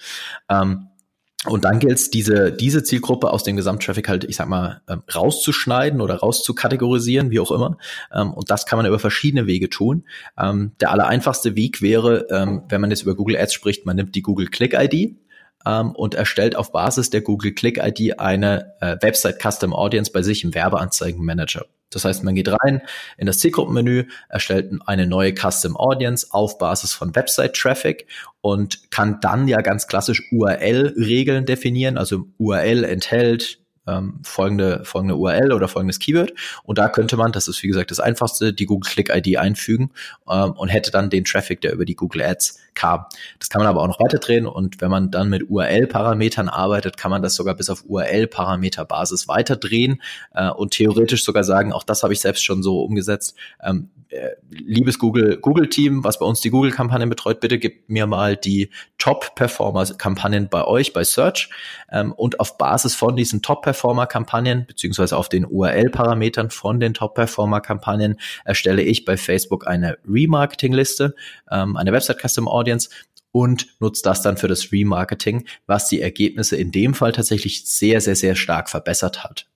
Und 1.47 1.65
dann 1.65 1.79
gilt 1.79 1.95
es, 1.95 2.11
diese, 2.11 2.53
diese 2.53 2.83
Zielgruppe 2.83 3.31
aus 3.31 3.45
dem 3.45 3.57
Gesamttraffic 3.57 4.09
halt, 4.11 4.25
ich 4.25 4.37
sag 4.37 4.49
mal, 4.49 4.83
ähm, 4.89 5.03
rauszuschneiden 5.15 6.03
oder 6.03 6.17
rauszukategorisieren, 6.17 7.31
wie 7.31 7.41
auch 7.41 7.51
immer. 7.51 7.79
Ähm, 8.13 8.35
und 8.35 8.51
das 8.51 8.67
kann 8.67 8.77
man 8.77 8.85
über 8.85 8.99
verschiedene 8.99 9.47
Wege 9.47 9.71
tun. 9.71 10.05
Ähm, 10.39 10.73
der 10.81 10.91
allereinfachste 10.91 11.57
Weg 11.57 11.81
wäre, 11.81 12.27
ähm, 12.31 12.63
wenn 12.69 12.83
man 12.83 12.91
jetzt 12.91 13.03
über 13.03 13.15
Google 13.15 13.39
Ads 13.39 13.55
spricht, 13.55 13.87
man 13.87 13.97
nimmt 13.97 14.15
die 14.15 14.23
Google 14.23 14.49
Click 14.49 14.75
ID 14.75 15.17
ähm, 15.65 15.93
und 15.93 16.15
erstellt 16.15 16.57
auf 16.57 16.73
Basis 16.73 17.09
der 17.09 17.23
Google 17.23 17.55
Click 17.55 17.79
ID 17.79 18.21
eine 18.21 18.75
äh, 18.83 18.97
Website 19.01 19.41
Custom 19.41 19.73
Audience 19.73 20.13
bei 20.13 20.21
sich 20.21 20.45
im 20.45 20.55
Werbeanzeigenmanager. 20.55 21.65
Das 21.91 22.05
heißt, 22.05 22.25
man 22.25 22.35
geht 22.35 22.49
rein 22.49 22.83
in 23.19 23.27
das 23.27 23.39
Zielgruppenmenü, 23.39 24.07
erstellt 24.29 24.73
eine 24.87 25.07
neue 25.07 25.35
Custom 25.35 25.77
Audience 25.77 26.29
auf 26.31 26.59
Basis 26.59 26.93
von 26.93 27.15
Website 27.15 27.55
Traffic 27.55 28.07
und 28.41 28.91
kann 28.91 29.19
dann 29.21 29.49
ja 29.49 29.61
ganz 29.61 29.87
klassisch 29.87 30.23
URL-Regeln 30.33 31.47
definieren. 31.47 31.99
Also 31.99 32.27
URL 32.39 32.85
enthält 32.85 33.60
ähm, 33.87 34.21
folgende, 34.23 34.85
folgende 34.85 35.17
URL 35.17 35.53
oder 35.53 35.69
folgendes 35.69 35.99
Keyword. 35.99 36.33
Und 36.65 36.79
da 36.79 36.89
könnte 36.89 37.17
man, 37.17 37.33
das 37.33 37.49
ist 37.49 37.63
wie 37.63 37.69
gesagt 37.69 37.91
das 37.91 38.01
einfachste, 38.01 38.53
die 38.53 38.67
Google 38.67 38.91
Click 38.91 39.15
ID 39.15 39.39
einfügen 39.39 39.91
ähm, 40.29 40.53
und 40.53 40.69
hätte 40.69 40.91
dann 40.91 41.11
den 41.11 41.25
Traffic, 41.25 41.61
der 41.61 41.73
über 41.73 41.85
die 41.85 41.97
Google 41.97 42.23
Ads 42.23 42.59
kam. 42.75 43.07
Das 43.39 43.49
kann 43.49 43.61
man 43.61 43.69
aber 43.69 43.83
auch 43.83 43.89
noch 43.89 44.01
weiterdrehen 44.01 44.47
und 44.47 44.81
wenn 44.81 44.91
man 44.91 45.11
dann 45.11 45.29
mit 45.29 45.51
URL-Parametern 45.51 46.49
arbeitet, 46.49 46.97
kann 46.97 47.11
man 47.11 47.23
das 47.23 47.35
sogar 47.35 47.55
bis 47.55 47.71
auf 47.71 47.85
URL-Parameter-Basis 47.87 49.29
weiterdrehen 49.29 50.01
äh, 50.35 50.51
und 50.51 50.73
theoretisch 50.73 51.25
sogar 51.25 51.45
sagen, 51.45 51.73
auch 51.73 51.83
das 51.83 52.03
habe 52.03 52.13
ich 52.13 52.21
selbst 52.21 52.45
schon 52.45 52.63
so 52.63 52.83
umgesetzt, 52.83 53.35
ähm, 53.63 53.91
äh, 54.11 54.31
liebes 54.49 54.99
Google, 54.99 55.37
Google-Team, 55.37 56.03
was 56.03 56.19
bei 56.19 56.27
uns 56.27 56.41
die 56.41 56.51
Google-Kampagnen 56.51 57.09
betreut, 57.09 57.39
bitte 57.39 57.59
gebt 57.59 57.89
mir 57.89 58.09
mal 58.09 58.37
die 58.37 58.71
Top-Performer-Kampagnen 58.99 60.49
bei 60.49 60.65
euch, 60.65 60.93
bei 60.93 61.05
Search. 61.05 61.49
Ähm, 61.93 62.13
und 62.13 62.41
auf 62.41 62.59
Basis 62.59 62.97
von 62.97 63.15
diesen 63.15 63.41
Top-Performer-Kampagnen, 63.71 64.67
beziehungsweise 64.67 65.17
auf 65.17 65.29
den 65.29 65.47
URL-Parametern 65.47 66.51
von 66.51 66.81
den 66.81 66.95
Top-Performer-Kampagnen, 66.95 68.19
erstelle 68.45 68.83
ich 68.83 69.05
bei 69.05 69.17
Facebook 69.17 69.67
eine 69.67 69.99
Remarketing-Liste, 70.07 71.15
ähm, 71.51 71.77
eine 71.77 71.93
Website-Custom-Audience 71.93 72.91
und 73.33 73.69
nutzt 73.81 74.07
das 74.07 74.23
dann 74.23 74.37
für 74.37 74.49
das 74.49 74.73
Remarketing, 74.73 75.47
was 75.67 75.89
die 75.89 76.01
Ergebnisse 76.01 76.57
in 76.57 76.73
dem 76.73 76.95
Fall 76.95 77.13
tatsächlich 77.13 77.65
sehr, 77.67 78.01
sehr, 78.01 78.17
sehr 78.17 78.35
stark 78.35 78.69
verbessert 78.69 79.23
hat 79.23 79.47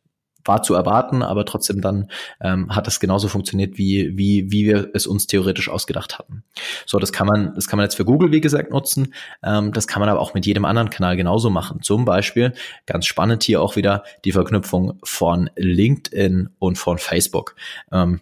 war 0.45 0.63
zu 0.63 0.75
erwarten, 0.75 1.23
aber 1.23 1.45
trotzdem 1.45 1.81
dann 1.81 2.11
ähm, 2.41 2.75
hat 2.75 2.87
es 2.89 3.01
genauso 3.01 3.29
funktioniert, 3.29 3.79
wie, 3.79 4.17
wie, 4.17 4.51
wie 4.51 4.67
wir 4.67 4.91
es 4.95 5.07
uns 5.07 5.27
theoretisch 5.27 5.69
ausgedacht 5.69 6.19
hatten. 6.19 6.45
So, 6.87 6.99
das 6.99 7.13
kann 7.13 7.27
man, 7.27 7.55
das 7.55 7.67
kann 7.67 7.77
man 7.77 7.85
jetzt 7.85 7.97
für 7.97 8.05
Google, 8.05 8.33
wie 8.33 8.41
gesagt, 8.41 8.71
nutzen. 8.71 9.15
Ähm, 9.43 9.73
das 9.73 9.87
kann 9.87 10.01
man 10.01 10.09
aber 10.09 10.21
auch 10.21 10.35
mit 10.35 10.47
jedem 10.47 10.65
anderen 10.65 10.91
Kanal 10.91 11.17
genauso 11.17 11.51
machen. 11.51 11.83
Zum 11.83 12.05
Beispiel, 12.05 12.53
ganz 12.87 13.07
spannend 13.07 13.43
hier 13.43 13.63
auch 13.63 13.77
wieder 13.77 14.05
die 14.25 14.33
Verknüpfung 14.33 14.99
von 15.03 15.51
LinkedIn 15.57 16.51
und 16.59 16.79
von 16.79 16.99
Facebook. 16.99 17.57
Ähm, 17.93 18.21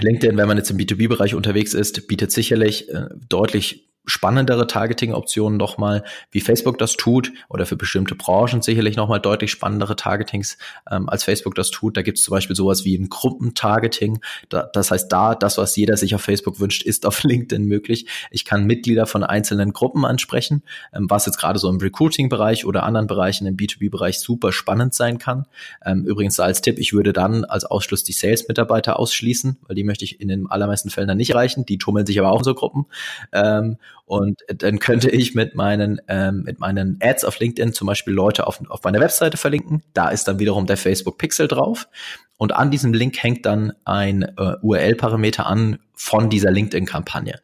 LinkedIn, 0.00 0.36
wenn 0.36 0.48
man 0.48 0.56
jetzt 0.56 0.70
im 0.70 0.76
B2B-Bereich 0.76 1.34
unterwegs 1.34 1.72
ist, 1.72 2.08
bietet 2.08 2.32
sicherlich 2.32 2.88
äh, 2.88 3.06
deutlich 3.28 3.88
spannendere 4.06 4.66
Targeting-Optionen 4.66 5.56
nochmal, 5.56 6.04
wie 6.30 6.40
Facebook 6.40 6.78
das 6.78 6.96
tut, 6.96 7.32
oder 7.48 7.66
für 7.66 7.76
bestimmte 7.76 8.14
Branchen 8.14 8.62
sicherlich 8.62 8.96
nochmal 8.96 9.20
deutlich 9.20 9.50
spannendere 9.50 9.96
Targetings, 9.96 10.58
ähm, 10.90 11.08
als 11.08 11.24
Facebook 11.24 11.54
das 11.54 11.70
tut. 11.70 11.96
Da 11.96 12.02
gibt 12.02 12.18
es 12.18 12.24
zum 12.24 12.32
Beispiel 12.32 12.56
sowas 12.56 12.84
wie 12.84 12.96
ein 12.96 13.08
Gruppentargeting. 13.08 14.20
Da, 14.48 14.68
das 14.72 14.90
heißt, 14.90 15.10
da, 15.10 15.34
das, 15.34 15.58
was 15.58 15.76
jeder 15.76 15.96
sich 15.96 16.14
auf 16.14 16.20
Facebook 16.20 16.60
wünscht, 16.60 16.82
ist 16.82 17.06
auf 17.06 17.22
LinkedIn 17.24 17.64
möglich. 17.64 18.06
Ich 18.30 18.44
kann 18.44 18.64
Mitglieder 18.64 19.06
von 19.06 19.24
einzelnen 19.24 19.72
Gruppen 19.72 20.04
ansprechen, 20.04 20.62
ähm, 20.92 21.08
was 21.08 21.26
jetzt 21.26 21.38
gerade 21.38 21.58
so 21.58 21.68
im 21.68 21.78
Recruiting-Bereich 21.78 22.66
oder 22.66 22.82
anderen 22.82 23.06
Bereichen 23.06 23.46
im 23.46 23.56
B2B-Bereich 23.56 24.20
super 24.20 24.52
spannend 24.52 24.94
sein 24.94 25.18
kann. 25.18 25.46
Ähm, 25.84 26.04
übrigens 26.04 26.38
als 26.40 26.60
Tipp, 26.60 26.78
ich 26.78 26.92
würde 26.92 27.12
dann 27.12 27.44
als 27.44 27.64
Ausschluss 27.64 28.04
die 28.04 28.12
Sales-Mitarbeiter 28.12 28.98
ausschließen, 28.98 29.58
weil 29.66 29.76
die 29.76 29.84
möchte 29.84 30.04
ich 30.04 30.20
in 30.20 30.28
den 30.28 30.46
allermeisten 30.46 30.90
Fällen 30.90 31.08
dann 31.08 31.16
nicht 31.16 31.30
erreichen. 31.30 31.64
Die 31.64 31.78
tummeln 31.78 32.06
sich 32.06 32.18
aber 32.18 32.30
auch 32.30 32.38
in 32.38 32.44
so 32.44 32.54
Gruppen. 32.54 32.86
Ähm, 33.32 33.78
und 34.06 34.40
dann 34.48 34.78
könnte 34.78 35.10
ich 35.10 35.34
mit 35.34 35.54
meinen, 35.54 36.00
ähm, 36.08 36.42
mit 36.42 36.60
meinen 36.60 36.98
Ads 37.00 37.24
auf 37.24 37.38
LinkedIn 37.38 37.72
zum 37.72 37.86
Beispiel 37.86 38.12
Leute 38.12 38.46
auf, 38.46 38.60
auf 38.68 38.82
meine 38.84 39.00
Webseite 39.00 39.38
verlinken. 39.38 39.82
Da 39.94 40.10
ist 40.10 40.28
dann 40.28 40.38
wiederum 40.38 40.66
der 40.66 40.76
Facebook 40.76 41.16
Pixel 41.16 41.48
drauf. 41.48 41.88
Und 42.36 42.54
an 42.54 42.70
diesem 42.70 42.92
Link 42.92 43.22
hängt 43.22 43.46
dann 43.46 43.72
ein 43.84 44.22
äh, 44.22 44.56
URL-Parameter 44.60 45.46
an 45.46 45.78
von 45.94 46.28
dieser 46.28 46.50
LinkedIn-Kampagne. 46.50 47.40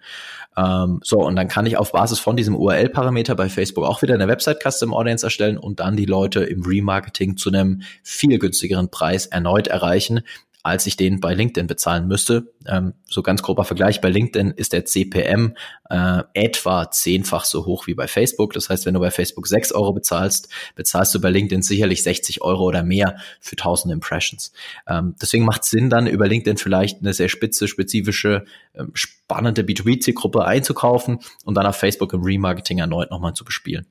Ähm, 0.56 1.00
so, 1.02 1.20
und 1.20 1.36
dann 1.36 1.48
kann 1.48 1.64
ich 1.64 1.78
auf 1.78 1.92
Basis 1.92 2.18
von 2.18 2.36
diesem 2.36 2.56
URL-Parameter 2.56 3.34
bei 3.36 3.48
Facebook 3.48 3.84
auch 3.84 4.02
wieder 4.02 4.14
eine 4.14 4.28
Website-Custom 4.28 4.92
Audience 4.92 5.24
erstellen 5.24 5.56
und 5.56 5.80
dann 5.80 5.96
die 5.96 6.06
Leute 6.06 6.40
im 6.44 6.62
Remarketing 6.62 7.36
zu 7.36 7.50
einem 7.50 7.82
viel 8.02 8.38
günstigeren 8.38 8.90
Preis 8.90 9.26
erneut 9.26 9.68
erreichen, 9.68 10.20
als 10.62 10.86
ich 10.86 10.96
den 10.96 11.20
bei 11.20 11.34
LinkedIn 11.34 11.66
bezahlen 11.66 12.06
müsste. 12.06 12.52
Ähm, 12.66 12.94
so 13.06 13.22
ganz 13.22 13.42
grober 13.42 13.64
Vergleich, 13.64 14.00
bei 14.00 14.10
LinkedIn 14.10 14.50
ist 14.50 14.72
der 14.72 14.84
CPM 14.84 15.54
äh, 15.88 16.22
etwa 16.34 16.90
zehnfach 16.90 17.44
so 17.44 17.64
hoch 17.64 17.86
wie 17.86 17.94
bei 17.94 18.06
Facebook. 18.06 18.52
Das 18.52 18.68
heißt, 18.68 18.84
wenn 18.86 18.94
du 18.94 19.00
bei 19.00 19.10
Facebook 19.10 19.46
sechs 19.46 19.72
Euro 19.72 19.92
bezahlst, 19.92 20.48
bezahlst 20.74 21.14
du 21.14 21.20
bei 21.20 21.30
LinkedIn 21.30 21.62
sicherlich 21.62 22.02
60 22.02 22.42
Euro 22.42 22.64
oder 22.64 22.82
mehr 22.82 23.16
für 23.40 23.56
1000 23.56 23.92
Impressions. 23.92 24.52
Ähm, 24.86 25.14
deswegen 25.20 25.44
macht 25.44 25.64
Sinn, 25.64 25.88
dann 25.88 26.06
über 26.06 26.28
LinkedIn 26.28 26.58
vielleicht 26.58 27.00
eine 27.00 27.14
sehr 27.14 27.28
spitze, 27.28 27.66
spezifische, 27.66 28.44
ähm, 28.74 28.90
spannende 28.94 29.62
B2B-Zielgruppe 29.62 30.44
einzukaufen 30.44 31.20
und 31.44 31.54
dann 31.54 31.66
auf 31.66 31.76
Facebook 31.76 32.12
im 32.12 32.22
Remarketing 32.22 32.78
erneut 32.78 33.10
nochmal 33.10 33.34
zu 33.34 33.44
bespielen. 33.44 33.86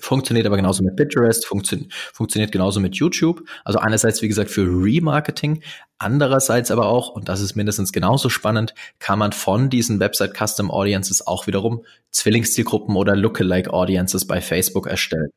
Funktioniert 0.00 0.46
aber 0.46 0.56
genauso 0.56 0.82
mit 0.82 0.96
Pinterest, 0.96 1.46
funktio 1.46 1.78
funktioniert 2.12 2.52
genauso 2.52 2.80
mit 2.80 2.96
YouTube. 2.96 3.42
Also 3.64 3.78
einerseits, 3.78 4.22
wie 4.22 4.28
gesagt, 4.28 4.50
für 4.50 4.62
Remarketing, 4.62 5.62
andererseits 5.98 6.70
aber 6.70 6.86
auch, 6.86 7.08
und 7.08 7.28
das 7.28 7.40
ist 7.40 7.56
mindestens 7.56 7.92
genauso 7.92 8.28
spannend, 8.28 8.74
kann 8.98 9.18
man 9.18 9.32
von 9.32 9.70
diesen 9.70 10.00
Website 10.00 10.36
Custom 10.36 10.70
Audiences 10.70 11.26
auch 11.26 11.46
wiederum 11.46 11.84
Zwillingszielgruppen 12.10 12.96
oder 12.96 13.16
Lookalike 13.16 13.72
Audiences 13.72 14.26
bei 14.26 14.40
Facebook 14.40 14.86
erstellen. 14.86 15.30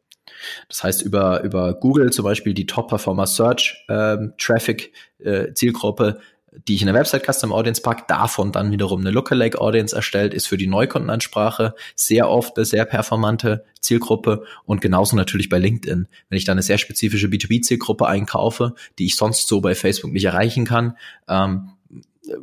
Das 0.68 0.84
heißt, 0.84 1.02
über, 1.02 1.42
über 1.44 1.74
Google 1.74 2.12
zum 2.12 2.26
Beispiel 2.26 2.54
die 2.54 2.66
Top 2.66 2.90
Performer 2.90 3.28
Search 3.28 3.86
ähm, 3.90 4.34
Traffic 4.38 4.94
äh, 5.20 5.54
Zielgruppe 5.54 6.20
die 6.68 6.76
ich 6.76 6.82
in 6.82 6.88
der 6.88 6.96
Website 6.96 7.26
Custom 7.26 7.52
Audience 7.52 7.82
pack, 7.82 8.08
davon 8.08 8.52
dann 8.52 8.72
wiederum 8.72 9.02
eine 9.02 9.12
Lookalike 9.12 9.60
Audience 9.60 9.96
erstellt, 9.96 10.34
ist 10.34 10.48
für 10.48 10.58
die 10.58 10.68
Neukundenansprache 10.68 11.76
sehr 11.96 12.30
oft 12.30 12.58
eine 12.58 12.66
sehr 12.66 12.86
performante 12.86 13.66
Zielgruppe 13.80 14.44
und 14.66 14.82
genauso 14.82 15.16
natürlich 15.16 15.50
bei 15.50 15.58
LinkedIn. 15.58 16.08
Wenn 16.30 16.38
ich 16.38 16.46
da 16.46 16.52
eine 16.52 16.62
sehr 16.62 16.78
spezifische 16.78 17.28
B2B-Zielgruppe 17.28 18.08
einkaufe, 18.08 18.76
die 19.00 19.06
ich 19.06 19.16
sonst 19.16 19.48
so 19.48 19.62
bei 19.62 19.76
Facebook 19.76 20.12
nicht 20.12 20.26
erreichen 20.26 20.66
kann, 20.66 20.98
ähm, 21.28 21.72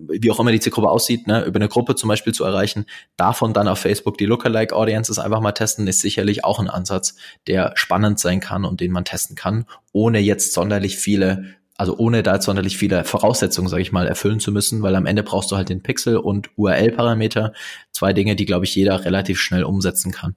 wie 0.09 0.31
auch 0.31 0.39
immer 0.39 0.53
die 0.53 0.61
Zielgruppe 0.61 0.91
aussieht, 0.91 1.27
ne, 1.27 1.45
über 1.45 1.57
eine 1.57 1.69
Gruppe 1.69 1.95
zum 1.95 2.09
Beispiel 2.09 2.35
zu 2.35 2.45
erreichen, 2.45 2.85
davon 3.17 3.55
dann 3.55 3.69
auf 3.69 3.79
Facebook 3.79 4.19
die 4.19 4.27
Lookalike 4.27 4.77
Audiences 4.77 5.19
einfach 5.19 5.41
mal 5.41 5.53
testen, 5.53 5.87
ist 5.87 6.01
sicherlich 6.01 6.45
auch 6.45 6.59
ein 6.59 6.69
Ansatz, 6.69 7.17
der 7.47 7.73
spannend 7.77 8.19
sein 8.19 8.41
kann 8.41 8.65
und 8.65 8.81
den 8.81 8.93
man 8.93 9.07
testen 9.07 9.37
kann, 9.37 9.65
ohne 9.93 10.19
jetzt 10.19 10.53
sonderlich 10.53 10.99
viele 10.99 11.57
also 11.81 11.97
ohne 11.97 12.23
da 12.23 12.39
sonderlich 12.39 12.77
viele 12.77 13.05
Voraussetzungen, 13.05 13.69
sage 13.69 13.81
ich 13.81 13.91
mal, 13.91 14.07
erfüllen 14.07 14.39
zu 14.39 14.53
müssen, 14.53 14.83
weil 14.83 14.95
am 14.97 15.07
Ende 15.07 15.23
brauchst 15.23 15.51
du 15.51 15.57
halt 15.57 15.71
den 15.71 15.83
Pixel 15.83 16.19
und 16.19 16.51
URL-Parameter, 16.59 17.55
zwei 17.91 18.13
Dinge, 18.13 18.37
die, 18.37 18.45
glaube 18.45 18.67
ich, 18.67 18.75
jeder 18.75 19.07
relativ 19.07 19.41
schnell 19.41 19.65
umsetzen 19.65 20.13
kann. 20.13 20.37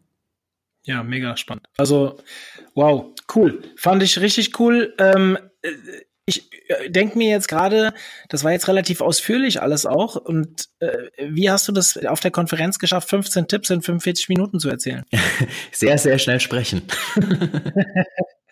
Ja, 0.86 1.04
mega 1.04 1.36
spannend. 1.36 1.68
Also, 1.78 2.18
wow, 2.76 3.08
cool. 3.36 3.62
Fand 3.76 4.02
ich 4.04 4.22
richtig 4.22 4.58
cool. 4.58 4.94
Ähm, 4.98 5.38
äh, 5.62 5.72
ich 6.26 6.50
äh, 6.70 6.90
denke 6.90 7.18
mir 7.18 7.32
jetzt 7.32 7.50
gerade, 7.50 7.94
das 8.30 8.46
war 8.46 8.54
jetzt 8.54 8.70
relativ 8.70 9.02
ausführlich 9.02 9.62
alles 9.62 9.86
auch. 9.86 10.16
Und 10.16 10.70
äh, 10.80 11.10
wie 11.28 11.50
hast 11.50 11.68
du 11.68 11.74
das 11.74 11.98
auf 12.06 12.22
der 12.22 12.32
Konferenz 12.32 12.80
geschafft, 12.80 13.10
15 13.10 13.50
Tipps 13.50 13.70
in 13.70 13.82
45 13.82 14.30
Minuten 14.30 14.62
zu 14.62 14.70
erzählen? 14.70 15.04
Sehr, 15.74 15.98
sehr 15.98 16.20
schnell 16.20 16.40
sprechen. 16.40 16.84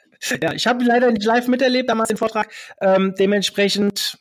ja, 0.41 0.53
ich 0.53 0.67
habe 0.67 0.83
leider 0.83 1.11
nicht 1.11 1.25
live 1.25 1.47
miterlebt, 1.47 1.89
damals 1.89 2.09
den 2.09 2.17
Vortrag. 2.17 2.51
Ähm, 2.79 3.15
dementsprechend 3.17 4.17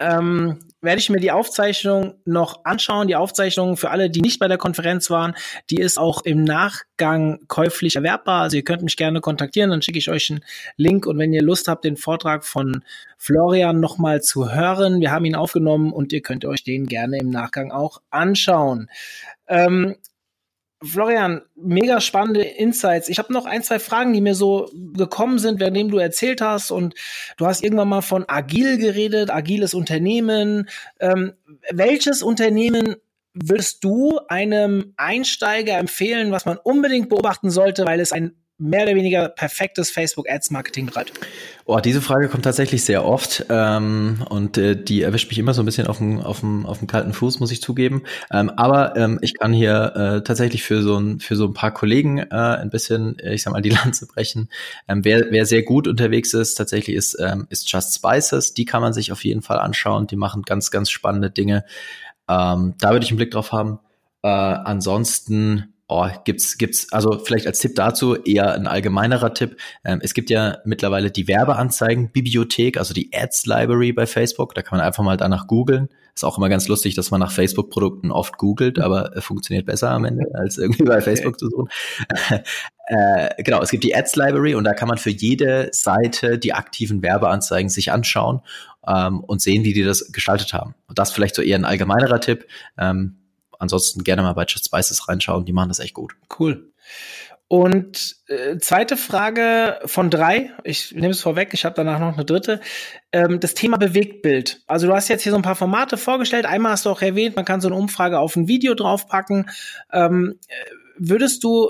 ähm, 0.00 0.58
werde 0.80 0.98
ich 0.98 1.10
mir 1.10 1.20
die 1.20 1.30
Aufzeichnung 1.30 2.14
noch 2.24 2.64
anschauen. 2.64 3.06
Die 3.06 3.14
Aufzeichnung 3.14 3.76
für 3.76 3.90
alle, 3.90 4.10
die 4.10 4.20
nicht 4.20 4.40
bei 4.40 4.48
der 4.48 4.58
Konferenz 4.58 5.10
waren, 5.10 5.34
die 5.70 5.76
ist 5.76 5.98
auch 5.98 6.22
im 6.24 6.42
Nachgang 6.42 7.38
käuflich 7.46 7.96
erwerbbar. 7.96 8.42
Also 8.42 8.56
ihr 8.56 8.64
könnt 8.64 8.82
mich 8.82 8.96
gerne 8.96 9.20
kontaktieren, 9.20 9.70
dann 9.70 9.82
schicke 9.82 9.98
ich 9.98 10.10
euch 10.10 10.30
einen 10.30 10.44
Link. 10.76 11.06
Und 11.06 11.18
wenn 11.18 11.32
ihr 11.32 11.42
Lust 11.42 11.68
habt, 11.68 11.84
den 11.84 11.96
Vortrag 11.96 12.44
von 12.44 12.82
Florian 13.16 13.78
nochmal 13.78 14.22
zu 14.22 14.52
hören, 14.52 15.00
wir 15.00 15.12
haben 15.12 15.24
ihn 15.24 15.36
aufgenommen 15.36 15.92
und 15.92 16.12
ihr 16.12 16.22
könnt 16.22 16.44
euch 16.44 16.64
den 16.64 16.86
gerne 16.86 17.18
im 17.18 17.30
Nachgang 17.30 17.70
auch 17.70 18.02
anschauen. 18.10 18.90
Ähm, 19.46 19.96
Florian, 20.84 21.42
mega 21.54 22.00
spannende 22.00 22.42
Insights. 22.42 23.08
Ich 23.08 23.18
habe 23.18 23.32
noch 23.32 23.46
ein, 23.46 23.62
zwei 23.62 23.78
Fragen, 23.78 24.12
die 24.12 24.20
mir 24.20 24.34
so 24.34 24.68
gekommen 24.94 25.38
sind, 25.38 25.60
währenddem 25.60 25.90
du 25.90 25.98
erzählt 25.98 26.40
hast. 26.40 26.70
Und 26.70 26.94
du 27.36 27.46
hast 27.46 27.62
irgendwann 27.62 27.88
mal 27.88 28.02
von 28.02 28.24
agil 28.28 28.78
geredet, 28.78 29.30
agiles 29.30 29.74
Unternehmen. 29.74 30.68
Ähm, 31.00 31.34
welches 31.70 32.22
Unternehmen 32.22 32.96
würdest 33.34 33.82
du 33.84 34.20
einem 34.28 34.92
Einsteiger 34.96 35.78
empfehlen, 35.78 36.32
was 36.32 36.44
man 36.44 36.58
unbedingt 36.58 37.08
beobachten 37.08 37.50
sollte, 37.50 37.86
weil 37.86 38.00
es 38.00 38.12
ein 38.12 38.34
mehr 38.58 38.84
oder 38.84 38.94
weniger 38.94 39.28
perfektes 39.28 39.90
Facebook 39.90 40.28
Ads 40.30 40.50
Marketing 40.50 40.86
bereit? 40.86 41.12
Oh, 41.64 41.80
diese 41.80 42.00
Frage 42.00 42.28
kommt 42.28 42.44
tatsächlich 42.44 42.84
sehr 42.84 43.04
oft 43.04 43.46
ähm, 43.48 44.24
und 44.28 44.58
äh, 44.58 44.80
die 44.80 45.02
erwischt 45.02 45.28
mich 45.28 45.38
immer 45.38 45.54
so 45.54 45.62
ein 45.62 45.64
bisschen 45.64 45.86
auf 45.86 45.98
dem, 45.98 46.20
auf 46.20 46.40
dem, 46.40 46.66
auf 46.66 46.78
dem 46.78 46.86
kalten 46.86 47.12
Fuß, 47.12 47.40
muss 47.40 47.50
ich 47.50 47.62
zugeben. 47.62 48.02
Ähm, 48.30 48.50
aber 48.50 48.96
ähm, 48.96 49.18
ich 49.22 49.38
kann 49.38 49.52
hier 49.52 49.92
äh, 49.94 50.22
tatsächlich 50.22 50.62
für 50.62 50.82
so 50.82 50.98
ein, 50.98 51.20
für 51.20 51.36
so 51.36 51.46
ein 51.46 51.54
paar 51.54 51.72
Kollegen 51.72 52.18
äh, 52.18 52.26
ein 52.30 52.70
bisschen, 52.70 53.18
äh, 53.18 53.34
ich 53.34 53.42
sag 53.42 53.52
mal, 53.52 53.62
die 53.62 53.70
Lanze 53.84 54.06
brechen. 54.06 54.48
Ähm, 54.88 55.04
wer, 55.04 55.30
wer 55.30 55.46
sehr 55.46 55.62
gut 55.62 55.88
unterwegs 55.88 56.34
ist, 56.34 56.54
tatsächlich 56.54 56.96
ist, 56.96 57.16
ähm, 57.20 57.46
ist 57.50 57.70
Just 57.70 57.94
Spices. 57.94 58.54
Die 58.54 58.64
kann 58.64 58.82
man 58.82 58.92
sich 58.92 59.12
auf 59.12 59.24
jeden 59.24 59.42
Fall 59.42 59.58
anschauen. 59.58 60.06
Die 60.06 60.16
machen 60.16 60.42
ganz, 60.42 60.70
ganz 60.70 60.90
spannende 60.90 61.30
Dinge. 61.30 61.64
Ähm, 62.28 62.74
da 62.80 62.90
würde 62.90 63.04
ich 63.04 63.10
einen 63.10 63.18
Blick 63.18 63.30
drauf 63.32 63.52
haben. 63.52 63.78
Äh, 64.22 64.28
ansonsten 64.28 65.71
Oh, 65.94 66.08
gibt's, 66.24 66.56
gibt's, 66.56 66.90
also 66.90 67.18
vielleicht 67.18 67.46
als 67.46 67.58
Tipp 67.58 67.74
dazu 67.74 68.16
eher 68.16 68.54
ein 68.54 68.66
allgemeinerer 68.66 69.34
Tipp. 69.34 69.58
Ähm, 69.84 70.00
es 70.02 70.14
gibt 70.14 70.30
ja 70.30 70.56
mittlerweile 70.64 71.10
die 71.10 71.28
Werbeanzeigen-Bibliothek, 71.28 72.78
also 72.78 72.94
die 72.94 73.10
Ads 73.12 73.44
Library 73.44 73.92
bei 73.92 74.06
Facebook. 74.06 74.54
Da 74.54 74.62
kann 74.62 74.78
man 74.78 74.86
einfach 74.86 75.04
mal 75.04 75.18
danach 75.18 75.46
googeln. 75.46 75.90
Ist 76.14 76.24
auch 76.24 76.38
immer 76.38 76.48
ganz 76.48 76.66
lustig, 76.66 76.94
dass 76.94 77.10
man 77.10 77.20
nach 77.20 77.30
Facebook-Produkten 77.30 78.10
oft 78.10 78.38
googelt, 78.38 78.78
aber 78.78 79.14
äh, 79.14 79.20
funktioniert 79.20 79.66
besser 79.66 79.90
am 79.90 80.06
Ende, 80.06 80.24
als 80.34 80.56
irgendwie 80.56 80.84
bei 80.84 81.02
Facebook 81.02 81.38
zu 81.38 81.50
suchen. 81.50 81.68
äh, 82.86 83.42
genau, 83.42 83.60
es 83.60 83.70
gibt 83.70 83.84
die 83.84 83.94
Ads 83.94 84.16
Library 84.16 84.54
und 84.54 84.64
da 84.64 84.72
kann 84.72 84.88
man 84.88 84.96
für 84.96 85.10
jede 85.10 85.68
Seite 85.72 86.38
die 86.38 86.54
aktiven 86.54 87.02
Werbeanzeigen 87.02 87.68
sich 87.68 87.92
anschauen 87.92 88.40
ähm, 88.86 89.20
und 89.20 89.42
sehen, 89.42 89.64
wie 89.64 89.74
die 89.74 89.84
das 89.84 90.10
gestaltet 90.10 90.54
haben. 90.54 90.74
Und 90.88 90.98
das 90.98 91.12
vielleicht 91.12 91.34
so 91.34 91.42
eher 91.42 91.58
ein 91.58 91.66
allgemeinerer 91.66 92.20
Tipp. 92.20 92.46
Ähm, 92.78 93.18
ansonsten 93.62 94.04
gerne 94.04 94.22
mal 94.22 94.34
bei 94.34 94.44
Just 94.44 94.66
Spices 94.66 95.08
reinschauen, 95.08 95.44
die 95.44 95.52
machen 95.52 95.68
das 95.68 95.78
echt 95.78 95.94
gut. 95.94 96.14
Cool. 96.38 96.72
Und 97.48 98.16
äh, 98.28 98.56
zweite 98.58 98.96
Frage 98.96 99.78
von 99.84 100.08
drei, 100.08 100.52
ich 100.64 100.92
nehme 100.92 101.10
es 101.10 101.20
vorweg, 101.20 101.50
ich 101.52 101.66
habe 101.66 101.74
danach 101.74 102.00
noch 102.00 102.14
eine 102.14 102.24
dritte. 102.24 102.60
Ähm, 103.12 103.40
das 103.40 103.54
Thema 103.54 103.76
Bewegtbild. 103.76 104.62
Also 104.66 104.86
du 104.86 104.94
hast 104.94 105.08
jetzt 105.08 105.22
hier 105.22 105.32
so 105.32 105.36
ein 105.36 105.42
paar 105.42 105.54
Formate 105.54 105.98
vorgestellt. 105.98 106.46
Einmal 106.46 106.72
hast 106.72 106.86
du 106.86 106.90
auch 106.90 107.02
erwähnt, 107.02 107.36
man 107.36 107.44
kann 107.44 107.60
so 107.60 107.68
eine 107.68 107.76
Umfrage 107.76 108.18
auf 108.18 108.36
ein 108.36 108.48
Video 108.48 108.74
draufpacken. 108.74 109.50
Ähm, 109.92 110.38
würdest 110.96 111.44
du 111.44 111.68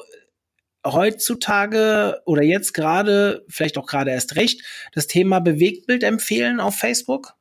heutzutage 0.86 2.20
oder 2.26 2.42
jetzt 2.42 2.74
gerade, 2.74 3.44
vielleicht 3.48 3.76
auch 3.76 3.86
gerade 3.86 4.12
erst 4.12 4.36
recht, 4.36 4.62
das 4.92 5.08
Thema 5.08 5.40
Bewegtbild 5.40 6.04
empfehlen 6.04 6.60
auf 6.60 6.76
Facebook? 6.76 7.34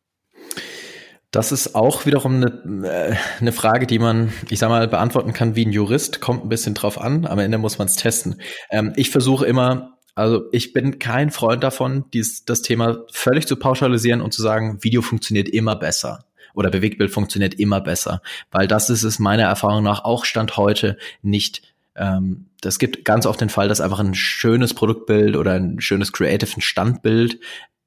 Das 1.32 1.54
ist 1.54 1.76
auch 1.76 2.06
wiederum 2.06 2.36
eine, 2.36 2.88
äh, 2.88 3.16
eine 3.40 3.52
Frage, 3.54 3.88
die 3.88 4.00
man, 4.00 4.34
ich 4.50 4.60
sag 4.60 4.70
mal, 4.70 4.88
beantworten 4.88 5.32
kann 5.32 5.56
wie 5.56 5.66
ein 5.66 5.72
Jurist. 5.72 6.20
Kommt 6.20 6.44
ein 6.44 6.50
bisschen 6.50 6.74
drauf 6.74 7.00
an. 7.00 7.26
Am 7.26 7.40
Ende 7.40 7.58
muss 7.58 7.78
man 7.78 7.88
es 7.88 7.96
testen. 7.96 8.42
Ähm, 8.70 8.92
ich 8.98 9.10
versuche 9.10 9.46
immer, 9.46 9.98
also 10.14 10.44
ich 10.52 10.74
bin 10.74 11.00
kein 11.00 11.32
Freund 11.32 11.64
davon, 11.64 12.06
dies, 12.14 12.44
das 12.44 12.62
Thema 12.62 13.06
völlig 13.14 13.48
zu 13.48 13.56
pauschalisieren 13.56 14.22
und 14.22 14.34
zu 14.34 14.42
sagen, 14.42 14.84
Video 14.84 15.02
funktioniert 15.02 15.48
immer 15.48 15.78
besser 15.78 16.26
oder 16.54 16.70
Bewegtbild 16.70 17.12
funktioniert 17.12 17.54
immer 17.54 17.80
besser, 17.80 18.22
weil 18.52 18.68
das 18.68 18.90
ist 18.90 19.04
es 19.04 19.20
meiner 19.20 19.44
Erfahrung 19.44 19.84
nach 19.84 20.04
auch 20.04 20.26
Stand 20.26 20.58
heute 20.58 20.98
nicht. 21.22 21.62
Ähm, 21.96 22.48
das 22.60 22.78
gibt 22.78 23.06
ganz 23.06 23.26
oft 23.26 23.40
den 23.40 23.50
Fall, 23.50 23.70
dass 23.70 23.80
einfach 23.80 24.00
ein 24.00 24.16
schönes 24.16 24.74
Produktbild 24.74 25.38
oder 25.38 25.54
ein 25.54 25.80
schönes 25.80 26.12
Creative, 26.12 26.52
ein 26.58 26.62
Standbild 26.62 27.40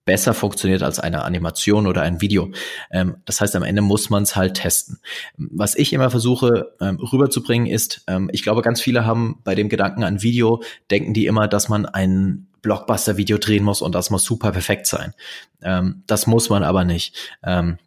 besser 0.04 0.34
funktioniert 0.34 0.82
als 0.82 0.98
eine 0.98 1.22
Animation 1.22 1.86
oder 1.86 2.02
ein 2.02 2.20
Video. 2.20 2.50
Ähm, 2.90 3.16
das 3.24 3.40
heißt, 3.40 3.56
am 3.56 3.62
Ende 3.62 3.82
muss 3.82 4.10
man 4.10 4.22
es 4.22 4.36
halt 4.36 4.54
testen. 4.54 4.98
Was 5.36 5.74
ich 5.74 5.92
immer 5.92 6.10
versuche 6.10 6.74
ähm, 6.80 6.98
rüberzubringen 7.00 7.66
ist, 7.66 8.04
ähm, 8.06 8.30
ich 8.32 8.42
glaube, 8.42 8.62
ganz 8.62 8.80
viele 8.80 9.06
haben 9.06 9.40
bei 9.44 9.54
dem 9.54 9.68
Gedanken 9.68 10.04
an 10.04 10.22
Video, 10.22 10.62
denken 10.90 11.14
die 11.14 11.26
immer, 11.26 11.48
dass 11.48 11.68
man 11.68 11.86
ein 11.86 12.46
Blockbuster-Video 12.62 13.38
drehen 13.38 13.64
muss 13.64 13.82
und 13.82 13.94
das 13.94 14.10
muss 14.10 14.24
super 14.24 14.52
perfekt 14.52 14.86
sein. 14.86 15.14
Ähm, 15.62 16.02
das 16.06 16.26
muss 16.26 16.48
man 16.48 16.62
aber 16.62 16.84
nicht. 16.84 17.14
Ähm, 17.42 17.78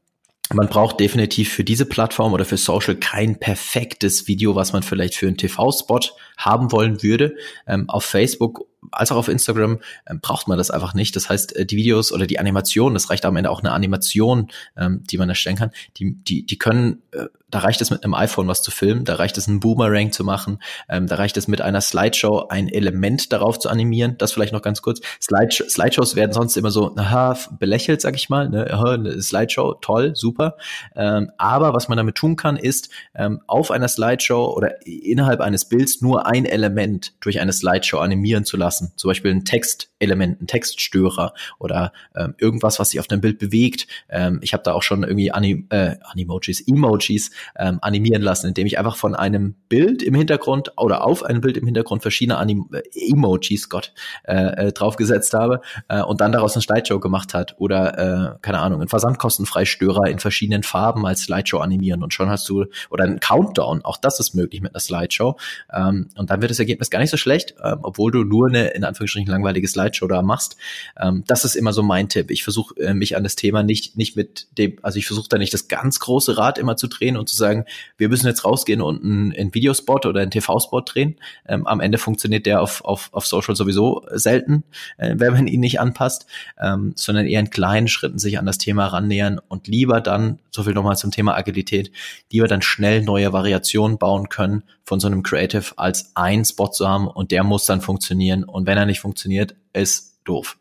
man 0.54 0.70
braucht 0.70 1.00
definitiv 1.00 1.52
für 1.52 1.66
diese 1.66 1.86
Plattform 1.86 2.32
oder 2.32 2.46
für 2.46 2.58
Social 2.58 2.96
kein 2.96 3.38
perfektes 3.38 4.28
Video, 4.28 4.56
was 4.56 4.72
man 4.72 4.82
vielleicht 4.82 5.16
für 5.16 5.28
einen 5.28 5.36
TV-Spot 5.36 6.00
haben 6.38 6.72
wollen 6.72 7.04
würde. 7.04 7.36
Ähm, 7.66 7.90
auf 7.90 8.06
Facebook 8.06 8.67
als 8.92 9.12
auch 9.12 9.18
auf 9.18 9.28
Instagram 9.28 9.80
äh, 10.06 10.16
braucht 10.16 10.48
man 10.48 10.58
das 10.58 10.72
einfach 10.72 10.94
nicht. 10.94 11.16
Das 11.16 11.30
heißt, 11.30 11.56
äh, 11.56 11.66
die 11.66 11.78
Videos 11.78 12.12
oder 12.12 12.28
die 12.28 12.40
Animation, 12.40 12.94
das 12.94 13.10
reicht 13.10 13.26
am 13.26 13.36
Ende 13.36 13.50
auch 13.50 13.60
eine 13.60 13.72
Animation, 13.72 14.50
ähm, 14.78 15.04
die 15.10 15.18
man 15.18 15.30
erstellen 15.30 15.58
kann, 15.58 15.72
die, 15.98 16.16
die, 16.24 16.46
die 16.46 16.58
können, 16.58 17.02
äh, 17.12 17.26
da 17.50 17.60
reicht 17.60 17.82
es 17.82 17.92
mit 17.92 18.04
einem 18.04 18.14
iPhone 18.14 18.48
was 18.48 18.62
zu 18.62 18.72
filmen, 18.72 19.06
da 19.06 19.16
reicht 19.16 19.38
es 19.38 19.48
einen 19.48 19.60
Boomerang 19.60 20.12
zu 20.12 20.24
machen, 20.24 20.60
ähm, 20.90 21.08
da 21.08 21.16
reicht 21.16 21.38
es 21.38 21.48
mit 21.48 21.62
einer 21.62 21.82
Slideshow 21.82 22.48
ein 22.50 22.68
Element 22.68 23.32
darauf 23.32 23.58
zu 23.60 23.70
animieren. 23.70 24.16
Das 24.18 24.34
vielleicht 24.34 24.54
noch 24.54 24.62
ganz 24.62 24.82
kurz. 24.82 25.00
Slide, 25.22 25.50
Slideshows 25.52 26.16
werden 26.16 26.34
sonst 26.34 26.58
immer 26.58 26.72
so, 26.72 26.96
aha, 26.96 27.38
belächelt, 27.58 28.02
sag 28.02 28.16
ich 28.16 28.30
mal, 28.30 28.50
ne? 28.50 28.66
eine 28.68 29.22
Slideshow, 29.22 29.76
toll, 29.76 30.16
super. 30.16 30.58
Ähm, 30.96 31.32
aber 31.38 31.74
was 31.74 31.88
man 31.88 31.98
damit 31.98 32.16
tun 32.16 32.36
kann, 32.36 32.58
ist 32.58 32.90
ähm, 33.16 33.42
auf 33.48 33.72
einer 33.72 33.88
Slideshow 33.88 34.54
oder 34.56 34.86
innerhalb 34.86 35.40
eines 35.40 35.66
Bilds 35.66 36.02
nur 36.02 36.28
ein 36.28 36.46
Element 36.46 37.14
durch 37.22 37.40
eine 37.40 37.54
Slideshow 37.54 38.00
animieren 38.00 38.46
zu 38.46 38.58
lassen. 38.58 38.77
Zum 38.96 39.10
Beispiel 39.10 39.32
ein 39.32 39.46
Textelement, 39.46 40.42
ein 40.42 40.48
Textstörer 40.48 41.34
oder 41.60 41.94
ähm, 42.16 42.36
irgendwas, 42.38 42.80
was 42.80 42.92
sich 42.92 43.00
auf 43.00 43.08
dem 43.08 43.22
Bild 43.22 43.40
bewegt. 43.40 43.88
Ähm, 44.10 44.40
ich 44.42 44.54
habe 44.54 44.64
da 44.64 44.74
auch 44.74 44.84
schon 44.84 45.04
irgendwie 45.04 45.32
Anim 45.32 45.68
äh, 45.70 45.96
Animojis, 46.02 46.62
Emojis 46.68 47.32
ähm, 47.58 47.80
animieren 47.82 48.22
lassen, 48.22 48.48
indem 48.48 48.68
ich 48.68 48.80
einfach 48.80 48.96
von 48.96 49.16
einem 49.16 49.56
Bild 49.70 50.02
im 50.02 50.16
Hintergrund 50.16 50.72
oder 50.78 51.04
auf 51.04 51.24
einem 51.24 51.42
Bild 51.42 51.58
im 51.58 51.66
Hintergrund 51.66 52.02
verschiedene 52.02 52.38
Anim 52.38 52.70
äh, 52.72 52.82
Emojis, 53.12 53.70
Gott, 53.70 53.94
äh, 54.24 54.68
äh, 54.68 54.72
draufgesetzt 54.72 55.34
habe 55.34 55.62
äh, 55.88 56.02
und 56.02 56.22
dann 56.22 56.32
daraus 56.32 56.56
eine 56.56 56.62
Slideshow 56.62 57.00
gemacht 57.00 57.34
hat 57.34 57.56
oder 57.58 58.36
äh, 58.36 58.38
keine 58.42 58.60
Ahnung, 58.60 58.82
ein 58.82 58.88
Versandkostenfreistörer 58.88 60.08
in 60.08 60.20
verschiedenen 60.20 60.64
Farben 60.64 61.06
als 61.06 61.22
Slideshow 61.22 61.60
animieren 61.60 62.04
und 62.04 62.14
schon 62.14 62.30
hast 62.30 62.48
du 62.50 62.66
oder 62.90 63.04
ein 63.04 63.20
Countdown, 63.20 63.84
auch 63.84 63.98
das 63.98 64.20
ist 64.20 64.34
möglich 64.34 64.62
mit 64.62 64.74
einer 64.74 64.80
Slideshow 64.80 65.38
ähm, 65.74 66.10
und 66.18 66.30
dann 66.30 66.42
wird 66.42 66.52
das 66.52 66.60
Ergebnis 66.60 66.90
gar 66.90 67.00
nicht 67.00 67.12
so 67.12 67.18
schlecht, 67.18 67.56
ähm, 67.64 67.80
obwohl 67.84 68.12
du 68.12 68.24
nur 68.24 68.48
eine 68.48 68.57
in 68.66 68.84
Anführungsstrichen 68.84 69.30
langweilige 69.30 69.68
Slideshow 69.68 70.08
da 70.08 70.22
machst. 70.22 70.58
Ähm, 71.00 71.24
das 71.28 71.46
ist 71.46 71.56
immer 71.56 71.74
so 71.74 71.84
mein 71.84 72.10
Tipp. 72.10 72.32
Ich 72.32 72.44
versuche 72.44 72.76
äh, 72.80 72.94
mich 72.94 73.16
an 73.16 73.24
das 73.24 73.36
Thema 73.36 73.64
nicht 73.64 73.98
nicht 73.98 74.16
mit 74.16 74.48
dem, 74.58 74.78
also 74.82 75.00
ich 75.00 75.08
versuche 75.08 75.30
da 75.30 75.38
nicht 75.38 75.54
das 75.54 75.68
ganz 75.68 76.00
große 76.00 76.38
Rad 76.38 76.58
immer 76.58 76.78
zu 76.78 76.88
drehen 76.88 77.18
und 77.18 77.30
zu 77.30 77.36
sagen, 77.36 77.66
wir 77.98 78.10
müssen 78.10 78.28
jetzt 78.28 78.46
rausgehen 78.46 78.82
und 78.82 79.04
einen, 79.04 79.34
einen 79.34 79.54
Videospot 79.54 80.06
oder 80.06 80.22
einen 80.22 80.32
TV-Spot 80.32 80.82
drehen. 80.82 81.16
Ähm, 81.48 81.68
am 81.68 81.80
Ende 81.80 81.98
funktioniert 81.98 82.46
der 82.46 82.62
auf, 82.62 82.84
auf, 82.84 83.10
auf 83.12 83.26
Social 83.26 83.56
sowieso 83.56 84.06
selten, 84.12 84.64
äh, 84.98 85.16
wenn 85.18 85.34
man 85.34 85.48
ihn 85.48 85.60
nicht 85.60 85.80
anpasst, 85.80 86.26
ähm, 86.60 86.94
sondern 86.96 87.26
eher 87.26 87.40
in 87.40 87.50
kleinen 87.50 87.88
Schritten 87.88 88.20
sich 88.20 88.40
an 88.40 88.46
das 88.46 88.58
Thema 88.58 88.88
rannähern 88.88 89.40
und 89.48 89.68
lieber 89.68 90.02
dann, 90.02 90.40
so 90.52 90.64
viel 90.64 90.74
nochmal 90.74 90.98
zum 90.98 91.12
Thema 91.12 91.36
Agilität, 91.36 91.92
lieber 92.32 92.48
dann 92.48 92.62
schnell 92.62 93.04
neue 93.04 93.34
Variationen 93.34 93.98
bauen 93.98 94.30
können 94.30 94.64
von 94.84 95.00
so 95.02 95.08
einem 95.08 95.22
Creative 95.22 95.74
als 95.76 96.12
ein 96.16 96.46
Spot 96.46 96.70
zu 96.70 96.88
haben 96.88 97.08
und 97.08 97.32
der 97.32 97.44
muss 97.44 97.66
dann 97.66 97.82
funktionieren 97.82 98.46
und 98.48 98.68
wenn 98.68 98.78
er 98.78 98.86
nicht 98.86 99.00
funktioniert, 99.00 99.56
ist 99.74 100.20
doof. 100.24 100.58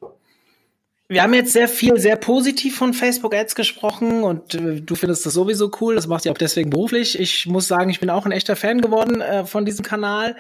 Wir 1.09 1.23
haben 1.23 1.35
jetzt 1.35 1.53
sehr 1.53 1.69
viel, 1.69 1.99
sehr 1.99 2.17
positiv 2.17 2.77
von 2.77 2.93
Facebook 2.93 3.33
Ads 3.33 3.55
gesprochen 3.55 4.25
und 4.25 4.55
äh, 4.55 4.81
du 4.81 4.97
findest 4.97 5.25
das 5.25 5.35
sowieso 5.35 5.71
cool. 5.81 5.95
Das 5.95 6.09
macht 6.09 6.25
ja 6.25 6.33
auch 6.33 6.39
deswegen 6.39 6.71
beruflich. 6.71 7.19
Ich 7.19 7.47
muss 7.47 7.69
sagen, 7.69 7.91
ich 7.91 8.01
bin 8.01 8.11
auch 8.11 8.27
ein 8.27 8.33
echter 8.33 8.57
Fan 8.57 8.81
geworden 8.81 9.21
äh, 9.21 9.47
von 9.47 9.65
diesem 9.65 9.85
Kanal. 9.85 10.35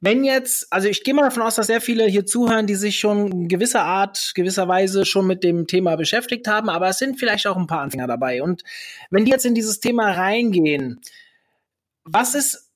Wenn 0.00 0.24
jetzt, 0.24 0.72
also 0.72 0.88
ich 0.88 1.02
gehe 1.02 1.12
mal 1.12 1.22
davon 1.24 1.42
aus, 1.42 1.56
dass 1.56 1.66
sehr 1.66 1.80
viele 1.80 2.06
hier 2.06 2.24
zuhören, 2.24 2.66
die 2.66 2.76
sich 2.76 2.98
schon 2.98 3.48
gewisser 3.48 3.82
Art, 3.82 4.32
gewisser 4.34 4.68
Weise 4.68 5.04
schon 5.04 5.26
mit 5.26 5.42
dem 5.42 5.66
Thema 5.66 5.96
beschäftigt 5.96 6.46
haben, 6.46 6.70
aber 6.70 6.88
es 6.88 6.98
sind 6.98 7.18
vielleicht 7.18 7.46
auch 7.46 7.56
ein 7.56 7.66
paar 7.66 7.82
Anfänger 7.82 8.06
dabei. 8.06 8.42
Und 8.42 8.62
wenn 9.10 9.24
die 9.24 9.30
jetzt 9.32 9.44
in 9.44 9.54
dieses 9.54 9.80
Thema 9.80 10.12
reingehen, 10.12 11.00
was 12.04 12.34
ist, 12.34 12.70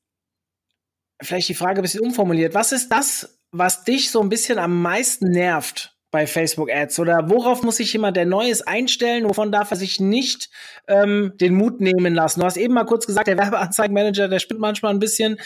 vielleicht 1.22 1.48
die 1.48 1.54
Frage 1.54 1.80
ein 1.80 1.82
bisschen 1.82 2.04
umformuliert, 2.04 2.54
was 2.54 2.72
ist 2.72 2.90
das, 2.90 3.38
was 3.56 3.84
dich 3.84 4.10
so 4.10 4.20
ein 4.20 4.28
bisschen 4.28 4.58
am 4.58 4.82
meisten 4.82 5.30
nervt 5.30 5.96
bei 6.10 6.26
Facebook 6.26 6.70
Ads? 6.70 6.98
Oder 6.98 7.30
worauf 7.30 7.62
muss 7.62 7.76
sich 7.76 7.92
jemand, 7.92 8.16
der 8.16 8.26
Neues 8.26 8.62
einstellen, 8.62 9.28
wovon 9.28 9.52
darf 9.52 9.70
er 9.70 9.76
sich 9.76 10.00
nicht 10.00 10.50
ähm, 10.88 11.34
den 11.40 11.54
Mut 11.54 11.80
nehmen 11.80 12.14
lassen? 12.14 12.40
Du 12.40 12.46
hast 12.46 12.56
eben 12.56 12.74
mal 12.74 12.84
kurz 12.84 13.06
gesagt, 13.06 13.28
der 13.28 13.38
Werbeanzeigenmanager, 13.38 14.26
der 14.26 14.40
spinnt 14.40 14.58
manchmal 14.58 14.92
ein 14.92 14.98
bisschen. 14.98 15.38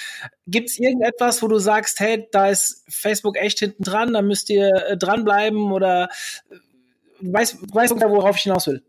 Gibt 0.47 0.71
es 0.71 0.79
irgendetwas, 0.79 1.43
wo 1.43 1.49
du 1.49 1.59
sagst, 1.59 2.01
hey, 2.01 2.27
da 2.33 2.49
ist 2.49 2.83
Facebook 2.89 3.37
echt 3.37 3.59
hinten 3.59 3.83
dran, 3.83 4.15
da 4.15 4.23
müsst 4.23 4.49
ihr 4.49 4.73
äh, 4.89 4.97
dranbleiben 4.97 5.71
oder 5.71 6.09
äh, 6.51 6.57
weißt, 7.21 7.59
du, 7.63 8.01
worauf 8.11 8.37
ich 8.37 8.45
hinaus 8.45 8.67
will? 8.69 8.83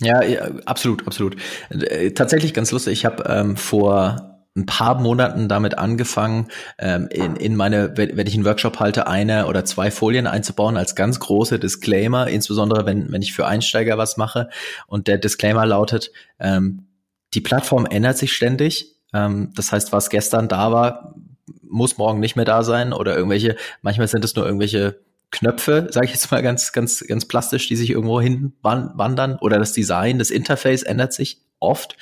Ja, 0.00 0.24
ja, 0.24 0.50
absolut, 0.64 1.06
absolut. 1.06 1.36
Äh, 1.70 2.10
tatsächlich 2.12 2.52
ganz 2.52 2.72
lustig. 2.72 2.94
Ich 2.94 3.04
habe 3.04 3.22
ähm, 3.28 3.56
vor 3.56 4.29
ein 4.56 4.66
paar 4.66 5.00
Monaten 5.00 5.48
damit 5.48 5.78
angefangen, 5.78 6.48
ähm, 6.78 7.08
in, 7.10 7.36
in 7.36 7.54
meine, 7.54 7.96
wenn 7.96 8.26
ich 8.26 8.34
einen 8.34 8.44
Workshop 8.44 8.80
halte, 8.80 9.06
eine 9.06 9.46
oder 9.46 9.64
zwei 9.64 9.90
Folien 9.90 10.26
einzubauen 10.26 10.76
als 10.76 10.96
ganz 10.96 11.20
große 11.20 11.58
Disclaimer, 11.58 12.28
insbesondere 12.28 12.84
wenn, 12.84 13.12
wenn 13.12 13.22
ich 13.22 13.32
für 13.32 13.46
Einsteiger 13.46 13.96
was 13.96 14.16
mache. 14.16 14.48
Und 14.86 15.06
der 15.06 15.18
Disclaimer 15.18 15.66
lautet, 15.66 16.10
ähm, 16.40 16.86
die 17.32 17.40
Plattform 17.40 17.86
ändert 17.86 18.18
sich 18.18 18.32
ständig. 18.32 18.96
Ähm, 19.14 19.52
das 19.54 19.70
heißt, 19.70 19.92
was 19.92 20.10
gestern 20.10 20.48
da 20.48 20.72
war, 20.72 21.14
muss 21.62 21.98
morgen 21.98 22.18
nicht 22.18 22.34
mehr 22.34 22.44
da 22.44 22.64
sein 22.64 22.92
oder 22.92 23.16
irgendwelche, 23.16 23.56
manchmal 23.82 24.08
sind 24.08 24.24
es 24.24 24.34
nur 24.34 24.44
irgendwelche 24.44 24.98
Knöpfe, 25.30 25.86
sage 25.90 26.06
ich 26.06 26.12
jetzt 26.12 26.32
mal 26.32 26.42
ganz, 26.42 26.72
ganz, 26.72 27.04
ganz 27.06 27.26
plastisch, 27.26 27.68
die 27.68 27.76
sich 27.76 27.90
irgendwo 27.90 28.20
hin 28.20 28.52
wandern 28.62 29.36
oder 29.36 29.58
das 29.60 29.72
Design, 29.72 30.18
das 30.18 30.30
Interface 30.30 30.82
ändert 30.82 31.12
sich 31.12 31.40
oft. 31.60 31.96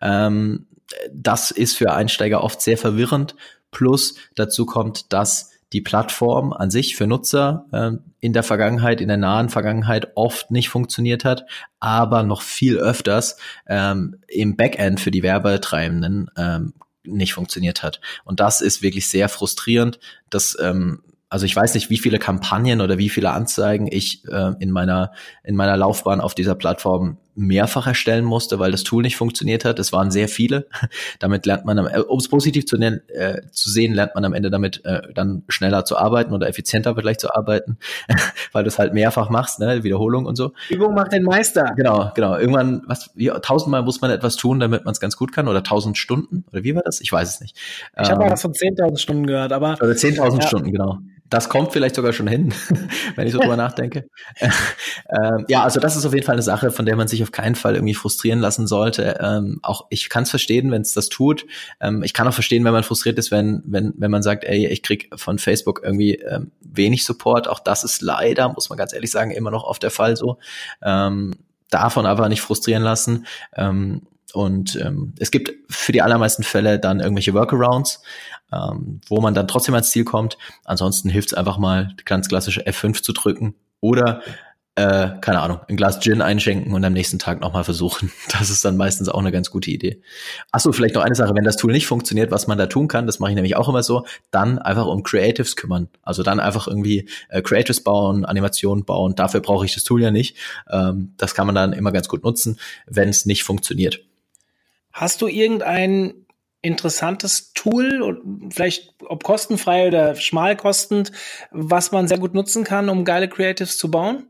Ähm, 0.00 0.66
das 1.12 1.50
ist 1.50 1.76
für 1.76 1.92
Einsteiger 1.92 2.42
oft 2.42 2.60
sehr 2.60 2.78
verwirrend. 2.78 3.34
Plus 3.70 4.14
dazu 4.34 4.66
kommt, 4.66 5.12
dass 5.12 5.50
die 5.72 5.80
Plattform 5.80 6.52
an 6.52 6.70
sich 6.70 6.96
für 6.96 7.06
Nutzer 7.06 7.66
äh, 7.72 7.90
in 8.18 8.32
der 8.32 8.42
Vergangenheit, 8.42 9.00
in 9.00 9.08
der 9.08 9.16
nahen 9.16 9.48
Vergangenheit 9.48 10.12
oft 10.16 10.50
nicht 10.50 10.68
funktioniert 10.68 11.24
hat, 11.24 11.46
aber 11.78 12.22
noch 12.24 12.42
viel 12.42 12.76
öfters 12.76 13.36
ähm, 13.68 14.16
im 14.26 14.56
Backend 14.56 15.00
für 15.00 15.12
die 15.12 15.22
Werbetreibenden 15.22 16.28
ähm, 16.36 16.74
nicht 17.04 17.34
funktioniert 17.34 17.82
hat. 17.82 18.00
Und 18.24 18.40
das 18.40 18.60
ist 18.60 18.82
wirklich 18.82 19.08
sehr 19.08 19.28
frustrierend. 19.28 20.00
Das 20.28 20.56
ähm, 20.60 21.02
also 21.30 21.46
ich 21.46 21.54
weiß 21.54 21.74
nicht, 21.74 21.90
wie 21.90 21.98
viele 21.98 22.18
Kampagnen 22.18 22.80
oder 22.80 22.98
wie 22.98 23.08
viele 23.08 23.30
Anzeigen 23.30 23.86
ich 23.90 24.26
äh, 24.26 24.52
in 24.58 24.72
meiner 24.72 25.12
in 25.44 25.54
meiner 25.54 25.76
Laufbahn 25.76 26.20
auf 26.20 26.34
dieser 26.34 26.56
Plattform 26.56 27.18
mehrfach 27.40 27.86
erstellen 27.86 28.24
musste, 28.24 28.58
weil 28.58 28.70
das 28.70 28.84
Tool 28.84 29.02
nicht 29.02 29.16
funktioniert 29.16 29.64
hat. 29.64 29.78
Es 29.78 29.92
waren 29.92 30.10
sehr 30.10 30.28
viele. 30.28 30.66
damit 31.18 31.46
lernt 31.46 31.64
man, 31.64 31.78
äh, 31.78 32.00
um 32.00 32.18
es 32.18 32.28
positiv 32.28 32.66
zu, 32.66 32.76
nennen, 32.76 33.00
äh, 33.08 33.40
zu 33.50 33.70
sehen, 33.70 33.94
lernt 33.94 34.14
man 34.14 34.24
am 34.24 34.34
Ende 34.34 34.50
damit 34.50 34.84
äh, 34.84 35.00
dann 35.14 35.42
schneller 35.48 35.84
zu 35.84 35.96
arbeiten 35.96 36.34
oder 36.34 36.48
effizienter 36.48 36.94
vielleicht 36.94 37.20
zu 37.20 37.34
arbeiten, 37.34 37.78
weil 38.52 38.64
du 38.64 38.68
es 38.68 38.78
halt 38.78 38.92
mehrfach 38.92 39.30
machst, 39.30 39.58
ne? 39.58 39.82
Wiederholung 39.82 40.26
und 40.26 40.36
so. 40.36 40.52
Übung 40.68 40.94
macht 40.94 41.12
den 41.12 41.24
Meister. 41.24 41.72
Genau, 41.76 42.12
genau. 42.14 42.36
Irgendwann, 42.36 42.82
was, 42.86 43.10
wie, 43.14 43.28
tausendmal 43.28 43.82
muss 43.82 44.00
man 44.00 44.10
etwas 44.10 44.36
tun, 44.36 44.60
damit 44.60 44.84
man 44.84 44.92
es 44.92 45.00
ganz 45.00 45.16
gut 45.16 45.32
kann 45.32 45.48
oder 45.48 45.62
tausend 45.62 45.96
Stunden 45.96 46.44
oder 46.52 46.62
wie 46.62 46.74
war 46.74 46.82
das? 46.82 47.00
Ich 47.00 47.10
weiß 47.10 47.34
es 47.34 47.40
nicht. 47.40 47.56
Ich 47.56 48.06
ähm, 48.06 48.12
habe 48.12 48.24
mal 48.24 48.30
was 48.32 48.42
von 48.42 48.52
10.000 48.52 48.98
Stunden 48.98 49.26
gehört, 49.26 49.52
aber. 49.52 49.78
Oder 49.80 49.92
10.000 49.92 50.40
ja. 50.40 50.46
Stunden, 50.46 50.72
genau. 50.72 50.98
Das 51.30 51.48
kommt 51.48 51.72
vielleicht 51.72 51.94
sogar 51.94 52.12
schon 52.12 52.26
hin, 52.26 52.52
wenn 53.14 53.26
ich 53.26 53.32
so 53.32 53.38
drüber 53.38 53.56
nachdenke. 53.56 54.08
ähm, 54.40 55.44
ja, 55.48 55.62
also 55.62 55.80
das 55.80 55.96
ist 55.96 56.04
auf 56.04 56.12
jeden 56.12 56.26
Fall 56.26 56.34
eine 56.34 56.42
Sache, 56.42 56.70
von 56.72 56.84
der 56.84 56.96
man 56.96 57.08
sich 57.08 57.22
auf 57.22 57.32
keinen 57.32 57.54
Fall 57.54 57.76
irgendwie 57.76 57.94
frustrieren 57.94 58.40
lassen 58.40 58.66
sollte. 58.66 59.18
Ähm, 59.20 59.60
auch 59.62 59.86
ich 59.90 60.08
kann 60.08 60.24
es 60.24 60.30
verstehen, 60.30 60.70
wenn 60.70 60.82
es 60.82 60.92
das 60.92 61.08
tut. 61.08 61.46
Ähm, 61.80 62.02
ich 62.02 62.12
kann 62.12 62.26
auch 62.26 62.34
verstehen, 62.34 62.64
wenn 62.64 62.72
man 62.72 62.82
frustriert 62.82 63.18
ist, 63.18 63.30
wenn 63.30 63.62
wenn 63.64 63.94
wenn 63.96 64.10
man 64.10 64.22
sagt, 64.22 64.44
ey, 64.44 64.66
ich 64.66 64.82
krieg 64.82 65.08
von 65.14 65.38
Facebook 65.38 65.80
irgendwie 65.84 66.16
ähm, 66.16 66.50
wenig 66.60 67.04
Support. 67.04 67.48
Auch 67.48 67.60
das 67.60 67.84
ist 67.84 68.02
leider, 68.02 68.52
muss 68.52 68.68
man 68.68 68.76
ganz 68.76 68.92
ehrlich 68.92 69.12
sagen, 69.12 69.30
immer 69.30 69.52
noch 69.52 69.64
oft 69.64 69.82
der 69.82 69.90
Fall 69.90 70.16
so. 70.16 70.38
Ähm, 70.82 71.32
davon 71.70 72.06
aber 72.06 72.28
nicht 72.28 72.40
frustrieren 72.40 72.82
lassen. 72.82 73.26
Ähm, 73.54 74.02
und 74.32 74.76
ähm, 74.76 75.14
es 75.18 75.30
gibt 75.30 75.52
für 75.68 75.92
die 75.92 76.02
allermeisten 76.02 76.42
Fälle 76.42 76.78
dann 76.78 77.00
irgendwelche 77.00 77.34
Workarounds, 77.34 78.02
ähm, 78.52 79.00
wo 79.08 79.20
man 79.20 79.34
dann 79.34 79.48
trotzdem 79.48 79.74
ans 79.74 79.90
Ziel 79.90 80.04
kommt. 80.04 80.38
Ansonsten 80.64 81.08
hilft 81.08 81.32
es 81.32 81.34
einfach 81.34 81.58
mal, 81.58 81.94
ganz 82.04 82.28
klassische 82.28 82.66
F5 82.66 83.02
zu 83.02 83.12
drücken 83.12 83.54
oder 83.80 84.22
äh, 84.76 85.18
keine 85.20 85.40
Ahnung, 85.40 85.60
ein 85.68 85.76
Glas 85.76 86.00
Gin 86.00 86.22
einschenken 86.22 86.72
und 86.72 86.84
am 86.84 86.92
nächsten 86.92 87.18
Tag 87.18 87.40
nochmal 87.40 87.64
versuchen. 87.64 88.12
Das 88.30 88.48
ist 88.48 88.64
dann 88.64 88.76
meistens 88.76 89.08
auch 89.08 89.18
eine 89.18 89.32
ganz 89.32 89.50
gute 89.50 89.70
Idee. 89.70 90.00
Achso, 90.52 90.72
vielleicht 90.72 90.94
noch 90.94 91.02
eine 91.02 91.14
Sache, 91.14 91.34
wenn 91.34 91.44
das 91.44 91.56
Tool 91.56 91.72
nicht 91.72 91.86
funktioniert, 91.86 92.30
was 92.30 92.46
man 92.46 92.56
da 92.56 92.66
tun 92.66 92.88
kann, 92.88 93.06
das 93.06 93.18
mache 93.18 93.32
ich 93.32 93.34
nämlich 93.34 93.56
auch 93.56 93.68
immer 93.68 93.82
so, 93.82 94.06
dann 94.30 94.58
einfach 94.58 94.86
um 94.86 95.02
Creatives 95.02 95.56
kümmern. 95.56 95.88
Also 96.02 96.22
dann 96.22 96.40
einfach 96.40 96.68
irgendwie 96.68 97.08
äh, 97.28 97.42
Creatives 97.42 97.82
bauen, 97.82 98.24
Animationen 98.24 98.84
bauen. 98.84 99.14
Dafür 99.16 99.40
brauche 99.40 99.66
ich 99.66 99.74
das 99.74 99.84
Tool 99.84 100.00
ja 100.00 100.10
nicht. 100.10 100.36
Ähm, 100.70 101.12
das 101.18 101.34
kann 101.34 101.46
man 101.46 101.54
dann 101.54 101.72
immer 101.72 101.92
ganz 101.92 102.08
gut 102.08 102.22
nutzen, 102.22 102.58
wenn 102.86 103.08
es 103.08 103.26
nicht 103.26 103.42
funktioniert. 103.42 104.00
Hast 104.92 105.20
du 105.20 105.26
irgendein 105.26 106.14
interessantes 106.62 107.52
Tool, 107.52 108.20
vielleicht 108.50 108.94
ob 109.06 109.24
kostenfrei 109.24 109.88
oder 109.88 110.14
schmalkostend, 110.14 111.12
was 111.50 111.92
man 111.92 112.08
sehr 112.08 112.18
gut 112.18 112.34
nutzen 112.34 112.64
kann, 112.64 112.88
um 112.88 113.04
geile 113.04 113.28
Creatives 113.28 113.78
zu 113.78 113.90
bauen? 113.90 114.26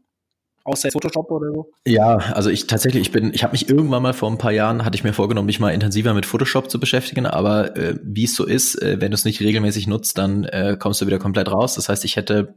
Außer 0.63 0.91
Photoshop 0.91 1.31
oder 1.31 1.51
so? 1.53 1.73
Ja, 1.87 2.17
also 2.17 2.51
ich 2.51 2.67
tatsächlich, 2.67 3.03
ich 3.03 3.13
bin, 3.13 3.33
ich 3.33 3.43
habe 3.43 3.53
mich 3.53 3.69
irgendwann 3.69 4.03
mal 4.03 4.13
vor 4.13 4.31
ein 4.31 4.39
paar 4.39 4.53
Jahren, 4.53 4.85
hatte 4.85 4.95
ich 4.95 5.05
mir 5.05 5.15
vorgenommen, 5.15 5.47
mich 5.47 5.59
mal 5.59 5.71
intensiver 5.71 6.13
mit 6.13 6.27
Photoshop 6.27 6.71
zu 6.71 6.79
beschäftigen, 6.79 7.27
aber 7.27 7.77
äh, 7.77 7.99
wie 8.03 8.25
es 8.25 8.37
so 8.37 8.45
ist, 8.45 8.81
äh, 8.81 9.01
wenn 9.01 9.11
du 9.11 9.15
es 9.15 9.25
nicht 9.25 9.41
regelmäßig 9.41 9.87
nutzt, 9.87 10.19
dann 10.19 10.45
äh, 10.45 10.77
kommst 10.79 11.01
du 11.01 11.07
wieder 11.07 11.19
komplett 11.19 11.51
raus. 11.51 11.75
Das 11.77 11.89
heißt, 11.89 12.05
ich 12.05 12.17
hätte 12.17 12.55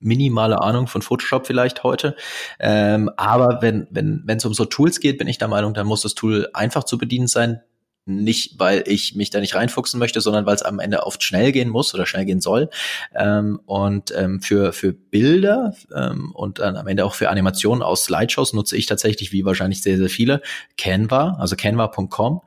minimale 0.00 0.60
Ahnung 0.60 0.88
von 0.88 1.02
Photoshop 1.02 1.46
vielleicht 1.46 1.84
heute. 1.84 2.16
Ähm, 2.58 3.10
aber 3.16 3.62
wenn 3.62 3.86
wenn 3.90 4.22
wenn 4.24 4.38
es 4.38 4.44
um 4.44 4.52
so 4.52 4.64
Tools 4.64 5.00
geht, 5.00 5.16
bin 5.16 5.28
ich 5.28 5.38
der 5.38 5.48
Meinung, 5.48 5.72
dann 5.72 5.86
muss 5.86 6.02
das 6.02 6.14
Tool 6.14 6.48
einfach 6.52 6.84
zu 6.84 6.98
bedienen 6.98 7.28
sein 7.28 7.62
nicht, 8.06 8.58
weil 8.58 8.84
ich 8.86 9.16
mich 9.16 9.30
da 9.30 9.40
nicht 9.40 9.54
reinfuchsen 9.56 9.98
möchte, 9.98 10.20
sondern 10.20 10.46
weil 10.46 10.54
es 10.54 10.62
am 10.62 10.78
Ende 10.78 11.04
oft 11.04 11.22
schnell 11.22 11.50
gehen 11.50 11.68
muss 11.68 11.92
oder 11.92 12.06
schnell 12.06 12.24
gehen 12.24 12.40
soll. 12.40 12.70
Ähm, 13.14 13.60
und 13.66 14.14
ähm, 14.16 14.40
für, 14.40 14.72
für 14.72 14.92
Bilder 14.92 15.74
ähm, 15.94 16.30
und 16.32 16.60
dann 16.60 16.76
am 16.76 16.86
Ende 16.86 17.04
auch 17.04 17.14
für 17.14 17.28
Animationen 17.28 17.82
aus 17.82 18.04
Slideshows 18.04 18.52
nutze 18.52 18.76
ich 18.76 18.86
tatsächlich, 18.86 19.32
wie 19.32 19.44
wahrscheinlich 19.44 19.82
sehr, 19.82 19.98
sehr 19.98 20.08
viele, 20.08 20.40
Canva, 20.78 21.36
also 21.40 21.56
canva.com. 21.56 22.42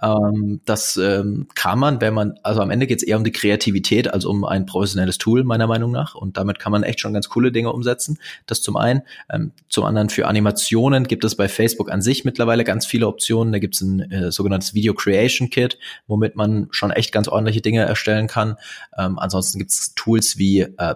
Ähm, 0.00 0.60
das 0.64 0.96
ähm, 0.96 1.48
kann 1.54 1.78
man, 1.78 2.00
wenn 2.00 2.14
man, 2.14 2.38
also 2.42 2.60
am 2.60 2.70
Ende 2.70 2.86
geht 2.86 2.98
es 2.98 3.02
eher 3.02 3.16
um 3.16 3.24
die 3.24 3.32
Kreativität 3.32 4.12
als 4.12 4.24
um 4.24 4.44
ein 4.44 4.66
professionelles 4.66 5.18
Tool, 5.18 5.44
meiner 5.44 5.66
Meinung 5.66 5.90
nach. 5.90 6.14
Und 6.14 6.36
damit 6.36 6.58
kann 6.58 6.72
man 6.72 6.82
echt 6.82 7.00
schon 7.00 7.12
ganz 7.12 7.28
coole 7.28 7.52
Dinge 7.52 7.72
umsetzen. 7.72 8.18
Das 8.46 8.62
zum 8.62 8.76
einen. 8.76 9.02
Ähm, 9.30 9.52
zum 9.68 9.84
anderen 9.84 10.08
für 10.08 10.26
Animationen 10.26 11.06
gibt 11.06 11.24
es 11.24 11.34
bei 11.34 11.48
Facebook 11.48 11.90
an 11.90 12.02
sich 12.02 12.24
mittlerweile 12.24 12.64
ganz 12.64 12.86
viele 12.86 13.06
Optionen. 13.08 13.52
Da 13.52 13.58
gibt 13.58 13.74
es 13.74 13.80
ein 13.80 14.10
äh, 14.10 14.30
sogenanntes 14.30 14.74
Video 14.74 14.94
Creation 14.94 15.50
Kit, 15.50 15.78
womit 16.06 16.36
man 16.36 16.68
schon 16.70 16.90
echt 16.90 17.12
ganz 17.12 17.28
ordentliche 17.28 17.60
Dinge 17.60 17.82
erstellen 17.82 18.28
kann. 18.28 18.56
Ähm, 18.96 19.18
ansonsten 19.18 19.58
gibt 19.58 19.72
es 19.72 19.94
Tools 19.94 20.38
wie 20.38 20.60
äh, 20.60 20.94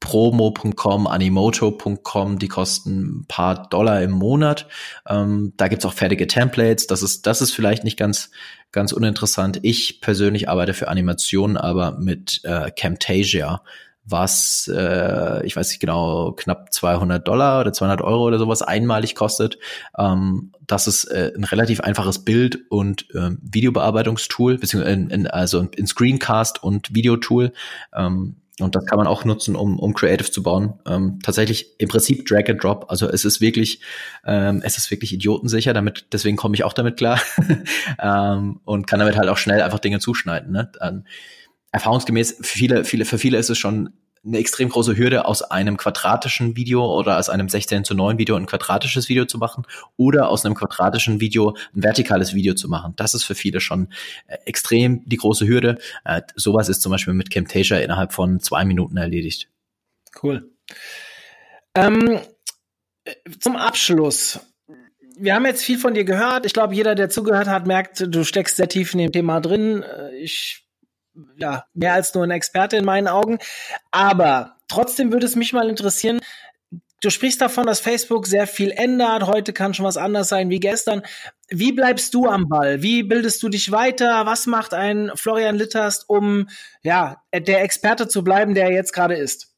promo.com, 0.00 1.06
animoto.com, 1.06 2.38
die 2.38 2.48
kosten 2.48 3.20
ein 3.20 3.24
paar 3.28 3.68
Dollar 3.68 4.02
im 4.02 4.10
Monat. 4.10 4.66
Ähm, 5.08 5.52
da 5.56 5.68
gibt's 5.68 5.84
auch 5.84 5.92
fertige 5.92 6.26
Templates. 6.26 6.86
Das 6.86 7.02
ist, 7.02 7.26
das 7.26 7.40
ist 7.40 7.52
vielleicht 7.52 7.84
nicht 7.84 7.98
ganz, 7.98 8.30
ganz 8.72 8.92
uninteressant. 8.92 9.60
Ich 9.62 10.00
persönlich 10.00 10.48
arbeite 10.48 10.74
für 10.74 10.88
Animationen, 10.88 11.56
aber 11.56 11.98
mit 11.98 12.40
äh, 12.44 12.70
Camtasia, 12.70 13.62
was, 14.04 14.70
äh, 14.72 15.44
ich 15.44 15.56
weiß 15.56 15.70
nicht 15.70 15.80
genau, 15.80 16.32
knapp 16.32 16.72
200 16.72 17.26
Dollar 17.26 17.60
oder 17.60 17.72
200 17.72 18.02
Euro 18.02 18.24
oder 18.24 18.38
sowas 18.38 18.62
einmalig 18.62 19.14
kostet. 19.14 19.58
Ähm, 19.98 20.52
das 20.66 20.86
ist 20.86 21.04
äh, 21.06 21.32
ein 21.34 21.44
relativ 21.44 21.80
einfaches 21.80 22.24
Bild- 22.24 22.70
und 22.70 23.06
ähm, 23.14 23.38
Videobearbeitungstool, 23.42 24.58
beziehungsweise 24.58 24.94
in, 24.94 25.10
in, 25.10 25.26
also 25.26 25.60
ein 25.60 25.86
Screencast 25.86 26.62
und 26.62 26.94
Videotool. 26.94 27.52
Ähm, 27.94 28.36
und 28.60 28.74
das 28.74 28.86
kann 28.86 28.96
man 28.96 29.06
auch 29.06 29.24
nutzen, 29.24 29.54
um, 29.54 29.78
um 29.78 29.92
Creative 29.92 30.30
zu 30.30 30.42
bauen. 30.42 30.74
Ähm, 30.86 31.18
tatsächlich 31.22 31.78
im 31.78 31.88
Prinzip 31.88 32.26
Drag 32.26 32.48
and 32.48 32.62
Drop. 32.62 32.86
Also 32.88 33.08
es 33.08 33.24
ist 33.24 33.40
wirklich, 33.40 33.80
ähm, 34.24 34.62
es 34.64 34.78
ist 34.78 34.90
wirklich 34.90 35.12
idiotensicher. 35.12 35.74
Damit, 35.74 36.06
deswegen 36.12 36.36
komme 36.36 36.54
ich 36.54 36.64
auch 36.64 36.72
damit 36.72 36.96
klar 36.96 37.20
ähm, 38.02 38.60
und 38.64 38.86
kann 38.86 38.98
damit 38.98 39.16
halt 39.16 39.28
auch 39.28 39.36
schnell 39.36 39.60
einfach 39.60 39.78
Dinge 39.78 39.98
zuschneiden. 39.98 40.52
Ne? 40.52 40.72
Dann, 40.80 41.06
erfahrungsgemäß, 41.72 42.38
viele, 42.42 42.84
viele, 42.84 43.04
für 43.04 43.18
viele 43.18 43.36
ist 43.36 43.50
es 43.50 43.58
schon 43.58 43.90
eine 44.26 44.38
extrem 44.38 44.68
große 44.68 44.96
Hürde, 44.96 45.24
aus 45.24 45.42
einem 45.42 45.76
quadratischen 45.76 46.56
Video 46.56 46.84
oder 46.84 47.18
aus 47.18 47.28
einem 47.28 47.48
16 47.48 47.84
zu 47.84 47.94
9 47.94 48.18
Video 48.18 48.36
ein 48.36 48.46
quadratisches 48.46 49.08
Video 49.08 49.24
zu 49.24 49.38
machen 49.38 49.64
oder 49.96 50.28
aus 50.28 50.44
einem 50.44 50.54
quadratischen 50.54 51.20
Video 51.20 51.56
ein 51.74 51.82
vertikales 51.82 52.34
Video 52.34 52.54
zu 52.54 52.68
machen. 52.68 52.94
Das 52.96 53.14
ist 53.14 53.24
für 53.24 53.34
viele 53.34 53.60
schon 53.60 53.88
äh, 54.26 54.38
extrem 54.44 55.02
die 55.08 55.16
große 55.16 55.46
Hürde. 55.46 55.78
Äh, 56.04 56.22
sowas 56.34 56.68
ist 56.68 56.82
zum 56.82 56.90
Beispiel 56.90 57.14
mit 57.14 57.30
Camtasia 57.30 57.78
innerhalb 57.78 58.12
von 58.12 58.40
zwei 58.40 58.64
Minuten 58.64 58.96
erledigt. 58.96 59.48
Cool. 60.22 60.50
Ähm, 61.74 62.20
zum 63.38 63.56
Abschluss. 63.56 64.40
Wir 65.18 65.34
haben 65.34 65.46
jetzt 65.46 65.62
viel 65.62 65.78
von 65.78 65.94
dir 65.94 66.04
gehört. 66.04 66.44
Ich 66.44 66.52
glaube, 66.52 66.74
jeder, 66.74 66.94
der 66.94 67.08
zugehört 67.08 67.48
hat, 67.48 67.66
merkt, 67.66 68.04
du 68.06 68.24
steckst 68.24 68.56
sehr 68.56 68.68
tief 68.68 68.92
in 68.92 68.98
dem 68.98 69.12
Thema 69.12 69.40
drin. 69.40 69.82
Äh, 69.82 70.16
ich 70.16 70.65
ja, 71.36 71.64
mehr 71.74 71.94
als 71.94 72.14
nur 72.14 72.24
ein 72.24 72.30
Experte 72.30 72.76
in 72.76 72.84
meinen 72.84 73.08
Augen. 73.08 73.38
Aber 73.90 74.56
trotzdem 74.68 75.12
würde 75.12 75.26
es 75.26 75.36
mich 75.36 75.52
mal 75.52 75.68
interessieren, 75.68 76.20
Du 77.02 77.10
sprichst 77.10 77.42
davon, 77.42 77.66
dass 77.66 77.80
Facebook 77.80 78.26
sehr 78.26 78.46
viel 78.46 78.70
ändert. 78.70 79.26
Heute 79.26 79.52
kann 79.52 79.74
schon 79.74 79.84
was 79.84 79.98
anders 79.98 80.30
sein 80.30 80.48
wie 80.48 80.60
gestern. 80.60 81.02
Wie 81.48 81.72
bleibst 81.72 82.14
du 82.14 82.26
am 82.26 82.48
Ball? 82.48 82.82
Wie 82.82 83.02
bildest 83.02 83.42
du 83.42 83.50
dich 83.50 83.70
weiter? 83.70 84.24
Was 84.24 84.46
macht 84.46 84.72
ein 84.72 85.12
Florian 85.14 85.56
Litterst, 85.56 86.08
um 86.08 86.48
ja 86.82 87.22
der 87.34 87.62
Experte 87.62 88.08
zu 88.08 88.24
bleiben, 88.24 88.54
der 88.54 88.64
er 88.64 88.72
jetzt 88.72 88.94
gerade 88.94 89.14
ist? 89.14 89.54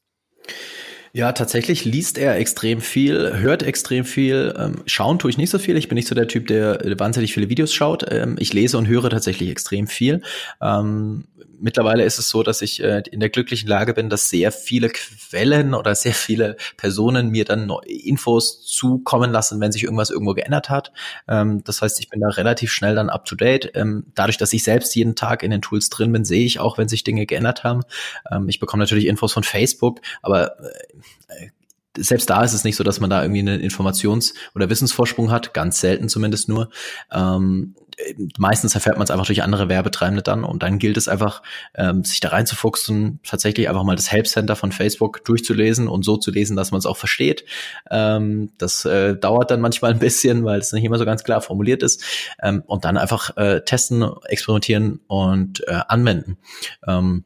Ja, 1.11 1.31
tatsächlich 1.31 1.85
liest 1.85 2.17
er 2.17 2.35
extrem 2.35 2.81
viel, 2.81 3.39
hört 3.39 3.63
extrem 3.63 4.05
viel. 4.05 4.53
Ähm, 4.57 4.83
schauen 4.85 5.17
tue 5.17 5.31
ich 5.31 5.37
nicht 5.37 5.49
so 5.49 5.57
viel. 5.57 5.75
Ich 5.75 5.87
bin 5.87 5.95
nicht 5.95 6.07
so 6.07 6.13
der 6.13 6.27
Typ, 6.27 6.47
der 6.47 6.79
wahnsinnig 6.99 7.33
viele 7.33 7.49
Videos 7.49 7.73
schaut. 7.73 8.05
Ähm, 8.11 8.35
ich 8.37 8.53
lese 8.53 8.77
und 8.77 8.87
höre 8.87 9.09
tatsächlich 9.09 9.49
extrem 9.49 9.87
viel. 9.87 10.21
Ähm, 10.61 11.25
mittlerweile 11.59 12.03
ist 12.03 12.19
es 12.19 12.29
so, 12.29 12.43
dass 12.43 12.61
ich 12.61 12.81
äh, 12.83 13.03
in 13.11 13.19
der 13.19 13.29
glücklichen 13.29 13.67
Lage 13.67 13.93
bin, 13.93 14.09
dass 14.09 14.29
sehr 14.29 14.51
viele 14.51 14.89
Quellen 14.89 15.73
oder 15.73 15.95
sehr 15.95 16.13
viele 16.13 16.57
Personen 16.77 17.29
mir 17.29 17.45
dann 17.45 17.71
Infos 17.85 18.65
zukommen 18.65 19.31
lassen, 19.31 19.59
wenn 19.61 19.71
sich 19.71 19.83
irgendwas 19.83 20.09
irgendwo 20.09 20.33
geändert 20.33 20.69
hat. 20.69 20.91
Ähm, 21.27 21.63
das 21.63 21.81
heißt, 21.81 21.99
ich 21.99 22.09
bin 22.09 22.21
da 22.21 22.29
relativ 22.29 22.71
schnell 22.71 22.95
dann 22.95 23.09
up 23.09 23.25
to 23.25 23.35
date. 23.35 23.71
Ähm, 23.75 24.05
dadurch, 24.15 24.37
dass 24.37 24.53
ich 24.53 24.63
selbst 24.63 24.95
jeden 24.95 25.15
Tag 25.15 25.43
in 25.43 25.51
den 25.51 25.61
Tools 25.61 25.89
drin 25.89 26.11
bin, 26.11 26.25
sehe 26.25 26.45
ich 26.45 26.59
auch, 26.59 26.77
wenn 26.77 26.87
sich 26.87 27.03
Dinge 27.03 27.25
geändert 27.25 27.63
haben. 27.63 27.81
Ähm, 28.31 28.49
ich 28.49 28.59
bekomme 28.59 28.83
natürlich 28.83 29.05
Infos 29.05 29.33
von 29.33 29.43
Facebook, 29.43 30.01
aber 30.21 30.59
äh, 30.59 31.49
selbst 31.97 32.29
da 32.29 32.43
ist 32.43 32.53
es 32.53 32.63
nicht 32.63 32.75
so, 32.75 32.83
dass 32.83 32.99
man 32.99 33.09
da 33.09 33.21
irgendwie 33.21 33.39
einen 33.39 33.61
Informations- 33.61 34.33
oder 34.55 34.69
Wissensvorsprung 34.69 35.31
hat, 35.31 35.53
ganz 35.53 35.79
selten 35.79 36.09
zumindest 36.09 36.49
nur. 36.49 36.69
Ähm, 37.11 37.75
meistens 38.37 38.75
erfährt 38.75 38.97
man 38.97 39.03
es 39.03 39.11
einfach 39.11 39.25
durch 39.25 39.43
andere 39.43 39.69
Werbetreibende 39.69 40.21
dann 40.21 40.43
und 40.43 40.63
dann 40.63 40.79
gilt 40.79 40.97
es 40.97 41.07
einfach, 41.07 41.41
ähm, 41.75 42.03
sich 42.03 42.19
da 42.19 42.29
reinzufuchsen, 42.29 43.19
tatsächlich 43.23 43.69
einfach 43.69 43.83
mal 43.83 43.95
das 43.95 44.11
Help 44.11 44.27
Center 44.27 44.55
von 44.55 44.71
Facebook 44.71 45.23
durchzulesen 45.25 45.87
und 45.87 46.03
so 46.03 46.17
zu 46.17 46.31
lesen, 46.31 46.55
dass 46.55 46.71
man 46.71 46.79
es 46.79 46.85
auch 46.85 46.97
versteht. 46.97 47.45
Ähm, 47.89 48.51
das 48.57 48.85
äh, 48.85 49.15
dauert 49.15 49.51
dann 49.51 49.61
manchmal 49.61 49.91
ein 49.91 49.99
bisschen, 49.99 50.45
weil 50.45 50.59
es 50.59 50.71
nicht 50.71 50.83
immer 50.83 50.97
so 50.97 51.05
ganz 51.05 51.23
klar 51.23 51.41
formuliert 51.41 51.83
ist 51.83 52.03
ähm, 52.41 52.63
und 52.65 52.85
dann 52.85 52.97
einfach 52.97 53.35
äh, 53.37 53.61
testen, 53.61 54.05
experimentieren 54.25 54.99
und 55.07 55.67
äh, 55.67 55.79
anwenden. 55.87 56.37
Ähm, 56.87 57.25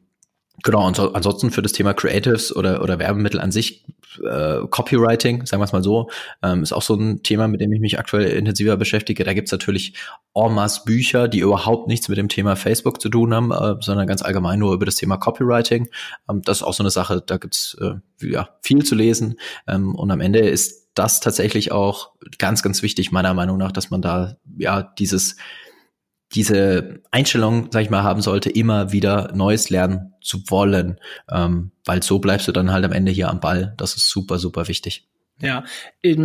Genau, 0.63 0.87
und 0.87 0.95
so, 0.95 1.11
ansonsten 1.11 1.51
für 1.51 1.61
das 1.61 1.73
Thema 1.73 1.93
Creatives 1.93 2.55
oder, 2.55 2.81
oder 2.81 2.97
Werbemittel 2.97 3.41
an 3.41 3.51
sich, 3.51 3.83
äh, 4.19 4.67
Copywriting, 4.69 5.45
sagen 5.45 5.61
wir 5.61 5.65
es 5.65 5.73
mal 5.73 5.83
so, 5.83 6.09
ähm, 6.41 6.63
ist 6.63 6.73
auch 6.73 6.81
so 6.81 6.95
ein 6.95 7.23
Thema, 7.23 7.47
mit 7.47 7.61
dem 7.61 7.71
ich 7.73 7.79
mich 7.79 7.99
aktuell 7.99 8.25
intensiver 8.31 8.77
beschäftige. 8.77 9.23
Da 9.23 9.33
gibt's 9.33 9.51
natürlich 9.51 9.95
masse 10.33 10.81
Bücher, 10.85 11.27
die 11.27 11.39
überhaupt 11.39 11.87
nichts 11.87 12.09
mit 12.09 12.17
dem 12.17 12.29
Thema 12.29 12.55
Facebook 12.55 13.01
zu 13.01 13.09
tun 13.09 13.33
haben, 13.33 13.51
äh, 13.51 13.75
sondern 13.81 14.07
ganz 14.07 14.21
allgemein 14.21 14.59
nur 14.59 14.73
über 14.73 14.85
das 14.85 14.95
Thema 14.95 15.17
Copywriting. 15.17 15.89
Ähm, 16.29 16.41
das 16.43 16.57
ist 16.57 16.63
auch 16.63 16.73
so 16.73 16.83
eine 16.83 16.91
Sache, 16.91 17.23
da 17.25 17.37
gibt's 17.37 17.77
äh, 17.79 17.95
ja, 18.21 18.49
viel 18.61 18.83
zu 18.83 18.95
lesen. 18.95 19.39
Ähm, 19.67 19.95
und 19.95 20.11
am 20.11 20.21
Ende 20.21 20.39
ist 20.39 20.89
das 20.95 21.19
tatsächlich 21.19 21.71
auch 21.71 22.11
ganz, 22.37 22.61
ganz 22.61 22.83
wichtig, 22.83 23.11
meiner 23.11 23.33
Meinung 23.33 23.57
nach, 23.57 23.71
dass 23.71 23.89
man 23.89 24.01
da 24.01 24.37
ja 24.57 24.81
dieses 24.81 25.37
diese 26.33 27.01
Einstellung, 27.11 27.69
sag 27.71 27.83
ich 27.83 27.89
mal, 27.89 28.03
haben 28.03 28.21
sollte, 28.21 28.49
immer 28.49 28.91
wieder 28.91 29.31
Neues 29.33 29.69
lernen 29.69 30.13
zu 30.21 30.43
wollen, 30.49 30.99
ähm, 31.29 31.71
weil 31.85 32.01
so 32.01 32.19
bleibst 32.19 32.47
du 32.47 32.51
dann 32.51 32.71
halt 32.71 32.85
am 32.85 32.91
Ende 32.91 33.11
hier 33.11 33.29
am 33.29 33.39
Ball. 33.39 33.73
Das 33.77 33.95
ist 33.95 34.09
super, 34.09 34.39
super 34.39 34.67
wichtig. 34.67 35.07
Ja, 35.41 35.63
ich, 36.01 36.17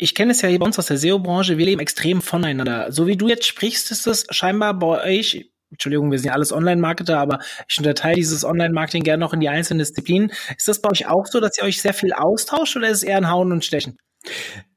ich 0.00 0.14
kenne 0.14 0.32
es 0.32 0.42
ja 0.42 0.48
hier 0.48 0.58
bei 0.58 0.66
uns 0.66 0.78
aus 0.78 0.86
der 0.86 0.98
SEO-Branche, 0.98 1.56
wir 1.56 1.64
leben 1.64 1.80
extrem 1.80 2.20
voneinander. 2.20 2.92
So 2.92 3.06
wie 3.06 3.16
du 3.16 3.28
jetzt 3.28 3.46
sprichst, 3.46 3.90
ist 3.90 4.06
es 4.06 4.26
scheinbar 4.30 4.74
bei 4.78 5.02
euch, 5.04 5.50
Entschuldigung, 5.70 6.10
wir 6.10 6.18
sind 6.18 6.28
ja 6.28 6.34
alles 6.34 6.52
Online-Marketer, 6.52 7.18
aber 7.18 7.40
ich 7.68 7.78
unterteile 7.78 8.16
dieses 8.16 8.44
Online-Marketing 8.44 9.02
gerne 9.02 9.20
noch 9.20 9.32
in 9.32 9.40
die 9.40 9.48
einzelnen 9.48 9.78
Disziplinen. 9.78 10.30
Ist 10.56 10.68
das 10.68 10.80
bei 10.80 10.90
euch 10.90 11.06
auch 11.08 11.26
so, 11.26 11.40
dass 11.40 11.58
ihr 11.58 11.64
euch 11.64 11.80
sehr 11.80 11.94
viel 11.94 12.12
austauscht 12.12 12.76
oder 12.76 12.88
ist 12.88 12.98
es 12.98 13.02
eher 13.02 13.16
ein 13.16 13.30
Hauen 13.30 13.52
und 13.52 13.64
Stechen? 13.64 13.96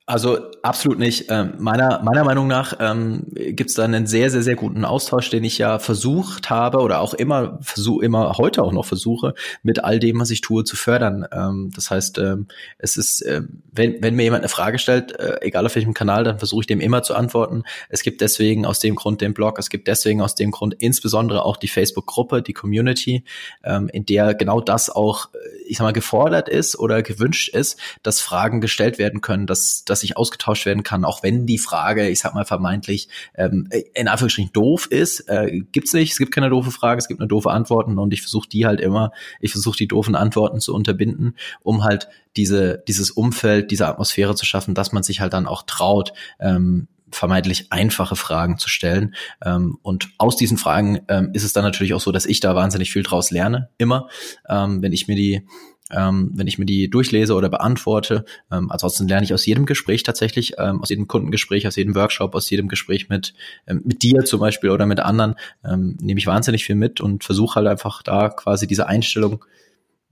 Also 0.10 0.40
absolut 0.64 0.98
nicht. 0.98 1.26
Ähm, 1.30 1.54
meiner, 1.60 2.02
meiner 2.02 2.24
Meinung 2.24 2.48
nach 2.48 2.74
ähm, 2.80 3.28
gibt 3.30 3.70
es 3.70 3.76
da 3.76 3.84
einen 3.84 4.08
sehr, 4.08 4.32
sehr, 4.32 4.42
sehr 4.42 4.56
guten 4.56 4.84
Austausch, 4.84 5.30
den 5.30 5.44
ich 5.44 5.60
ja 5.60 5.78
versucht 5.78 6.50
habe 6.50 6.80
oder 6.80 7.00
auch 7.00 7.14
immer 7.14 7.60
versuche, 7.62 8.04
immer 8.04 8.40
heute 8.40 8.64
auch 8.64 8.72
noch 8.72 8.88
versuche, 8.88 9.36
mit 9.62 9.84
all 9.84 10.00
dem, 10.00 10.20
was 10.20 10.32
ich 10.32 10.42
tue, 10.42 10.64
zu 10.64 10.76
fördern. 10.76 11.28
Ähm, 11.32 11.70
das 11.76 11.92
heißt, 11.92 12.18
ähm, 12.18 12.48
es 12.80 12.98
ist, 12.98 13.22
äh, 13.22 13.44
wenn, 13.72 14.02
wenn 14.02 14.16
mir 14.16 14.24
jemand 14.24 14.42
eine 14.42 14.50
Frage 14.50 14.80
stellt, 14.80 15.12
äh, 15.20 15.38
egal 15.42 15.68
auf 15.68 15.76
welchem 15.76 15.94
Kanal, 15.94 16.24
dann 16.24 16.40
versuche 16.40 16.62
ich 16.62 16.68
dem 16.68 16.82
immer 16.82 17.04
zu 17.04 17.14
antworten. 17.14 17.62
Es 17.90 18.02
gibt 18.02 18.22
deswegen 18.22 18.66
aus 18.66 18.80
dem 18.80 18.96
Grund 18.96 19.22
den 19.22 19.36
Blog, 19.36 19.60
es 19.60 19.70
gibt 19.70 19.88
deswegen 19.88 20.22
aus 20.22 20.34
dem 20.34 20.50
Grund 20.50 20.74
insbesondere 20.80 21.46
auch 21.46 21.56
die 21.56 21.68
Facebook-Gruppe, 21.68 22.42
die 22.42 22.54
Community, 22.54 23.26
ähm, 23.64 23.90
in 23.94 24.08
der 24.08 24.34
genau 24.34 24.60
das 24.60 24.90
auch 24.90 25.30
äh, 25.36 25.60
ich 25.70 25.78
sag 25.78 25.84
mal, 25.84 25.94
gefordert 25.94 26.50
ist 26.50 26.78
oder 26.78 27.04
gewünscht 27.04 27.50
ist, 27.50 27.80
dass 28.02 28.20
Fragen 28.20 28.60
gestellt 28.60 28.98
werden 28.98 29.22
können, 29.22 29.46
dass, 29.46 29.86
dass 29.86 29.99
sich 30.00 30.18
ausgetauscht 30.18 30.66
werden 30.66 30.84
kann, 30.84 31.06
auch 31.06 31.24
wenn 31.24 31.46
die 31.46 31.58
Frage, 31.58 32.10
ich 32.10 32.20
sag 32.20 32.34
mal, 32.34 32.46
vermeintlich 32.46 33.10
ähm, 33.36 33.70
in 33.94 34.08
Anführungsstrichen 34.08 34.54
doof 34.54 34.88
ist. 34.88 35.22
Äh, 35.30 35.62
gibt's 35.72 35.94
nicht, 35.94 36.12
es 36.12 36.18
gibt 36.18 36.34
keine 36.34 36.50
doofe 36.50 36.72
Frage, 36.72 37.00
es 37.00 37.08
gibt 37.08 37.20
nur 37.20 37.30
doofe 37.30 37.52
Antworten 37.52 37.98
und 37.98 38.14
ich 38.14 38.22
versuche 38.22 38.50
die 38.50 38.66
halt 38.66 38.82
immer, 38.82 39.12
ich 39.40 39.52
versuche 39.52 39.78
die 39.78 39.88
doofen 39.88 40.16
Antworten 40.16 40.60
zu 40.60 40.74
unterbinden, 40.74 41.36
um 41.62 41.84
halt 41.84 42.10
diese, 42.36 42.84
dieses 42.88 43.12
Umfeld, 43.12 43.72
diese 43.72 43.88
Atmosphäre 43.88 44.36
zu 44.36 44.46
schaffen, 44.46 44.74
dass 44.74 44.92
man 44.92 45.04
sich 45.04 45.22
halt 45.22 45.34
dann 45.34 45.48
auch 45.48 45.64
traut, 45.64 46.14
ähm, 46.40 46.88
vermeintlich 47.12 47.72
einfache 47.72 48.16
Fragen 48.16 48.58
zu 48.58 48.70
stellen. 48.70 49.16
Ähm, 49.44 49.78
und 49.82 50.10
aus 50.18 50.36
diesen 50.36 50.58
Fragen 50.58 51.02
ähm, 51.08 51.32
ist 51.34 51.44
es 51.44 51.54
dann 51.54 51.64
natürlich 51.64 51.94
auch 51.94 52.00
so, 52.00 52.12
dass 52.12 52.26
ich 52.26 52.40
da 52.40 52.56
wahnsinnig 52.56 52.92
viel 52.92 53.04
draus 53.04 53.32
lerne, 53.32 53.70
immer, 53.78 54.10
ähm, 54.48 54.82
wenn 54.82 54.94
ich 54.94 55.08
mir 55.08 55.16
die 55.16 55.48
ähm, 55.92 56.32
wenn 56.34 56.48
ich 56.48 56.58
mir 56.58 56.66
die 56.66 56.90
durchlese 56.90 57.34
oder 57.34 57.50
beantworte. 57.50 58.26
Ähm, 58.52 58.72
ansonsten 58.72 59.08
lerne 59.08 59.24
ich 59.24 59.34
aus 59.34 59.46
jedem 59.46 59.66
Gespräch 59.66 60.04
tatsächlich, 60.04 60.54
ähm, 60.58 60.82
aus 60.82 60.90
jedem 60.90 61.08
Kundengespräch, 61.08 61.68
aus 61.68 61.76
jedem 61.76 61.96
Workshop, 61.96 62.36
aus 62.36 62.50
jedem 62.50 62.68
Gespräch 62.68 63.10
mit, 63.10 63.34
ähm, 63.68 63.82
mit 63.86 64.04
dir 64.04 64.26
zum 64.26 64.40
Beispiel 64.40 64.70
oder 64.70 64.86
mit 64.86 65.00
anderen, 65.00 65.36
ähm, 65.64 65.98
nehme 66.02 66.20
ich 66.20 66.28
wahnsinnig 66.28 66.66
viel 66.66 66.76
mit 66.76 67.02
und 67.02 67.24
versuche 67.24 67.56
halt 67.56 67.68
einfach 67.68 68.04
da 68.04 68.30
quasi 68.30 68.68
diese 68.68 68.88
Einstellung 68.88 69.44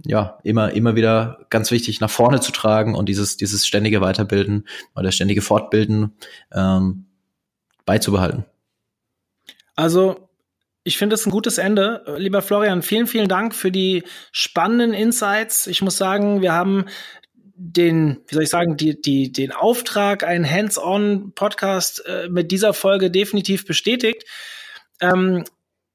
ja, 0.06 0.38
immer, 0.44 0.74
immer 0.74 0.96
wieder 0.96 1.46
ganz 1.50 1.72
wichtig 1.72 2.02
nach 2.02 2.10
vorne 2.10 2.40
zu 2.40 2.52
tragen 2.52 2.96
und 2.96 3.10
dieses, 3.10 3.38
dieses 3.38 3.66
ständige 3.66 4.02
Weiterbilden 4.02 4.68
oder 4.96 5.12
ständige 5.12 5.42
Fortbilden 5.42 6.14
ähm, 6.52 7.06
beizubehalten. 7.86 8.46
Also, 9.76 10.27
ich 10.88 10.98
finde 10.98 11.16
es 11.16 11.26
ein 11.26 11.32
gutes 11.32 11.58
Ende. 11.58 12.02
Lieber 12.18 12.42
Florian, 12.42 12.82
vielen, 12.82 13.08
vielen 13.08 13.28
Dank 13.28 13.54
für 13.54 13.72
die 13.72 14.04
spannenden 14.32 14.94
Insights. 14.94 15.68
Ich 15.68 15.82
muss 15.82 15.98
sagen, 15.98 16.42
wir 16.42 16.54
haben 16.54 16.86
den, 17.56 18.22
wie 18.28 18.36
soll 18.36 18.44
ich 18.44 18.50
sagen, 18.50 18.78
die, 18.78 19.00
die, 19.00 19.32
den 19.34 19.52
Auftrag, 19.52 20.24
einen 20.24 20.50
Hands-on-Podcast 20.50 22.06
äh, 22.06 22.30
mit 22.30 22.52
dieser 22.52 22.74
Folge 22.74 23.12
definitiv 23.12 23.66
bestätigt. 23.66 24.24
Ähm, 25.02 25.44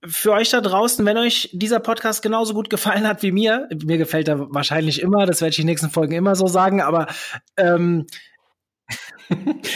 für 0.04 0.32
euch 0.32 0.50
da 0.50 0.60
draußen, 0.60 1.06
wenn 1.06 1.16
euch 1.16 1.48
dieser 1.52 1.80
Podcast 1.80 2.20
genauso 2.20 2.52
gut 2.52 2.68
gefallen 2.68 3.06
hat 3.08 3.22
wie 3.22 3.32
mir, 3.32 3.68
mir 3.84 3.96
gefällt 3.96 4.28
er 4.28 4.52
wahrscheinlich 4.52 5.00
immer, 5.00 5.24
das 5.24 5.40
werde 5.40 5.52
ich 5.52 5.58
in 5.58 5.62
den 5.62 5.70
nächsten 5.70 5.90
Folgen 5.90 6.12
immer 6.12 6.34
so 6.34 6.48
sagen, 6.48 6.82
aber 6.82 7.06
ähm, 7.56 8.06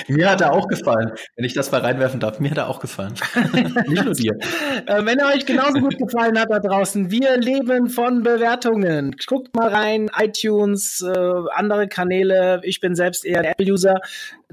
mir 0.08 0.30
hat 0.30 0.40
er 0.40 0.52
auch 0.52 0.68
gefallen. 0.68 1.12
Wenn 1.34 1.44
ich 1.44 1.54
das 1.54 1.70
mal 1.70 1.80
reinwerfen 1.80 2.20
darf, 2.20 2.40
mir 2.40 2.50
hat 2.50 2.58
er 2.58 2.68
auch 2.68 2.80
gefallen. 2.80 3.14
Nicht 3.86 4.04
nur 4.04 4.14
dir. 4.14 4.38
Äh, 4.86 5.04
wenn 5.04 5.18
er 5.18 5.28
euch 5.34 5.46
genauso 5.46 5.80
gut 5.80 5.98
gefallen 5.98 6.38
hat 6.38 6.50
da 6.50 6.58
draußen, 6.58 7.10
wir 7.10 7.36
leben 7.36 7.88
von 7.88 8.22
Bewertungen. 8.22 9.16
Guckt 9.26 9.54
mal 9.54 9.68
rein, 9.68 10.10
iTunes, 10.16 11.02
äh, 11.02 11.32
andere 11.54 11.88
Kanäle. 11.88 12.60
Ich 12.64 12.80
bin 12.80 12.94
selbst 12.94 13.24
eher 13.24 13.42
der 13.42 13.52
Apple-User, 13.52 14.00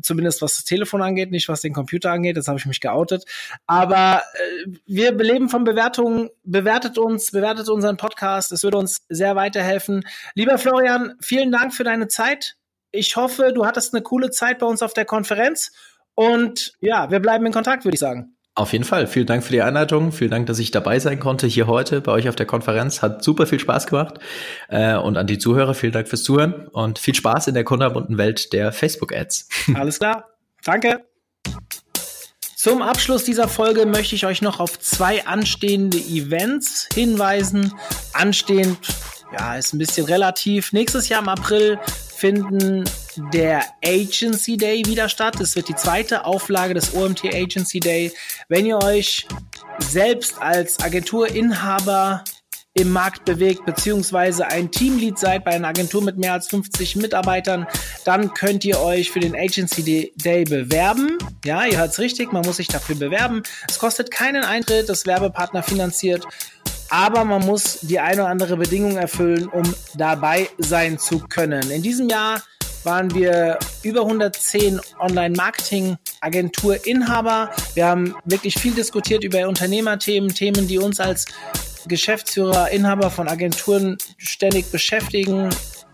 zumindest 0.02 0.42
was 0.42 0.58
das 0.58 0.66
Telefon 0.66 1.02
angeht, 1.02 1.32
nicht 1.32 1.50
was 1.50 1.62
den 1.62 1.74
Computer 1.74 2.12
angeht. 2.12 2.38
Das 2.38 2.48
habe 2.48 2.60
ich 2.60 2.66
mich 2.66 2.80
geoutet. 2.80 3.26
Aber 3.68 4.22
äh, 4.34 4.72
wir 4.86 5.14
leben 5.14 5.50
von 5.50 5.64
Bewertungen. 5.64 6.30
Bewertet 6.44 6.98
uns, 6.98 7.32
bewertet 7.32 7.70
unseren 7.70 7.98
Podcast. 7.98 8.52
Es 8.52 8.64
würde 8.64 8.78
uns 8.78 9.06
sehr 9.10 9.36
weiterhelfen. 9.36 10.04
Lieber 10.36 10.58
Florian, 10.58 11.16
vielen 11.22 11.52
Dank 11.52 11.74
für 11.74 11.84
deine 11.84 12.08
Zeit 12.08 12.56
ich 12.94 13.16
hoffe, 13.18 13.52
du 13.54 13.66
hattest 13.66 13.94
eine 13.94 14.04
coole 14.04 14.32
Zeit 14.32 14.60
bei 14.60 14.68
uns 14.68 14.82
auf 14.82 14.94
der 14.94 15.04
Konferenz. 15.04 15.72
Und 16.16 16.74
ja, 16.80 17.10
wir 17.12 17.20
bleiben 17.20 17.46
in 17.46 17.52
Kontakt, 17.52 17.84
würde 17.84 17.96
ich 17.96 18.00
sagen. 18.00 18.36
Auf 18.56 18.72
jeden 18.72 18.86
Fall. 18.86 19.08
Vielen 19.08 19.26
Dank 19.26 19.44
für 19.44 19.52
die 19.52 19.64
Einladung. 19.64 20.12
Vielen 20.12 20.30
Dank, 20.30 20.46
dass 20.46 20.60
ich 20.60 20.70
dabei 20.70 21.00
sein 21.00 21.20
konnte 21.20 21.48
hier 21.48 21.66
heute 21.66 22.02
bei 22.02 22.12
euch 22.12 22.30
auf 22.30 22.36
der 22.36 22.46
Konferenz. 22.46 23.02
Hat 23.02 23.24
super 23.24 23.48
viel 23.48 23.60
Spaß 23.60 23.88
gemacht. 23.88 24.20
Äh, 24.70 24.96
und 24.96 25.18
an 25.18 25.26
die 25.26 25.40
Zuhörer 25.40 25.74
vielen 25.74 25.92
Dank 25.92 26.08
fürs 26.08 26.22
Zuhören 26.22 26.68
und 26.68 27.00
viel 27.00 27.16
Spaß 27.16 27.48
in 27.48 27.56
der 27.56 27.64
kunterbunten 27.64 28.20
Welt 28.20 28.54
der 28.54 28.72
Facebook-Ads. 28.72 29.50
Alles 29.74 29.98
klar. 29.98 30.30
Danke. 30.64 31.04
Zum 32.56 32.84
Abschluss 32.84 33.24
dieser 33.24 33.48
Folge 33.48 33.88
möchte 33.88 34.14
ich 34.14 34.28
euch 34.28 34.44
noch 34.44 34.60
auf 34.60 34.80
zwei 34.80 35.26
anstehende 35.26 35.98
Events 35.98 36.88
hinweisen. 36.94 37.74
Anstehend, 38.14 38.78
ja, 39.38 39.56
ist 39.56 39.74
ein 39.74 39.80
bisschen 39.80 40.06
relativ. 40.06 40.72
Nächstes 40.74 41.10
Jahr 41.10 41.24
im 41.24 41.30
April 41.30 41.80
finden 42.24 42.86
der 43.34 43.66
Agency 43.84 44.56
Day 44.56 44.82
wieder 44.86 45.10
statt. 45.10 45.42
Es 45.42 45.58
wird 45.58 45.68
die 45.68 45.76
zweite 45.76 46.24
Auflage 46.24 46.74
des 46.74 46.96
OMT 46.96 47.26
Agency 47.26 47.82
Day. 47.82 48.14
Wenn 48.48 48.66
ihr 48.66 48.82
euch 48.82 49.28
selbst 49.80 50.42
als 50.42 50.80
Agenturinhaber 50.80 52.24
im 52.76 52.94
Markt 52.94 53.26
bewegt, 53.26 53.66
beziehungsweise 53.66 54.48
ein 54.48 54.72
Teamlead 54.72 55.20
seid 55.20 55.44
bei 55.44 55.52
einer 55.52 55.68
Agentur 55.68 56.02
mit 56.02 56.18
mehr 56.18 56.32
als 56.32 56.48
50 56.48 56.96
Mitarbeitern, 56.96 57.68
dann 58.06 58.34
könnt 58.34 58.64
ihr 58.64 58.80
euch 58.80 59.12
für 59.12 59.20
den 59.20 59.36
Agency 59.36 60.14
Day 60.16 60.46
bewerben. 60.46 61.18
Ja, 61.44 61.66
ihr 61.66 61.78
hört's 61.78 62.00
richtig, 62.00 62.32
man 62.32 62.46
muss 62.46 62.56
sich 62.56 62.70
dafür 62.70 62.96
bewerben. 62.96 63.44
Es 63.68 63.80
kostet 63.80 64.12
keinen 64.12 64.46
Eintritt, 64.46 64.88
das 64.88 65.06
Werbepartner 65.06 65.62
finanziert 65.62 66.26
aber 66.94 67.26
man 67.26 67.44
muss 67.44 67.80
die 67.82 68.00
eine 68.00 68.22
oder 68.22 68.30
andere 68.30 68.56
Bedingung 68.56 68.98
erfüllen, 68.98 69.48
um 69.48 69.64
dabei 69.96 70.48
sein 70.60 71.00
zu 71.00 71.18
können. 71.18 71.72
In 71.72 71.82
diesem 71.82 72.08
Jahr 72.08 72.44
waren 72.84 73.12
wir 73.16 73.58
über 73.82 74.02
110 74.02 74.80
Online-Marketing-Agentur-Inhaber. 75.00 77.50
Wir 77.74 77.88
haben 77.88 78.14
wirklich 78.26 78.60
viel 78.60 78.76
diskutiert 78.76 79.24
über 79.24 79.48
Unternehmerthemen, 79.48 80.36
Themen, 80.36 80.68
die 80.68 80.78
uns 80.78 81.00
als 81.00 81.26
Geschäftsführer, 81.88 82.70
Inhaber 82.70 83.10
von 83.10 83.28
Agenturen 83.28 83.98
ständig 84.20 84.72
beschäftigen 84.72 85.50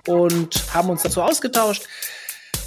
und 0.06 0.66
haben 0.74 0.89
uns 0.89 1.04
dazu 1.04 1.22
ausgetauscht. 1.22 1.84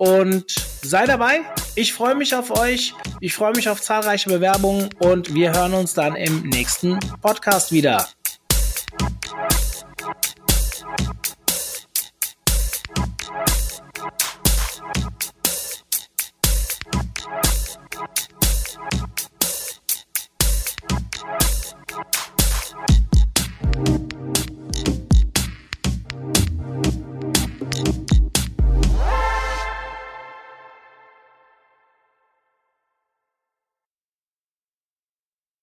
und 0.02 0.44
sei 0.82 1.06
dabei. 1.06 1.42
Ich 1.76 1.92
freue 1.92 2.16
mich 2.16 2.34
auf 2.34 2.50
euch. 2.50 2.92
Ich 3.20 3.34
freue 3.34 3.52
mich 3.52 3.68
auf 3.68 3.80
zahlreiche 3.80 4.30
Bewerbungen 4.30 4.90
und 4.98 5.32
wir 5.32 5.52
hören 5.52 5.74
uns 5.74 5.94
dann 5.94 6.16
im 6.16 6.42
nächsten 6.48 6.98
Podcast 7.20 7.70
wieder. 7.70 8.08